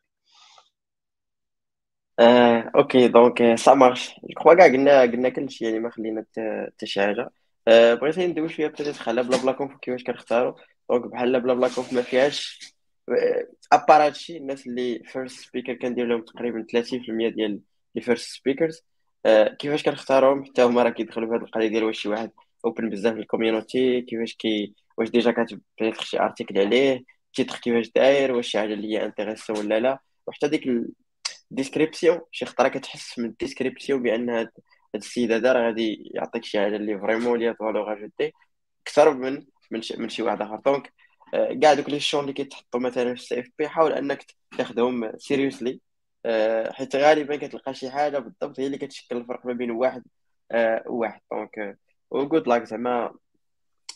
[2.20, 4.12] آه، OK donc ça marche.
[4.38, 7.30] كخوا كاع قلنا قلنا كلشي يعني ما خلينا حتى شي حاجة
[7.68, 10.54] آه، بغيت ندوي شوية peut-être على BlaBlaConf كيفاش كنختاروا
[10.90, 12.60] donc بحال BlaBlaConf ما فيهاش
[13.74, 17.60] à part هادشي الناس اللي first speaker كندير لهم تقريبا 30% ديال
[17.96, 18.82] les first speakers
[19.60, 22.32] كيفاش كنختارهم؟ حتى هما راه كيدخلوا في هاد القضية ديال واش شي واحد
[22.66, 25.62] open بزاف لل community كيفاش كي واش déjà كاتب
[26.02, 27.04] شي article عليه
[27.34, 30.00] titre كيفاش داير واش شي حاجة اللي هي intéressante ولا لا.
[30.28, 30.64] وحتى ديك
[31.52, 34.50] ال description شي خطرة كتحس من ال description بأن هاد
[34.96, 38.32] السيد هذا راه غادي يعطيك شي حاجة اللي vraiment la valeur ajoutée
[38.88, 40.56] أكثر من من شي, من شي واحد آخر.
[40.66, 40.94] donc
[41.62, 44.26] كاع دوك les champs اللي كيتحطوا مثلا في ال CFP حاول أنك
[44.58, 45.82] تاخذهم seriously
[46.26, 50.04] آه، حيت غالبا كتلقى شي حاجة بالضبط هي اللي كتشكل الفرق ما بين واحد
[50.52, 51.78] آه، وواحد donc
[52.12, 53.14] و good luck زعما.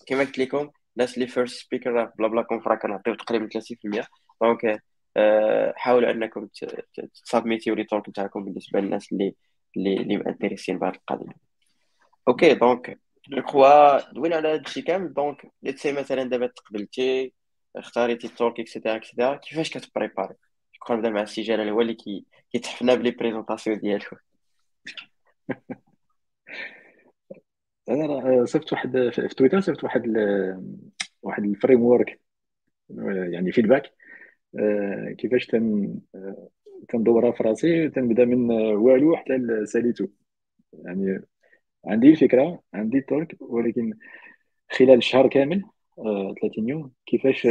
[0.07, 4.07] كما قلت لكم الناس اللي first speaker BlaBlaConf را كنعطيو تقريبا 30%
[4.41, 4.79] donc آه،
[5.75, 6.47] حاولوا أنكم
[7.23, 9.35] تسابميتيو les talks نتاعكم بالنسبة للناس اللي
[9.77, 11.33] اللي اللي مانتريسين بهذه القضية.
[12.27, 15.13] OK donc je crois دوينا على هادشي كامل.
[15.13, 17.33] donc let's say مثلا دابا تقبلتي
[17.75, 20.35] اختاريتي ال talk et cetera et cetera كيفاش كتبريباري؟
[20.89, 24.05] جو نبدا مع السي جلال هو اللي كي كيتحفنا ب les présentations ديالو.
[27.89, 30.03] أنا صيفط واحد في تويتر صيفط واحد
[31.21, 32.19] واحد ال framework
[33.31, 33.91] يعني feedback آه،
[35.17, 35.99] كيفاش تن
[36.89, 40.07] تندورها في راسي تنبدا من والو حتى لساليتو
[40.73, 41.21] يعني
[41.85, 43.93] عندي الفكرة عندي ال talk ولكن
[44.71, 45.63] خلال شهر كامل
[46.41, 47.47] 30 يوم كيفاش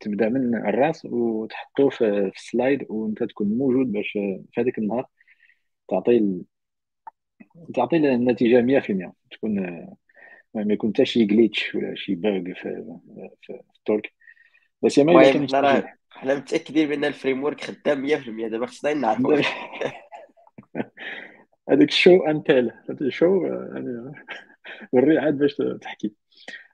[0.00, 5.06] تبدا من الراس وتحطو في ال slide وانت تكون موجود باش في هذاك النهار
[5.88, 6.42] تعطي
[7.74, 9.60] تعطي النتيجة 100% تكون
[10.54, 12.98] ما يكون حتى شي glitch ولا شي bug في,
[13.42, 14.12] في, ال talk
[14.82, 15.46] بس ما المهم
[16.14, 19.36] حنا متأكدين بأن ال framework خدام 100% دابا خصنا نعرفوا
[21.70, 24.12] هذاك ال show and tell هذا ال show يعني
[24.92, 26.14] وري عاد باش تحكي.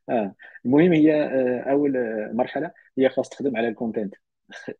[0.08, 0.34] آه
[0.64, 1.92] المهم هي آه، أول
[2.34, 4.14] مرحلة هي خاص تخدم على ال content.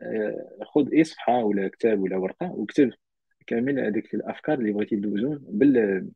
[0.03, 2.91] آه، خذ اي صفحه ولا كتاب ولا ورقة وكتب
[3.47, 6.09] كامل هذيك الأفكار اللي بغيتي دوزون بال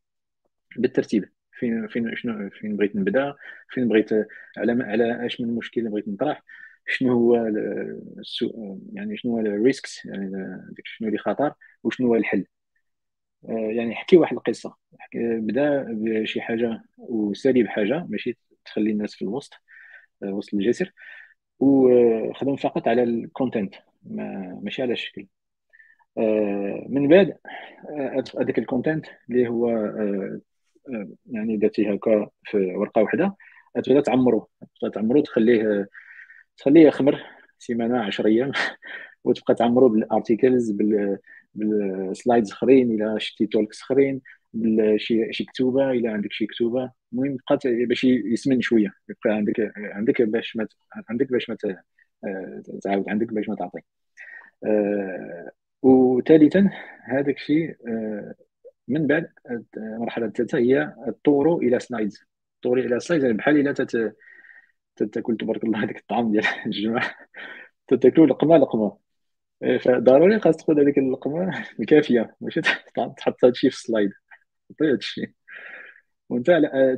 [0.77, 1.29] بالترتيب.
[1.53, 3.35] فين فين شنو فين بغيت نبدأ
[3.69, 4.11] فين بغيت
[4.59, 6.43] على على اش من اللي بغيت نطرح.
[6.87, 7.35] شنو هو
[8.93, 10.33] يعني شنو هو ال risks يعني
[10.85, 11.55] شنو اللي خطر
[11.85, 12.47] وشنو هو الحل.
[13.49, 14.77] آه، يعني حكي واحد القصة.
[15.15, 19.55] بدا بشي حاجة وسالي بحاجة ماشي تخلي الناس في الوسط
[20.23, 20.93] آه، وسط الجسر
[21.61, 23.75] وخدم فقط على ال content
[24.63, 25.27] ماشي على الشكل
[26.19, 27.39] آه، من بعد
[28.41, 29.69] هذاك ال content اللي هو
[31.27, 33.37] يعني درتي هكا في ورقة واحدة
[33.85, 34.49] تبدا تعمرو
[34.81, 35.89] تبدا تعمرو تخليه
[36.63, 37.23] تخليه يخمر
[37.59, 38.53] سيمانة 10 أيام
[39.25, 41.19] وتبقى تعمرو بال articles بال
[41.55, 44.21] بال slides اخرين إلى شتي talks أخرين
[44.97, 46.93] شي شي كتوبة إلى عندك شي كتوبة.
[47.13, 50.67] المهم بقى باش يسمن شوية يبقى عندك عندك باش ما
[51.11, 51.57] عندك باش ما
[52.83, 53.81] تعاود عندك باش ما تعطي.
[54.65, 55.51] آه،
[55.83, 56.71] وثالثا
[57.05, 58.35] هذاك الشيء آه،
[58.89, 59.33] من بعد
[59.77, 62.25] المرحله الثالثة هي الطورو إلى slides
[62.63, 63.73] طورو إلى slides يعني بحال إلا
[64.97, 67.15] تاكل تبارك الله هذاك الطعام ديال الجماعة.
[67.89, 68.99] تاكلوا لقمة لقمة.
[69.63, 72.37] إيه، فضروري خاص تاخذ هذيك اللقمة الكافية.
[72.41, 72.61] ماشي
[73.17, 74.11] تحط هذا الشيء في ال slide.
[74.71, 75.31] حطي هذا الشيء.
[76.29, 76.51] وأنت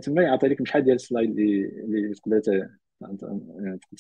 [0.05, 2.69] تما يعطي لك شحال ديال ال slide اللي اللي تقدر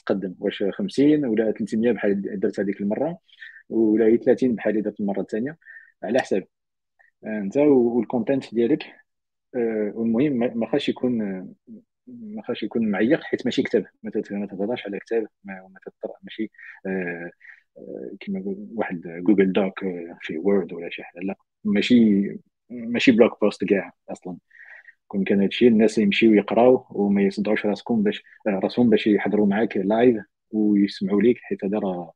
[0.06, 0.34] تقدم.
[0.40, 3.18] واش 50 ولا 300 بحال درت هذيك المرة
[3.68, 5.58] ولا 30 بحال درت المرة الثانية.
[6.04, 6.46] على حساب.
[7.26, 8.84] أنت وال content ديالك.
[9.56, 11.20] آه، والمهم ما خاصش يكون
[12.06, 13.86] ما خاصش يكون معيق حيت ماشي كتاب.
[14.02, 14.10] ما
[14.46, 15.68] تهضرش على كتاب ما
[16.22, 16.50] ماشي
[16.86, 17.30] آه،
[17.78, 18.42] آه، كما
[18.74, 19.80] واحد Google Doc
[20.20, 21.20] في Word ولا شي حاجة.
[21.24, 21.34] لا
[21.64, 21.94] ماشي
[22.70, 24.38] ماشي blog post كاع أصلا.
[25.08, 30.16] كون كان هادشي الناس يمشيو يقراو وما يصدعوش راسكم باش راسهم باش يحضروا معاك live
[30.50, 32.12] ويسمعوا ليك حيت هذا راه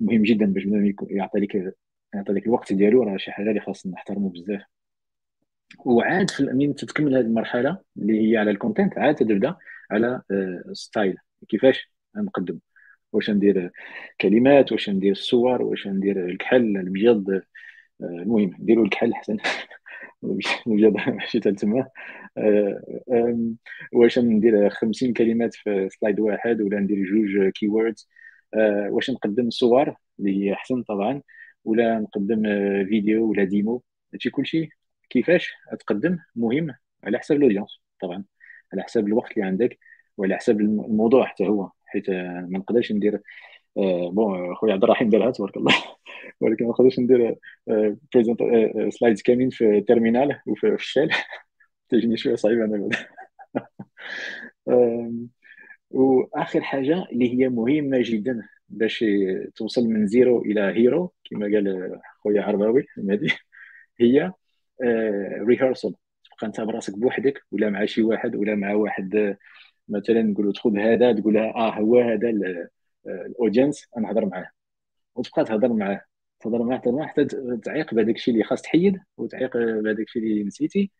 [0.00, 0.64] مهم جدا باش
[1.10, 1.74] يعطي لك
[2.14, 3.02] يعطي لك الوقت ديالو.
[3.02, 4.62] راه شي حاجة اللي خاص نحترمو بزاف.
[5.84, 9.56] وعاد من تتكمل هذه المرحلة؟ اللي هي على ال content عاد تبدا
[9.90, 10.22] على
[10.72, 12.58] style آه، كيفاش؟ نقدم
[13.12, 13.70] واش ندير
[14.20, 17.42] كلمات؟ واش ندير الصور؟ واش ندير الكحل؟ الابيض آه،
[18.02, 19.36] المهم نديروا الكحل أحسن.
[20.66, 21.88] الابيض ماشي تما
[22.38, 23.54] آه،
[23.92, 28.08] واش ندير 50 كلمات في slide واحد؟ ولا ندير جوج keywords
[28.90, 31.22] واش نقدم صور؟ اللي هي أحسن طبعا.
[31.64, 32.42] ولا نقدم
[32.88, 33.82] فيديو ولا demo
[34.14, 34.68] هادشي كلشي
[35.10, 38.24] كيفاش تقدم مهم على حساب ال audience طبعا.
[38.72, 39.78] على حساب الوقت اللي عندك
[40.16, 43.20] وعلى حساب الموضوع حتى هو حيت ما نقدرش ندير
[43.78, 45.72] آه، bon خويا عبد الرحيم دارها تبارك الله.
[46.40, 47.36] ولكن ما نقدرش ندير
[48.14, 48.38] present
[48.88, 51.10] slides كاملين في terminal وفي ال shell
[51.90, 52.88] تجيني شوية صعيبة أنا.
[55.90, 59.04] وآخر حاجة اللي هي مهمة جدا باش
[59.56, 63.28] توصل من zero إلى hero كما قال خويا عرباوي المهدي
[64.00, 64.32] هي
[65.48, 69.36] rehearsal تبقى أنت براسك بوحدك ولا مع شي واحد ولا مع واحد
[69.88, 72.32] مثلا نقولوا تاخذ هذا تقول آه هو هذا
[73.06, 74.50] ال audience نهضر معاه.
[75.14, 76.00] وتبقى تهضر معاه.
[76.40, 77.24] تهضر معاه تهضر معاه حتى
[77.64, 80.90] تعيق بهذاك الشيء اللي خاص تحيد وتعيق بهذاك الشيء اللي نسيتي.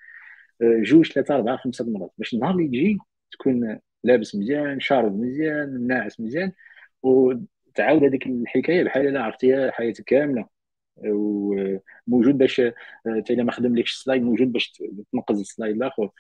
[0.63, 2.13] آه، جوج ثلاثة أربعة خمسة مرات.
[2.19, 2.99] باش النهار اللي يجي
[3.33, 6.53] تكون لابس مزيان شارب مزيان ناعس مزيان
[7.03, 10.56] وتعاود هذيك الحكاية بحال إلا عرفتيها حياتك كاملة.
[11.05, 12.61] وموجود باش
[13.07, 14.73] حتى الا ما خدملكش ال slide موجود باش
[15.13, 16.11] تنقز ال slide الآخر.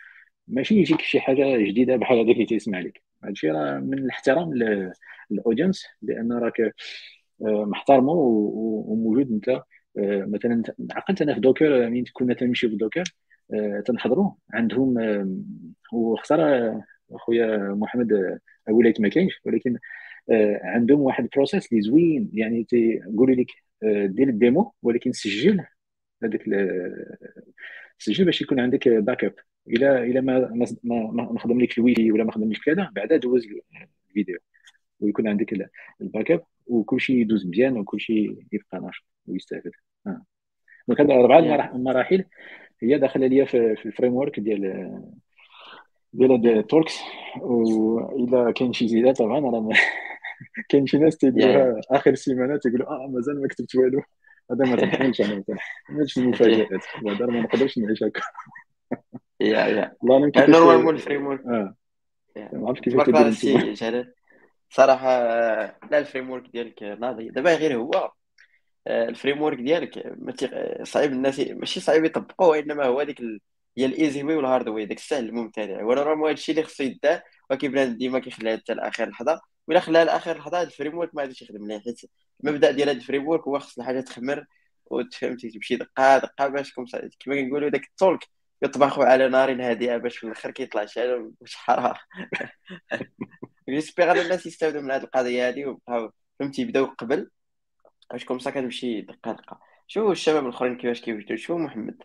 [0.48, 3.03] ماشي يجيك شي حاجة جديدة بحال هذاك اللي تيسمع لك.
[3.24, 4.55] هادشي راه من الاحترام
[5.30, 9.48] لل audience لأن راك آه، محترمة وموجود أنت.
[9.48, 9.62] آه،
[10.28, 10.62] مثلا
[10.93, 13.05] عقلت أنا في Docker من كنا تنمشيو في Docker
[13.55, 14.94] آه، تنحضروا عندهم
[15.93, 16.82] وخسارة
[17.12, 18.39] أخويا محمد
[18.70, 19.78] وليت ما كاينش ولكن
[20.65, 22.31] عندهم واحد ال process اللي زوين.
[22.35, 25.65] يعني تيقولوا لك دير ال demo ولكن سجل
[26.23, 26.43] هذاك
[27.98, 29.34] سجل باش يكون عندك backup
[29.69, 30.39] إلى إلى ما
[30.85, 33.47] ما ما خدملكش الويفي ولا ما خدملكش كذا بعدا دوز
[34.09, 34.39] الفيديو.
[35.01, 35.69] ويكون عندك
[36.01, 39.70] ال backup وكل شيء يدوز مزيان وكل شيء يبقى ناشط ويستافد.
[40.07, 40.24] آه.
[40.88, 42.24] donc هاد اربعه المراحل
[42.82, 44.61] هي داخلة ليا في, ال framework ديال
[46.12, 46.98] ديال هاد talks
[47.40, 49.69] واذا كاين شي زيادة طبعا راه
[50.68, 54.02] كاين شي ناس تيديروها آخر السيمانه تيقولوا آه مازال ما كتبت والو.
[54.50, 56.84] هذا ما تنحملش أنا ما تنحملش المفاجآت.
[57.08, 58.20] هذا ما نقدرش نعيش هكا.
[59.40, 59.92] يا يا.
[60.48, 61.74] normalement ال framework آه.
[62.52, 64.14] ما عرفت كيفاش تبارك الله جلال.
[64.70, 65.08] صراحة
[65.90, 67.28] لا ال framework ديالك ناضي.
[67.28, 68.12] دابا غير هو
[68.86, 70.16] آه، ال framework ديالك
[70.82, 73.20] صعيب الناس ماشي صعيب يطبقوه انما هو هذيك.
[73.78, 75.80] هي ال easy way وال hard way داك السهل الممتنع.
[75.80, 79.40] راه هذا الشيء اللي خصو يدار ولكن بنادم ديما كيخليها حتى لآخر لحظة.
[79.68, 82.01] ولا خلاها لاخر لحظه هذا ال framework ما غاديش يخدم مليح حيت
[82.44, 84.47] المبدا ديال هذا ال framework هو خص الحاجة تخمر
[84.86, 86.86] وتفهمتي تمشي دقة دقة باش كما
[87.24, 88.28] كنقولوا داك ال talk
[88.62, 91.01] يطبخوا على نار هادئة باش في الآخر كيطلع شي
[91.44, 91.98] شي حريرة
[93.68, 97.30] j'espère الناس يستافدوا من هذه القضية هذه وبقاو فهمتي يبداو قبل.
[98.12, 99.60] باش comme ça كتمشي دقة دقة.
[99.86, 102.02] شوفوا الشباب الأخرين كيفاش كيوجدوا شوفوا محمد؟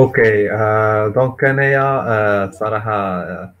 [0.00, 3.54] OK آه donc أنايا آه صراحة آه،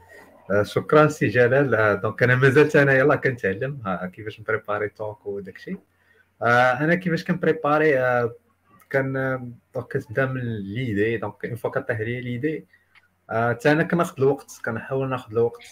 [0.62, 1.74] شكرا سي جلال.
[1.74, 3.82] آه donc أنا مازلت أنا يلا كنتعلم.
[3.86, 5.78] آه كيفاش نبريباري talk وداك الشيء
[6.42, 8.34] آه أنا كيفاش كنبريباري؟ آه
[8.90, 11.16] كان آه، donc كتبدا من l'idée.
[11.16, 12.66] donc une fois كطيح لي l'idée
[13.30, 15.62] آه حتى أنا كناخذ الوقت كنحاول ناخذ الوقت.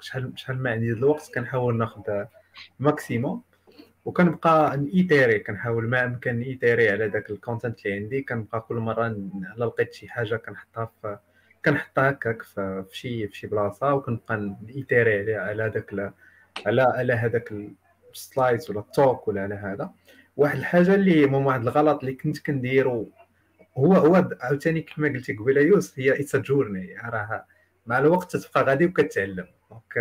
[0.00, 2.24] شحال شحال ما عندي الوقت كنحاول ناخذ
[2.80, 3.42] maximum
[4.04, 8.22] وكنبقى نيتيري كنحاول ما أمكن نيتيري على داك ال content اللي عندي.
[8.22, 11.18] كنبقى كل مرة الا لقيت شي حاجة كنحطها في
[11.64, 16.12] كنحطها هكاك في شي في شي بلاصة وكنبقى نيتيري على على داك
[16.66, 17.54] على على هذاك
[18.12, 19.90] ال slides ولا ال talk ولا على هذا.
[20.36, 23.10] واحد الحاجة اللي مهم واحد الغلط اللي كنت كنديرو
[23.78, 27.44] هو هو عاوتاني كما قلتي قبيلة يوسف هي it's journey راه
[27.86, 29.46] مع الوقت تبقى غادي وكتعلم.
[29.70, 29.96] donc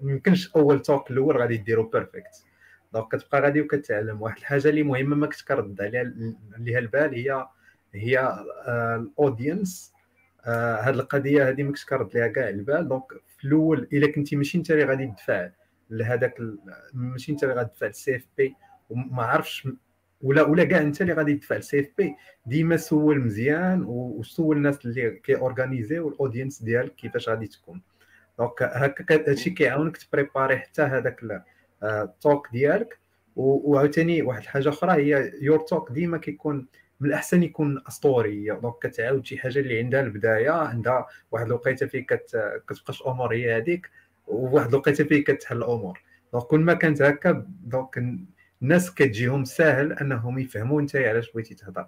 [0.00, 2.44] ما يمكنش أول talk الأول غادي ديرو perfect
[2.92, 4.22] donc كتبقى غادي وكتعلم.
[4.22, 6.12] واحد الحاجة اللي مهمة ما كنت كرد عليها
[6.54, 7.46] عليها البال هي
[7.94, 9.95] هي ال audience
[10.46, 12.88] آه، هاد القضية هذه ما كرد ليها كاع البال.
[12.88, 13.04] donc
[13.38, 15.50] في الأول إلا كنتي ماشي أنت اللي غادي تدفع
[15.90, 16.34] لهذاك
[16.94, 18.54] ماشي أنت اللي غادي تدفع لل CFP
[18.90, 19.68] وما عرفش
[20.22, 22.14] ولا ولا كاع أنت اللي غادي تدفع لل CFP.
[22.46, 27.82] ديما سول مزيان وسول الناس اللي كي اورغانيزي وال audience ديالك كيفاش غادي تكون.
[28.38, 31.44] donc هكا هادشي كيعاونك تبريباري حتى هذاك
[31.82, 32.98] ال talk ديالك.
[33.36, 36.66] وعاوتاني واحد الحاجة أخرى هي your talk ديما كيكون
[37.00, 41.86] من الأحسن يكون a story donc كتعاود شي حاجة اللي عندها البداية عندها واحد الوقيتة
[41.86, 42.60] فين كت...
[42.68, 43.90] كتبقاش الأمور هي هذيك
[44.26, 46.00] وواحد الوقيتة فين كتحل الأمور.
[46.32, 48.02] donc كل ما كانت هكا donc
[48.62, 51.86] الناس كتجيهم ساهل أنهم يفهموا أنت علاش بغيتي تهضر.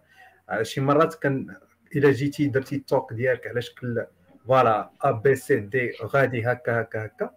[0.62, 1.56] شي مرات كان
[1.97, 4.05] إلا جيتي درتي ال talk ديالك على شكل
[4.47, 7.30] voilà A B C D غادي هكا هكا هكا.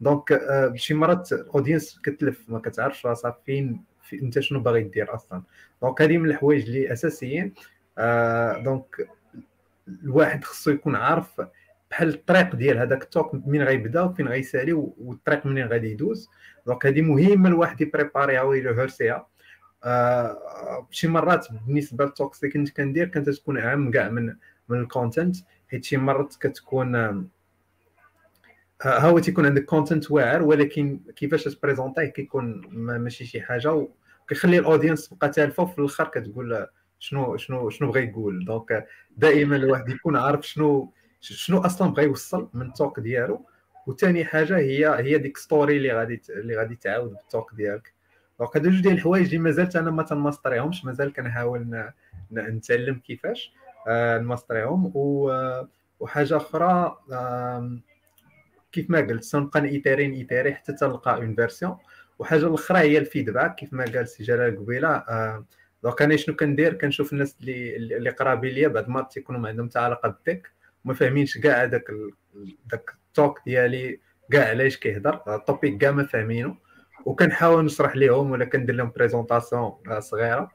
[0.00, 4.82] donc آه، شي مرات ال audience كتلف ما كتعرفش راسها فين في انت شنو باغي
[4.82, 5.42] دير أصلا.
[5.82, 7.54] donc هذه من الحوايج اللي أساسيين.
[7.98, 9.08] آه donc
[10.04, 11.40] الواحد خصو يكون عارف
[11.90, 16.28] بحال الطريق ديال هذاك ال talk من غيبدا وفين غيسالي والطريق منين غادي يدوز.
[16.66, 19.26] donc هذه مهمة الواحد يبريباريها ويرهرسيها
[19.84, 24.34] آه شي مرات بالنسبة لل talks اللي كنت كندير كانت تكون اهم كاع من
[24.68, 25.36] من ال content
[25.70, 26.94] حيت شي مرات كتكون
[28.84, 33.88] آه هو تيكون عندك content واعر ولكن كيفاش تبريزونتيه كيكون ماشي شي حاجة
[34.24, 36.66] وكيخلي ال audience تبقى تالفه وفي الأخر كتقول
[36.98, 38.44] شنو شنو شنو بغى يقول.
[38.44, 38.86] donc
[39.16, 43.46] دائما الواحد يكون عارف شنو شنو أصلا بغى يوصل من ال talk ديالو.
[43.86, 47.92] وثاني حاجة هي هي ديك story اللي غادي اللي غادي تعاود بال talk ديالك.
[48.38, 51.90] donc هادو جوج ديال الحوايج اللي مازالت أنا ما تنماستريهمش مازال كنحاول
[52.32, 53.52] نتعلم كيفاش
[53.88, 54.92] آه، نماستريهم
[56.00, 56.96] وحاجة أخرى
[58.72, 61.76] كيف ما قلت سنبقى نيتيري نيتيري حتى تلقى une version
[62.18, 65.44] وحاجة الأخرى هي ال feedback كيف ما قال سي جلال قبيلة آه
[65.82, 69.68] donc أنا شنو كندير؟ كنشوف الناس اللي اللي قرابين ليا بعد ما تيكونوا ما عندهم
[69.68, 70.50] حتى علاقة بال tech
[70.84, 71.84] وما فاهمينش كاع هذاك
[72.70, 74.00] داك ال talk ديالي
[74.32, 75.22] كاع علاش كيهضر.
[75.36, 76.56] ال topic كاع ما فاهمينه
[77.04, 80.50] وكنحاول نشرح لهم ولا كندير لهم présentation صغيرة.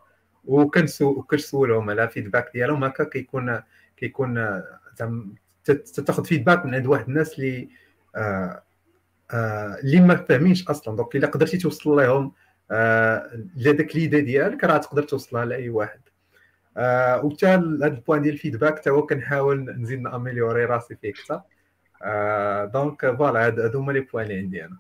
[0.46, 2.84] وكنسولهم على ال feedback ديالهم.
[2.84, 3.62] هكا كيكون
[3.98, 4.62] كيكون
[6.06, 7.68] تاخذ feedback من عند واحد الناس اللي آه آه
[9.84, 10.96] اللي ما فاهمينش أصلا.
[10.96, 12.32] donc إلا قدرتي توصل لهم
[12.72, 16.00] آه لهذاك l'idée ديالك راه تقدر توصلها لأي واحد.
[16.78, 21.10] آه وحتى هذا ال point ديال ال feedback حتى هو كنحاول نزيد نأميليوري راسي فيه
[21.10, 21.42] أكثر
[22.04, 24.78] آه donc voilà هادو هما les points اللي عندي أنا.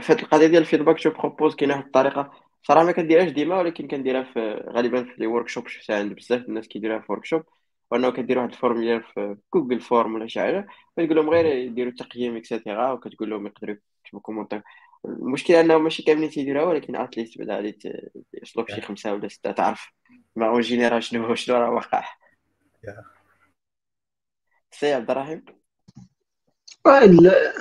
[0.00, 3.58] في هذه القضية ديال ال feedback je propose كاينة واحد الطريقة؟ صراحة ما كنديرهاش ديما
[3.58, 7.42] ولكن كنديرها في غالبا في les workshops شفتها عند بزاف الناس كيديروها في workshop
[7.90, 10.66] وأنه كدير واحد formulaire في Google Form ولا شي حاجة
[10.98, 14.62] كتقول لهم غير يديروا تقييم et cetera وكتقول لهم يقدروا يكتبوا commentaire
[15.04, 17.78] المشكلة انه ماشي كاملين تيديروها ولكن at least بعدا غادي
[18.34, 19.92] يوصلوا شي خمسة ولا ستة تعرف.
[20.36, 22.04] mais en général شنو شنو راه واقع.
[24.70, 25.44] سي عبد الرحيم؟
[26.86, 27.52] ال-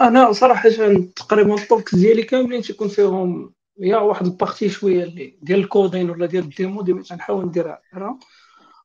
[0.00, 0.68] أنا صراحة
[1.16, 5.67] تقريبا ال talk ديالي كاملين تيكون فيهم يا واحد ال partie شوية اللي ديال ال
[5.67, 7.82] coding ولا ديال ال demo ديما تنحاول نديرها.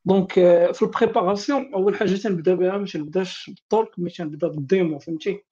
[0.07, 4.47] donc آه، في ال préparation أول حاجة تنبدأ بها ما تنبدأش بال talk mais تنبدأ
[4.47, 5.43] بال demo فهمتي؟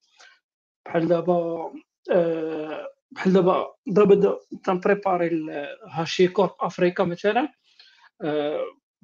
[0.86, 1.72] بحال دابا
[2.12, 5.46] آه، بحال دابا دابا دا- تنبريباري
[5.88, 7.50] HashiCorp Africa مثلا
[8.22, 8.60] آه،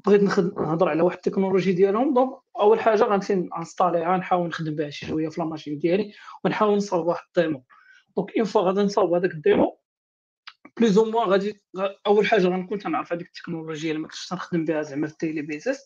[0.06, 0.22] بغيت
[0.57, 2.14] نهضر على واحد التكنولوجي ديالهم.
[2.14, 2.30] donc
[2.60, 6.14] أول حاجة غنمشي انستاليها نحاول نخدم بها شي شوية في la machine ديالي
[6.45, 7.64] ونحاول نصاوب واحد ال demo.
[8.18, 9.78] donc une fois غادي نصاوب هذاك ال demo
[10.78, 14.65] plus ou moins غادي غا- أول حاجة غنكون تنعرف هذيك التكنولوجيا اللي ما كنتش تنخدم
[14.65, 15.80] بها زعما في ال daily basis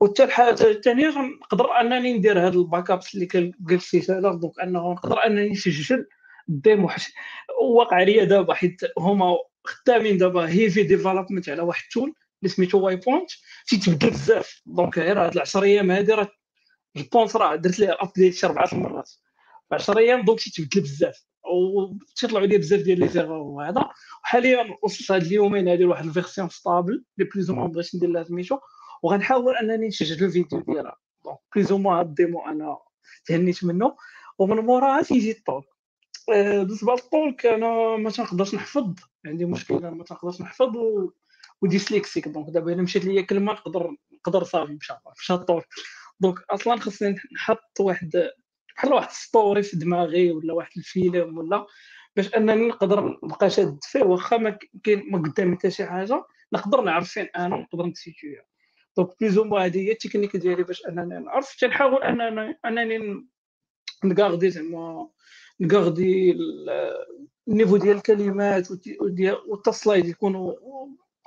[0.00, 5.26] وحتى الحاجة الثانية غنقدر أنني ندير هاد ال backups اللي قلتي سالا donc أنه نقدر
[5.26, 6.06] أنني نسجل
[6.48, 7.04] ال demo حيت
[7.62, 12.78] واقع ليا دابا حيت هما خدامين دابا heavy development على واحد ال tool اللي سميتو
[12.78, 13.30] Waypoint
[13.66, 14.62] تيتبدل بزاف.
[14.66, 16.28] donc غير هاد العشر أيام هادي راه
[16.96, 19.08] je pense راه درت ليه update شي أربعة المرات
[19.68, 21.24] في 10 أيام donc تيتبدل بزاف.
[21.50, 23.88] وتيطلعوا لي بزاف ديال les erreurs وهذا.
[24.22, 28.08] وحاليا وصلت هاد اليومين هادي لواحد ال version stable اللي plus ou moins بغيت ندير
[28.08, 28.58] لها سميتو.
[29.02, 30.96] وغنحاول أنني نسجل الفيديو ديالها.
[31.24, 32.78] donc plus ou moins هاد ال démo أنا
[33.26, 33.96] تهنيت منه.
[34.38, 35.64] ومن موراها تيجي ال talk.
[36.32, 38.94] آه، بالنسبة لل talk أنا ما تنقدرش نحفظ.
[39.26, 41.10] عندي مشكله ما تنقدرش نحفظ و...
[41.62, 45.62] و dyslexique donc دابا إلا مشات ليا كلمة نقدر نقدر صافي مشى مشى ال talk.
[46.20, 48.30] donc أصلا خصني نحط واحد
[48.76, 51.66] بحال واحد story في دماغي ولا واحد الفيلم ولا
[52.16, 56.80] باش انني نقدر نبقى شاد فيه واخا ما كاين ما قدامي حتى شي حاجة نقدر
[56.80, 58.44] نعرف فين أنا نقدر نسيتوي
[58.96, 61.56] donc plus ou moins هذه هي التكنيك ديالي باش انني نعرف.
[61.60, 63.26] تنحاول انني انني
[64.04, 65.08] نكاردي زعما
[65.60, 66.70] نكاردي ال-
[67.48, 68.68] niveau ديال الكلمات
[69.48, 70.54] و les slides يكونوا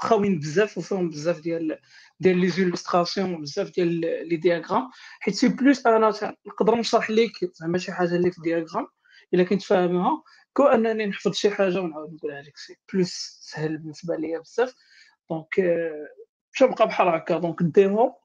[0.04, 1.80] خاويين بزاف وفيهم بزاف ديال
[2.20, 3.88] ديال les illustrations بزاف ديال
[4.30, 4.90] les diagrammes
[5.20, 6.14] حيت c'est plus أنا
[6.48, 8.88] نقدر نشرح لك زعما شي حاجة اللي في diagramme
[9.34, 10.24] إلا كنت فاهمها
[10.54, 14.74] que أنني نحفظ شي حاجة ونعاود نقولها لك c'est plus سهل بالنسبة ليا بزاف.
[15.30, 16.08] donc آه،
[16.60, 18.16] تبقى بحال هكا؟ donc ال démo.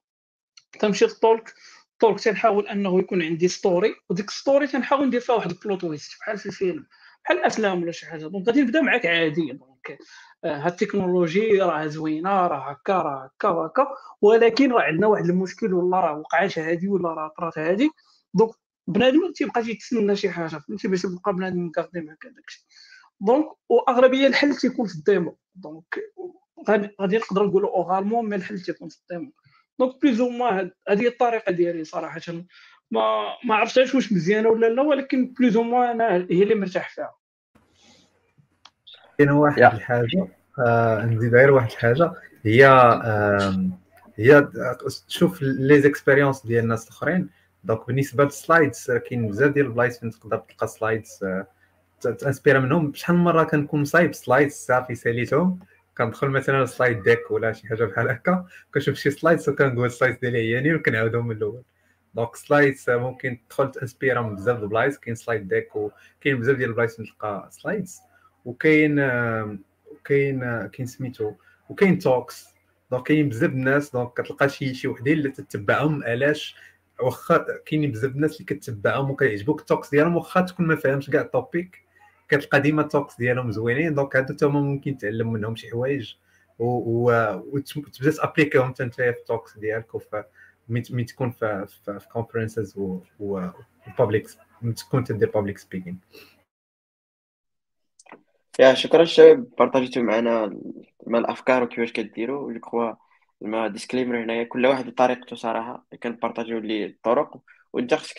[0.81, 1.55] تمشي لل talk
[1.93, 5.81] ال talk تنحاول أنه يكون عندي story وديك story تنحاول ندير فيها واحد ال plot
[5.81, 6.87] twist بحال في الفيلم.
[7.25, 8.27] بحال الافلام ولا شي حاجة.
[8.27, 9.78] donc غادي نبدأ معاك عادي donc
[10.45, 13.87] آه، هاد التكنولوجي راه زوينة راه هكا راه هكا وهكا
[14.23, 17.91] ولكن راه عندنا واحد المشكل ولا راه وقعات هادي ولا راه طرات هادي.
[18.35, 18.51] donc
[18.87, 22.65] بنادم تيبقى تيتسنى شي حاجة فهمتي؟ باش يبقى بنادم مكاردي معاك هذاك الشيء.
[23.21, 25.39] donc وأغلبية الحل تيكون في ال démo.
[25.55, 25.99] donc
[27.01, 29.33] غادي نقدر نقولوا également mais الحل تيكون في ال démo.
[29.79, 32.21] donc plus ou moins هذه الطريقة ديالي صراحة.
[32.91, 37.15] ما ما عرفتش واش مزيانة ولا لا ولكن plus ou moins هي اللي مرتاح فيها.
[39.19, 39.73] كاين واحد yeah.
[39.73, 40.29] الحاجة
[40.59, 42.13] آه نزيد غير واحد الحاجة
[42.45, 43.73] هي آم،
[44.17, 44.49] هي
[45.09, 47.29] تشوف les expériences ديال الناس الاخرين.
[47.65, 51.47] donc بالنسبة لل slides كاين بزاف ديال البلايص فين تقدر تلقى slides آه،
[52.01, 52.93] تانسبيرا منهم.
[52.95, 55.59] شحال من مرة كنكون مصايب slides صافي ساليتهم
[55.99, 60.19] كندخل مثلا Slide Deck ولا شي حاجة بحال هكا كنشوف شي slides وكنقول ال slides
[60.19, 61.63] ديالي هياني وكنعاودهم من الأول.
[62.15, 66.71] donc slides ممكن تدخل تانسبيرا من بزاف د البلايص كاين Slide Deck وكاين بزاف ديال
[66.71, 68.01] البلايص فين تلقى slides.
[68.49, 68.99] وكاين
[69.93, 71.33] وكاين آه، كاين سميتو
[71.69, 72.49] وكاين talks
[72.91, 76.57] donc كاين بزاف الناس donc كتلقى شي شي وحدين اللي تتبعهم علاش؟
[77.01, 81.21] واخا كاينين بزاف الناس اللي كتبعهم وكيعجبوك ال talks ديالهم واخا تكون ما فاهمش كاع
[81.21, 81.83] ال topic
[82.29, 86.15] كتلقى ديما ال talks ديالهم زوينين donc هادو تا هما ممكن تعلم منهم شي حوايج.
[86.59, 90.25] وتبدا تأبليكيهم حتى في ال talks ديالك وفي
[90.69, 91.67] مين تكون في
[92.13, 93.41] conferences و
[93.99, 94.29] public
[94.77, 95.97] تكون تدير public speaking
[98.59, 100.47] yeah شكرا الشباب بارطاجيتو معنا
[101.07, 102.93] مع الأفكار وكيفاش كديروا je crois
[103.41, 105.87] ما disclaimer هنايا كل واحد بطريقته صراحة.
[106.03, 107.41] كنبارطاجيو لي الطرق
[107.73, 108.17] وانت خصك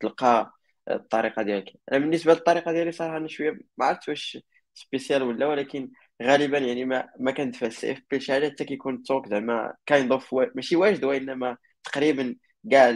[0.00, 0.52] تلقى
[0.90, 1.72] الطريقة ديالك.
[1.92, 4.38] أنا بالنسبة للطريقة ديالي صراحة أنا شوية ما عرفت واش
[4.74, 5.90] spécial ولا ولكن
[6.22, 10.12] غالبا يعني ما ما كندفع ال CFP شي حاجة حتى كيكون ال talk زعما kind
[10.12, 12.36] of ماشي واجد وإنما تقريبا
[12.70, 12.90] كاع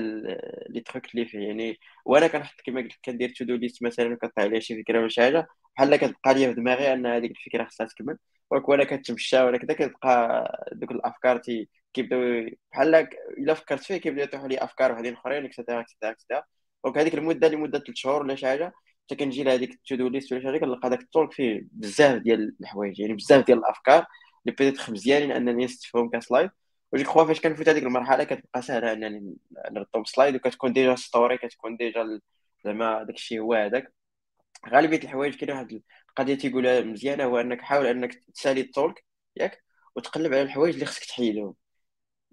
[0.71, 1.39] les trucs اللي فيه.
[1.49, 5.21] يعني وأنا كنحط كما قلت كندير to-do list مثلا وكنطلع عليها شي فكرة ولا شي
[5.23, 5.47] حاجة.
[5.77, 8.19] بحال كتبقى لي في دماغي أن هذيك الفكرة خصها تكمل.
[8.51, 12.95] وأنا كتمشى ولا كذا كتبقى دوك الأفكار تي كيبداو بحال
[13.39, 16.43] إلا فكرت فيه كيبداو يطيحوا لي أفكار وحدين أخرين extra extra extra
[16.85, 18.73] donc هذيك المدة لمده 3 شهور ولا شي حاجة
[19.07, 22.23] حتى كنجي لهذيك ال to-do list ولا شي حاجة كنلقى داك ال talk فيه بزاف
[22.23, 24.07] ديال الحوايج يعني بزاف ديال الأفكار
[24.47, 26.51] اللي peut-être مزيانين أنني نستفهم ك slide
[26.93, 29.37] و je crois فاش كنفوت هذيك المرحلة كتبقى سهله أنني
[29.73, 32.21] نرتب slides وكتكون déjà story كتكون déjà
[32.65, 33.93] زعما داك الشيء هو هذاك
[34.69, 39.05] غالبية الحوايج كاين واحد القضية تيقولها مزيانة هو أنك حاول أنك تسالي ال talk
[39.37, 39.65] ياك
[39.97, 41.55] وتقلب على الحوايج اللي خصك تحيدهم.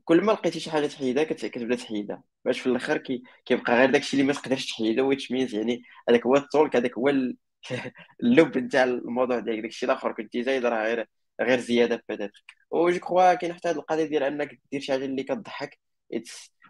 [0.06, 2.24] كل ما لقيتي شي حاجة تحيدها كتبدا تحيدها.
[2.46, 6.26] باش في الآخر كي كيبقى غير داكشي اللي ما تقدرش تحيده which means يعني هذاك
[6.26, 7.10] هو ال talk هذاك هو
[8.24, 9.62] اللب نتاع الموضوع ديالك.
[9.62, 11.08] داكشي الآخر كنتي زايد راه غير
[11.42, 12.32] غير زيادة peut-être
[12.72, 15.80] و je crois كاين حتى هذه القضية ديال أنك دير شي حاجة اللي كتضحك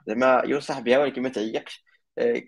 [0.07, 1.85] زعما ينصح بها ولكن ما تعيقش.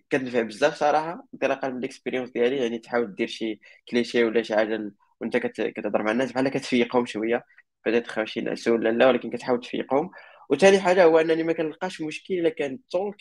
[0.09, 1.27] كتنفع بزاف صراحة.
[1.33, 3.59] انطلاقا من ال expérience ديالي يعني تحاول دير شي
[3.91, 4.91] كليشي ولا شي حاجة
[5.21, 7.45] وانت كتهضر مع الناس بحال كتفيقهم شوية.
[7.85, 10.11] بدات شي نعسو ولا لا ولكن كتحاول تفيقهم.
[10.49, 13.15] وثاني حاجة هو أنني ما كنلقاش مشكل إلا كان talk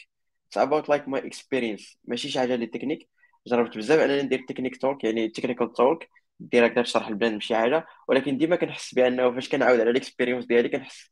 [0.48, 3.08] it's about like my experience ماشي شي حاجة اللي تكنيك
[3.46, 6.04] جربت بزاف أنني ندير technique talk يعني technical talk
[6.40, 7.86] دير هكذا تشرح ال plan بشي حاجة.
[8.08, 11.10] ولكن ديما كنحس بأنه فاش كنعاود على ال experience ديالي كنحس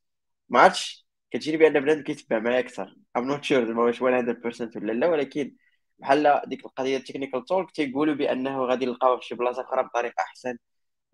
[0.48, 2.96] ما عرفتش كتجيني بان بنادم كيتبع معايا أكثر.
[3.16, 5.56] I'm not sure زعما واش 100% ولا لا ولكن
[5.98, 10.14] بحال ديك القضية ال technical talk تيقولوا بأنه غادي نلقاوها في شي بلاصة أخرى بطريقة
[10.22, 10.58] أحسن.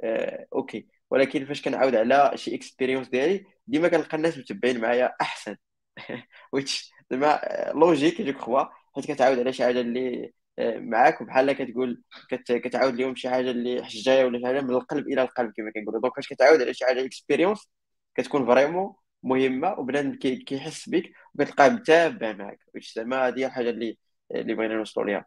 [0.05, 0.89] آه، OK.
[1.11, 5.57] ولكن فاش كنعاود على شي expérience ديالي ديما كنلقى الناس متبعين معايا أحسن.
[6.53, 7.41] which زعما
[7.75, 8.65] logique je crois
[8.97, 12.53] حيت كتعاود على شي حاجة اللي آه، معاك وبحال كتقول كت...
[12.53, 16.01] كتعاود لهم شي حاجة اللي حجاية ولا شي حاجة من القلب إلى القلب كما كنقولوا.
[16.01, 17.71] donc فاش كتعاود على شي حاجة expérience
[18.15, 23.99] كتكون vraiment مهمة وبنادم كيحس بك وكتلقاه متابع which زعما هذه الحاجة اللي
[24.35, 25.25] اللي بغينا نوصلوا ليها.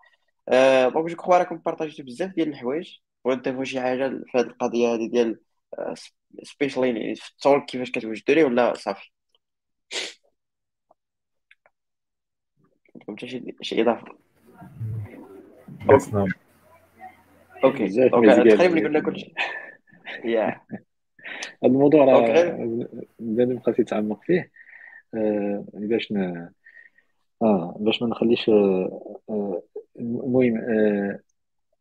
[0.49, 4.87] أه donc je crois راكم partagيتو بزاف ديال الحوايج ونضيفوا شي حاجة في هذه القضية
[4.95, 5.39] هذه ديال
[6.43, 9.09] spécialement يعني في ال talk كيفاش كتوجدوا ليه ولا صافي؟
[12.95, 13.27] عندكم حتى
[13.61, 14.05] شي إضافة؟
[17.63, 17.83] OK.
[17.83, 18.09] مزيان.
[18.57, 19.33] تقريبا قلنا كلشي
[20.25, 20.61] يا
[21.63, 22.87] هذا الموضوع راه غير
[23.19, 24.51] بنادم بقى تيتعمق فيه.
[25.13, 26.49] آه، باش ن...
[27.41, 29.63] آه باش ما نخليش آه، آه،
[29.99, 31.19] المهم آه،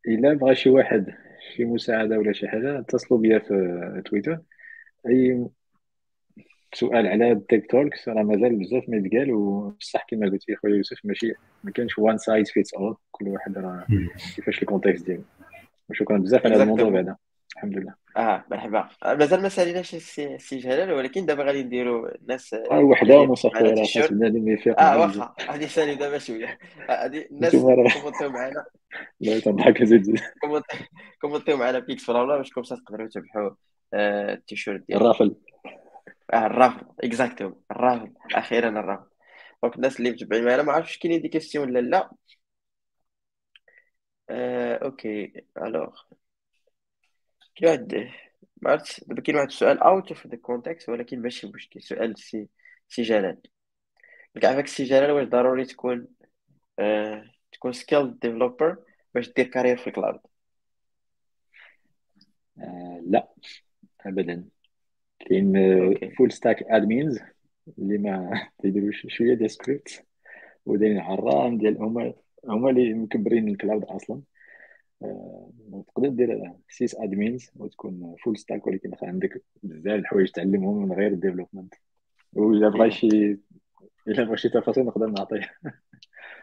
[0.08, 1.14] إلا بغى شي واحد
[1.56, 4.38] شي مساعدة ولا شي حاجة اتصلوا بيا في تويتر.
[5.08, 5.46] أي
[6.74, 10.76] سؤال على ال tech talks راه مازال بزاف ما يتقال وبصح كما قلت لي خويا
[10.76, 11.32] يوسف ماشي
[11.64, 13.86] ما كانش one size fits all كل واحد راه
[14.36, 15.22] كيفاش ال context ديالو.
[15.90, 16.90] وشكرا بزاف على هذا الموضوع.
[16.90, 17.16] بعدا.
[17.56, 18.03] الحمد لله.
[18.16, 18.88] آه مرحبا.
[19.04, 23.26] آه، مازال ما ساليناش السي السي جلال ولكن دابا غادي نديرو الناس آه، وحدة اخويا
[23.70, 25.00] راه خاص بنادم يفيق آه.
[25.00, 25.34] واخا.
[25.50, 26.58] غادي نسالي دابا شوية.
[26.90, 28.64] آه، هادي الناس commentيو معنا.
[29.20, 30.84] لا تنضحك زيد زيد commenti-
[31.20, 33.50] commentيو معنا ب X voilà باش comme ça تقدروا تربحوا
[33.94, 35.36] آه، التيشيرت ديالنا الرافل.
[36.32, 39.06] آه الرافض exactement الرافض أخيرا الرافض
[39.62, 42.10] donc الناس اللي متبعين معنا ما عرفتش كاينين des questions ولا لا.
[44.82, 45.32] OK.
[45.58, 45.94] Alors
[47.56, 47.94] كاين واحد
[48.62, 52.48] ما عرفتش دابا كاين واحد السؤال out of the context ولكن ماشي مشكل سؤال سي
[52.88, 53.42] سي جلال.
[54.42, 56.08] كاع فاك سي جلال واش ضروري تكون
[56.78, 58.76] آه، تكون skilled developer
[59.14, 60.20] باش دير carrière في ال cloud
[62.58, 63.28] آه لا
[64.06, 64.44] ابدا.
[65.18, 65.52] كاين
[66.18, 67.20] full stack admins
[67.78, 68.30] اللي ما
[68.62, 70.06] تيديروش شوية ديال سكريبت
[70.66, 72.14] ودايرين عرام ديال هما
[72.48, 74.22] هما اللي مكبرين ال cloud أصلا.
[75.94, 81.74] تقدر دير sysadmins وتكون full stack ولكن عندك بزاف الحوايج تعلمهم من غير ال development
[82.32, 83.38] والا بغى شي
[84.08, 85.50] الا بغى شي تفاصيل نقدر نعطيه.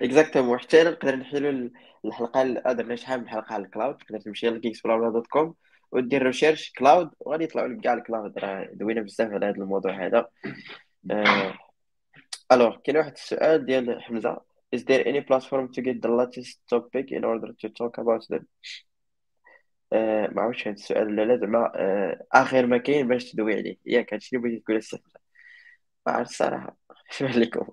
[0.01, 1.71] Exactement حتى أنا نقدر نحيلو ال-
[2.05, 5.55] الحلقة اللي درنا شحال من حلقة على ال cloud تقدر تمشي ل GeeksBlabla dot com
[5.91, 10.05] ودير recherche cloud وغادي يطلعوا لك كاع ال cloud راه دوينا بزاف على هذا الموضوع
[10.05, 10.27] هذا.
[11.11, 11.53] آه،
[12.51, 14.50] alors كاين واحد السؤال ديال حمزة.
[14.75, 18.45] Is there any platform to get the latest topic in order to talk about them?
[19.93, 23.77] آه، ما عرفتش هذا السؤال ولا لا زعما آه، آخر ما كاين باش تدوي عليه.
[23.85, 25.19] ياك هادشي اللي بغيتي تقول السي حمزه
[26.07, 26.77] ما عرفت الصراحه
[27.11, 27.67] شنو لكم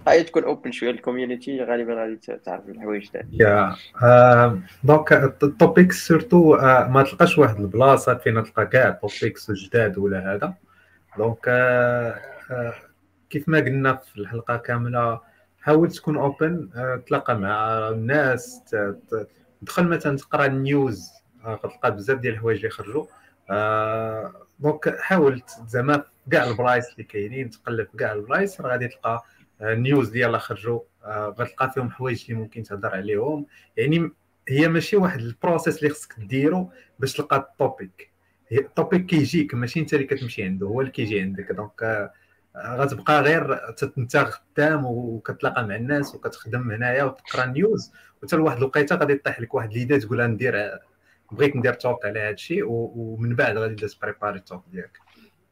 [0.00, 0.90] تبقى تكون open شوية.
[0.90, 3.76] ال community غالبا غادي تعرف الحوايج يا
[4.84, 6.56] donc ال topics surtout
[6.88, 10.54] ما تلقاش واحد البلاصة فين تلقى كاع topics جداد ولا هذا.
[11.18, 12.74] donc آه، آه،
[13.30, 15.20] كيف ما قلنا في الحلقة كاملة
[15.62, 16.68] حاول تكون open
[17.06, 18.60] تلاقى مع الناس
[19.60, 21.10] تدخل مثلا تقرأ ال news
[21.44, 23.06] آه، غتلقى بزاف ديال الحوايج اللي خرجوا
[23.50, 29.24] آه، donc حاول زعما كاع البلايص اللي كاينين تقلب كاع البلايص راه غادي تلقى
[29.60, 30.80] آه، ال news اللي خرجوا.
[31.04, 33.46] آه، غتلقى فيهم حوايج اللي ممكن تهضر عليهم.
[33.76, 34.10] يعني
[34.48, 38.10] هي ماشي واحد ال process اللي خصك ديرو باش تلقى ال topic
[38.52, 41.52] ال topic كيجيك ماشي انت اللي كتمشي عنده هو اللي كيجي عندك.
[41.52, 42.12] donc آه،
[42.56, 43.58] غتبقى غير
[43.98, 47.92] انت خدام وكتلاقى مع الناس وكتخدم هنايا وتقرا news
[48.22, 50.78] وحتى لواحد الوقيته غادي طيح لك واحد l'idée تقول ندير
[51.32, 54.98] بغيت ندير talk على هذا الشيء ومن بعد غادي تبدا تpréparer ال talk ديالك.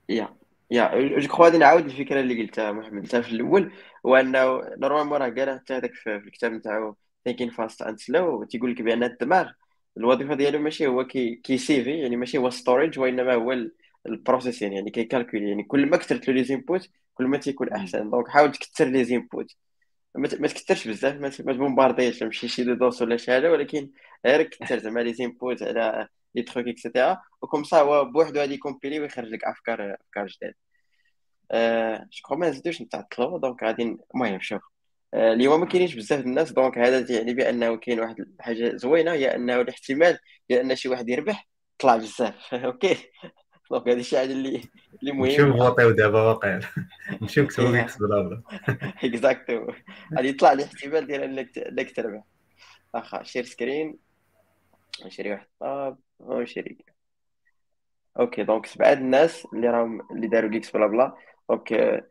[0.08, 0.28] يا
[0.70, 3.02] يا je crois غادي نعاود الفكرة اللي قلتها محمد.
[3.02, 3.72] قلتها في الأول
[4.06, 8.72] هو أنه normalement راه قالها حتى هذاك في الكتاب نتاعو Thinking, Fast and Slow تيقول
[8.72, 9.50] لك بأن الدماغ
[9.96, 13.52] الوظيفة ديالو ماشي هو كي كي saveي يعني ماشي هو storage وإنما هو
[14.06, 17.68] ال process يعني يعني كيcalculer يعني كل ما كثرت له les inputs كل ما تيكون
[17.72, 18.10] أحسن.
[18.10, 19.46] donc حاول تكثر les inputs
[20.14, 23.90] ما تكثرش بزاف ما تbombardيش تمشي شي deux doses ولا شي حاجة ولكن
[24.26, 28.40] غير كثر زعما les inputs على les trucs et cetera و comme ça هو بوحدو
[28.40, 30.54] غادي يcompiler ويخرج لك أفكار أفكار جداد.
[31.52, 34.62] أه je ما نزيدوش نتعطلو donc غادي المهم شوف.
[35.14, 39.34] أه اليوم ما كاينينش بزاف الناس donc هذا يعني بأنه كاين واحد الحاجة زوينة هي
[39.36, 40.18] أنه الاحتمال
[40.48, 41.48] ديال ان شي واحد يربح
[41.78, 42.54] طلع بزاف.
[42.66, 42.96] OK؟
[43.70, 44.62] donc هذه شي حاجة اللي
[45.00, 46.60] اللي نمشيو مهم نvotيو دابا واقع.
[47.22, 48.42] نمشيو نكتبو GeeksBlabla
[49.04, 49.72] Exacto
[50.16, 52.22] غادي يطلع الاحتمال ديال إنك إنك تربح
[52.94, 53.98] واخا share screen.
[55.06, 56.78] نشري واحد ال tab ونشري
[58.20, 61.16] OK donc سبعة الناس اللي راهم اللي داروا GeeksBlabla.
[61.50, 62.02] donc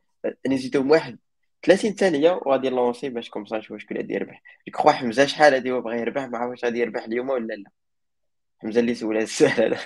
[0.47, 1.19] نزيدهم واحد.
[1.63, 4.41] 30 ثانية وغادي نlancer باش comme ça نشوف شكون غادي يربح.
[4.67, 7.71] je crois حمزة شحال هادي هو بغى يربح؟ ما عرفتش غادي يربح اليوم ولا لا.
[8.61, 9.79] حمزة اللي سول هذا السؤال هذا.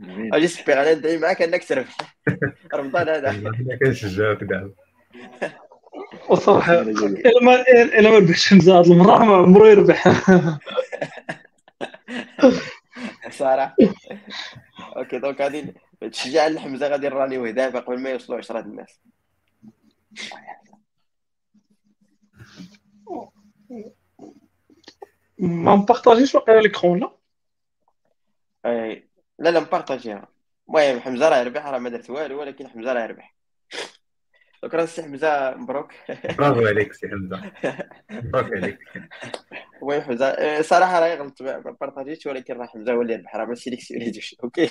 [0.00, 0.34] جميل.
[0.34, 1.96] أجي j'espère أنا ندعي معاك أنك تربح
[2.74, 3.52] رمضان هذا.
[3.80, 4.72] كنشجعك دابا
[6.28, 6.72] وصراحه.
[6.72, 10.08] الا ما الا ما ربحش حمزة هذه المره ما عمره يربح.
[13.30, 13.76] صراحة
[14.96, 15.74] OK donc غادي
[16.12, 19.00] تشجع الحمزه غادي نrunيوه دابا قبل ما يوصلوا 10 د الناس.
[25.38, 27.21] ما مpartagيش واقيلا l'écran لا.
[28.66, 29.08] أي.
[29.38, 30.28] لا لا مpartagيها
[30.68, 33.36] المهم حمزة راه يربح راه ما درت والو ولكن حمزة راه يربح.
[34.64, 35.92] راه السي حمزة مبروك.
[36.38, 37.52] برافو عليك سي حمزة.
[38.10, 38.78] برافو عليك.
[39.82, 43.44] المهم حمزة آه، صراحة راه غلطت ما partagيتش ولكن راه حمزة هو اللي يربح راه
[43.44, 44.70] ماشي ليك سوليتوش OK؟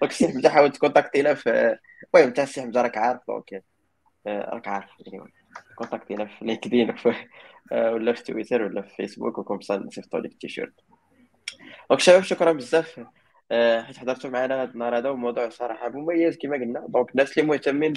[0.00, 1.76] donc السي حمزة حاول تcontactينا في
[2.14, 3.64] المهم تاع السي حمزة راك عارف donc
[4.26, 4.90] آه، راك عارف.
[5.74, 6.94] contactينا في LinkedIn
[7.72, 10.74] آه، ولا في تويتر ولا في فيسبوك و comme ça نصيفطوا لك ال t-shirt
[11.90, 13.00] donc شباب شكرا بزاف.
[13.52, 16.86] آه، حيت حضرتوا معنا هذا النهار هذا وموضوع صراحة مميز كما قلنا.
[16.88, 17.92] donc الناس اللي مهتمين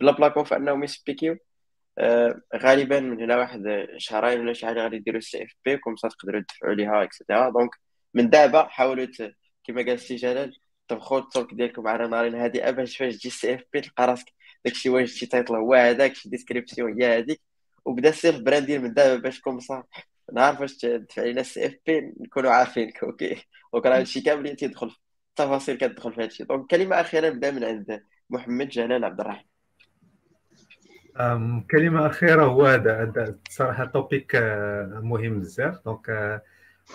[0.00, 1.36] بلا بلاكون في انهم يسبيكيو.
[1.98, 6.40] آه، غالبا من هنا واحد شهرين ولا شي حاجة غادي يديروا ال CFP comme تقدروا
[6.40, 7.70] تدفعوا ليها et cetera donc
[8.14, 9.06] من دابا حاولوا
[9.64, 10.56] كما قال سي جلال
[10.88, 14.26] طبخوا ال talk ديالكم على نار هادئه باش فاش تجي ال CFP تلقى راسك
[14.64, 17.40] داكشي واش شي title هو هذاك شي description هي هذيك.
[17.84, 19.84] وبدا ال self branding من دابا باش comme ça
[20.32, 23.44] نهار فاش تدفع لينا ال CFP نكونوا عارفينك OK.
[23.72, 24.96] donc راه هادشي كامل تيدخل في
[25.30, 26.44] التفاصيل كتدخل في هادشي.
[26.44, 29.46] donc كلمة أخيرة نبدا من عند محمد جلال عبد الرحيم
[31.20, 35.84] أم، كلمة أخيرة هو هذا صراحة topic آه، مهم بزاف.
[35.84, 36.42] donc آه،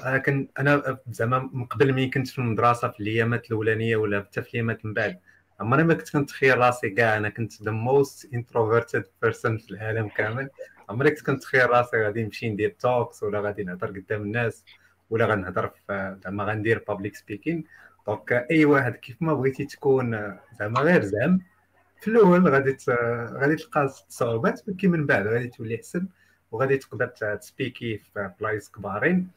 [0.05, 4.41] أنا كن أنا زعما من قبل ملي كنت في المدرسة في الأيامات الأولانية ولا حتى
[4.41, 5.19] في الأيامات من بعد
[5.59, 10.49] عمري ما كنت كنتخيل راسي كاع أنا كنت the most introverted person في العالم كامل.
[10.91, 14.63] عمري كنت كنتخيل راسي غادي نمشي ندير talks ولا غادي نهضر قدام الناس
[15.09, 17.63] ولا غنهضر في زعما غندير public speaking
[18.07, 21.41] donc أي واحد كيف ما بغيتي تكون زعما غير زعم
[22.01, 22.77] في الأول غادي.
[23.34, 26.07] غادي تلقى صعوبات ولكن من بعد غادي تولي احسن
[26.51, 29.27] وغادي تقدر تسبيكي في بلايص كبارين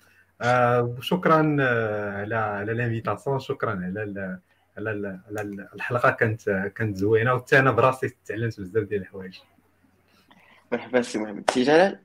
[0.42, 4.38] آه وشكرا آه، على على l'invitation شكرا على.
[4.76, 5.20] على ال...
[5.28, 9.38] على ال- الحلقة كانت كانت زوينة وحتى أنا براسي تعلمت بزاف ديال الحوايج
[10.72, 11.50] مرحبا سي محمد.
[11.50, 11.98] سي جلال؟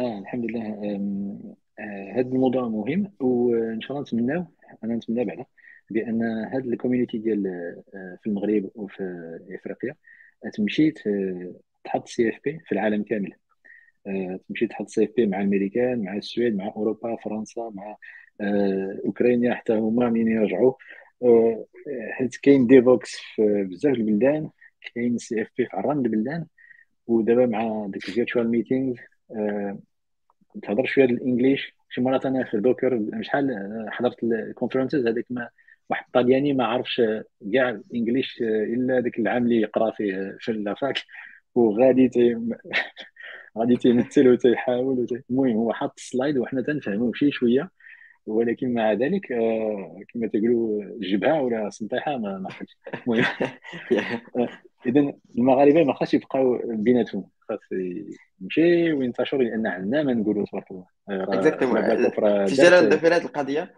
[0.00, 0.66] آه الحمد لله.
[0.66, 4.44] آم، آه، هذا الموضوع مهم وإن شاء الله نتمناو
[4.84, 5.44] أنا نتمنى بعدا
[5.90, 6.22] بأن
[6.52, 7.46] هذا ال community ديال
[7.94, 9.02] آه، في المغرب وفي
[9.50, 9.94] إفريقيا
[10.54, 10.94] تمشي
[11.84, 13.32] تحط CFP في العالم كامل.
[14.06, 17.96] آه، تمشي تحط CFP مع الأمريكان مع السويد مع أوروبا فرنسا مع
[19.04, 20.72] أوكرانيا حتى هما منين يرجعوا.
[22.10, 24.50] حيت كاين Devoxx في بزاف البلدان
[24.94, 26.46] كاين CFP في عران البلدان
[27.12, 28.94] ودابا مع ديك ال virtual meeting
[30.62, 31.74] تهضر شوية ال English.
[31.90, 35.48] شي مرات أنا في Docker شحال آه، حضرت ال conferences هذاك ما
[35.90, 37.02] واحد الطلياني ما عرفش
[37.52, 40.98] كاع ال English آه، إلا ذاك العام اللي يقرأ فيه في la fac
[41.54, 42.36] وغادي تي
[43.58, 45.22] غادي تيمثل وتيحاول وتي...
[45.30, 47.70] المهم هو حط ال slide وحنا تنفهموا شي شوية.
[48.26, 52.76] ولكن مع ذلك آه، كما تقولوا جبهة ولا سنطيحة ما عرفتش.
[53.06, 53.24] المهم.
[54.86, 57.24] اذا المغاربة ما خاصش يبقاو بيناتهم.
[57.48, 57.60] خاص
[58.40, 63.74] يمشي وينتشر لأن عندنا ما نقولوا تبارك الله exactement سي جلال في هذه القضية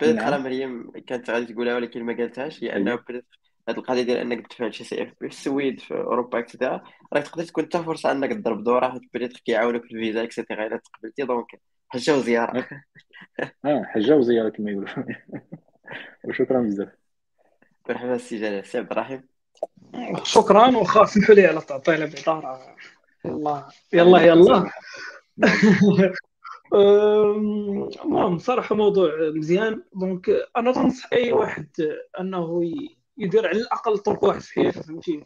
[0.00, 0.24] بدات نعم.
[0.24, 3.26] على مريم كانت غادي تقولها ولكن ما قالتهاش هي انه بدات
[3.68, 7.44] هذه القضية ديال أنك تدفع شي CFP في السويد في أوروبا et cetera راه تقدر
[7.44, 11.22] تكون حتى فرصة أنك تضرب دورة حيت بدات كيعاونوك في الفيزا et cetera إلا تقبلتي
[11.22, 12.68] donc حجة وزيارة.
[13.64, 14.88] آه حجة وزيارة كما يقولوا.
[16.24, 16.88] وشكرا بزاف.
[17.88, 19.33] مرحبا سي جلال سي عبد الرحيم.
[20.22, 22.76] شكرا وخا سمحوا لي على التعطيل بعدا راه
[23.24, 24.22] يلا يلا.
[24.22, 24.70] يلا
[28.04, 29.82] المهم صراحة موضوع مزيان.
[29.94, 31.68] donc أنا تنصح أي واحد
[32.20, 32.60] أنه
[33.18, 35.22] يدير على الأقل talk واحد في حياته فهمتي؟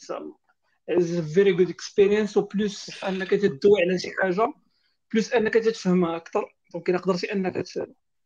[1.35, 4.53] very good experience و plus أنك تدوي على شي حاجة
[5.13, 6.55] plus أنك تفهمها أكثر.
[6.73, 7.65] donc إلا قدرتي أنك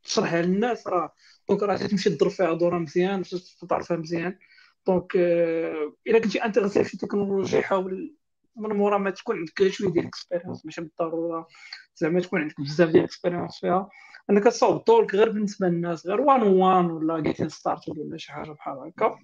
[0.04, 1.12] تشرحها للناس راه
[1.48, 3.22] donc راه تمشي تضرب فيها دورة مزيان
[3.68, 4.38] تعرفها مزيان.
[4.86, 8.14] donc آه، الا كنتي intéressé في التكنولوجي حاول
[8.56, 11.48] من مورا ما تكون عندك شوية ديال ال experience ماشي بالضروره
[11.96, 13.88] زعما تكون عندك بزاف ديال ال experience فيها.
[14.30, 18.32] أنك تصاوب ال talk غير بالنسبة للناس غير one one ولا getting started ولا شي
[18.32, 19.18] حاجة بحال هكا.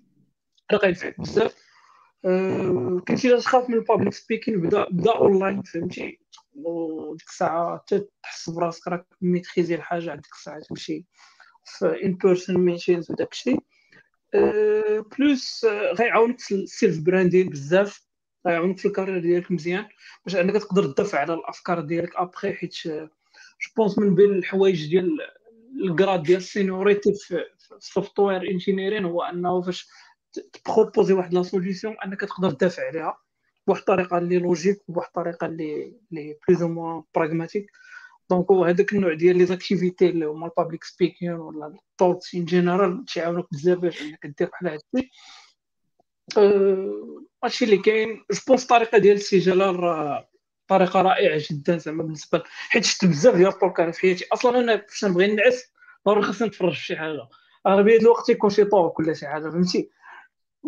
[0.73, 1.55] راه غينفعك بزاف.
[2.25, 6.21] أه كنتي تخاف من ال public speaking بدا بدا اونلاين فهمتي؟
[6.55, 7.85] وديك الساعة
[8.23, 11.07] تحس براسك راك maîtrisé الحاجة عندك الساعة تمشي
[11.65, 13.57] في in person meetings وداك الشيء.
[13.57, 13.78] أه
[15.19, 15.65] plus
[15.99, 18.07] غيعاونك في ال self branding بزاف
[18.47, 19.87] غيعاونك في ال carrière ديالك مزيان
[20.25, 23.09] باش أنك تقدر تدافع على الأفكار ديالك après حيت je
[23.77, 25.19] pense من بين الحوايج ديال
[25.85, 27.45] ال grade ديال ال seniority في
[27.77, 29.89] ال software engineering هو أنه فاش
[30.53, 33.19] تبروبوزي واحد la solution أنك تقدر تدافع عليها
[33.67, 37.71] بواحد الطريقة اللي logique بواحد الطريقة اللي اللي plus ou moins pragmatique
[38.31, 42.45] donc هذاك النوع ديال les activités اللي هما ال public speaking ولا ال talks en
[42.45, 45.11] général تيعاونوك بزاف باش إنك دير بحال هادشي.
[46.39, 48.25] أه، هادشي اللي كاين.
[48.33, 50.29] je pense الطريقة ديال سي جلال راه
[50.69, 54.27] طريقة رائعة جدا زعما بالنسبة حيت شفت بزاف ديال أنا في حياتي.
[54.33, 55.73] أصلا أنا فاش نبغي نعس
[56.07, 57.29] ضروري خاصني نتفرج في شي حاجة.
[57.67, 59.91] أغلبية الوقت يكون شي talk ولا شي حاجة فهمتي؟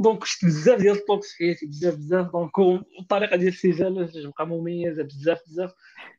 [0.00, 2.32] donc شفت بزاف ديال ال talks في حياتي بزاف بزاف.
[2.32, 5.72] donc الطريقة ديال سي جلال تبقى مميزة بزاف بزاف.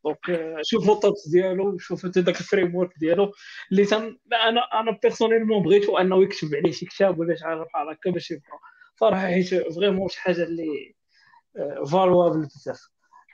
[0.06, 3.32] donc آه، شوفوا ال talks ديالو شوفوا داك ال framework ديالو.
[3.72, 4.18] اللي تم
[4.48, 8.32] أنا أنا personnellement بغيتو أنه يكتب عليه شي كتاب ولا شي حاجة بحال هكا باش
[8.32, 8.60] يبقى
[9.00, 10.96] صراحة حيت vraiment شي حاجة اللي
[11.92, 12.82] valuable آه، بزاف.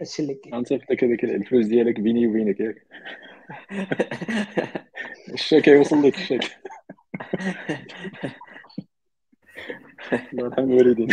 [0.01, 0.53] هادشي اللي كاين.
[0.55, 2.59] أنت في هذاك الفلوس ديالك بيني وبينك.
[2.59, 2.87] ياك
[5.33, 6.43] الشاك يوصل لك الشاك
[10.13, 11.07] الله يرحم الوالدين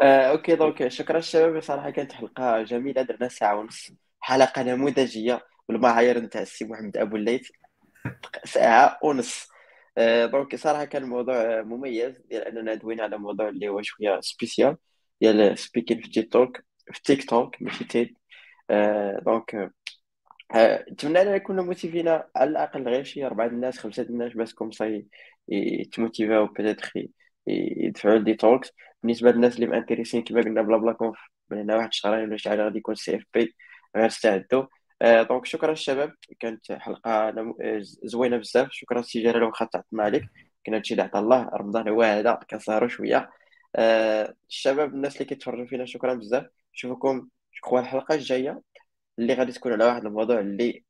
[0.00, 1.60] آه، OK donc شكرا الشباب.
[1.60, 7.48] صراحة كانت حلقة جميلة درنا ساعة ونص حلقة نموذجية بالمعايير نتاع السي محمد أبو الليث
[8.44, 9.48] ساعة ونص.
[9.98, 14.76] آه، donc صراحة كان الموضوع مميز ديال أننا دوينا على موضوع اللي هو شوية spécial
[15.20, 16.60] ديال speaking في tech talk
[16.92, 18.16] في tech talk ماشي TED
[18.70, 19.72] آه، donc
[20.56, 25.06] نتمنى أننا كنا موتيفينا على الأقل غير شي أربعة الناس خمسة الناس باش comme ça
[25.48, 26.92] يتموتيفاو peut-être
[27.46, 28.72] يدفعوا ل des talks
[29.02, 31.18] بالنسبة للناس اللي intéressés كما قلنا BlaBlaConf
[31.50, 33.56] من هنا واحد شهرين ولا شي حاجة غادي يكون CFP
[33.96, 34.66] غير استعدوا
[35.02, 37.34] آه، donc شكرا الشباب كانت حلقة
[38.04, 38.68] زوينة بزاف.
[38.72, 40.24] شكرا سي جلال واخا تعطينا عليك.
[40.66, 41.48] كنا هادشي اللي عطا الله.
[41.54, 43.30] رمضان هو هذا كنسهروا شوية.
[43.76, 46.46] آه، الشباب الناس اللي كيتفرجوا فينا شكرا بزاف.
[46.74, 48.62] نشوفكم شكون الحلقة الجاية.
[49.18, 50.84] اللي غادي تكون على واحد الموضوع اللي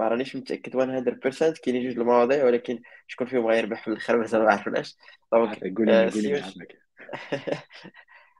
[0.00, 4.52] ما رانيش متأكد 100% كاين جوج المواضيع ولكن شكون فيهم غيربح في الآخر مازال ما
[4.52, 4.96] عرفناش.
[5.32, 6.42] donc قولي قولي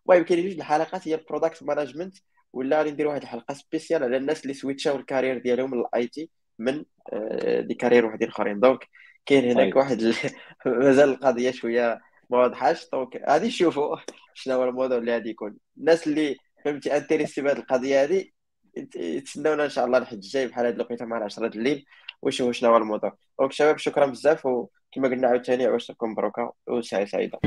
[0.09, 2.17] المهم كاين جوج الحلقات هي ال product management
[2.53, 6.07] ولا غادي ندير واحد الحلقة spéciale على الناس اللي سويتشاو ال carrière ديالهم من ال
[6.07, 8.61] IT من آه، des carrières وحدين أخرين.
[8.61, 8.89] donc
[9.27, 9.77] كاين هناك طيب.
[9.77, 10.15] واحد
[10.67, 12.01] مازال القضية شوية
[12.31, 13.97] ما واضحاش donc غادي نشوفوا
[14.35, 15.57] شنو هو الموضوع اللي غادي يكون.
[15.79, 18.25] الناس اللي فهمتي intéressés بهذه القضية هذه
[18.97, 21.87] يتسناونا إن شاء الله الحد الجاي بحال هذه الوقيتة مع 10 الليل.
[22.23, 27.39] وشوفوا شنو هو الموضوع؟ donc شباب شكرا بزاف وكما قلنا عاوتاني عواشركم مبروكه وساعه سعيدة.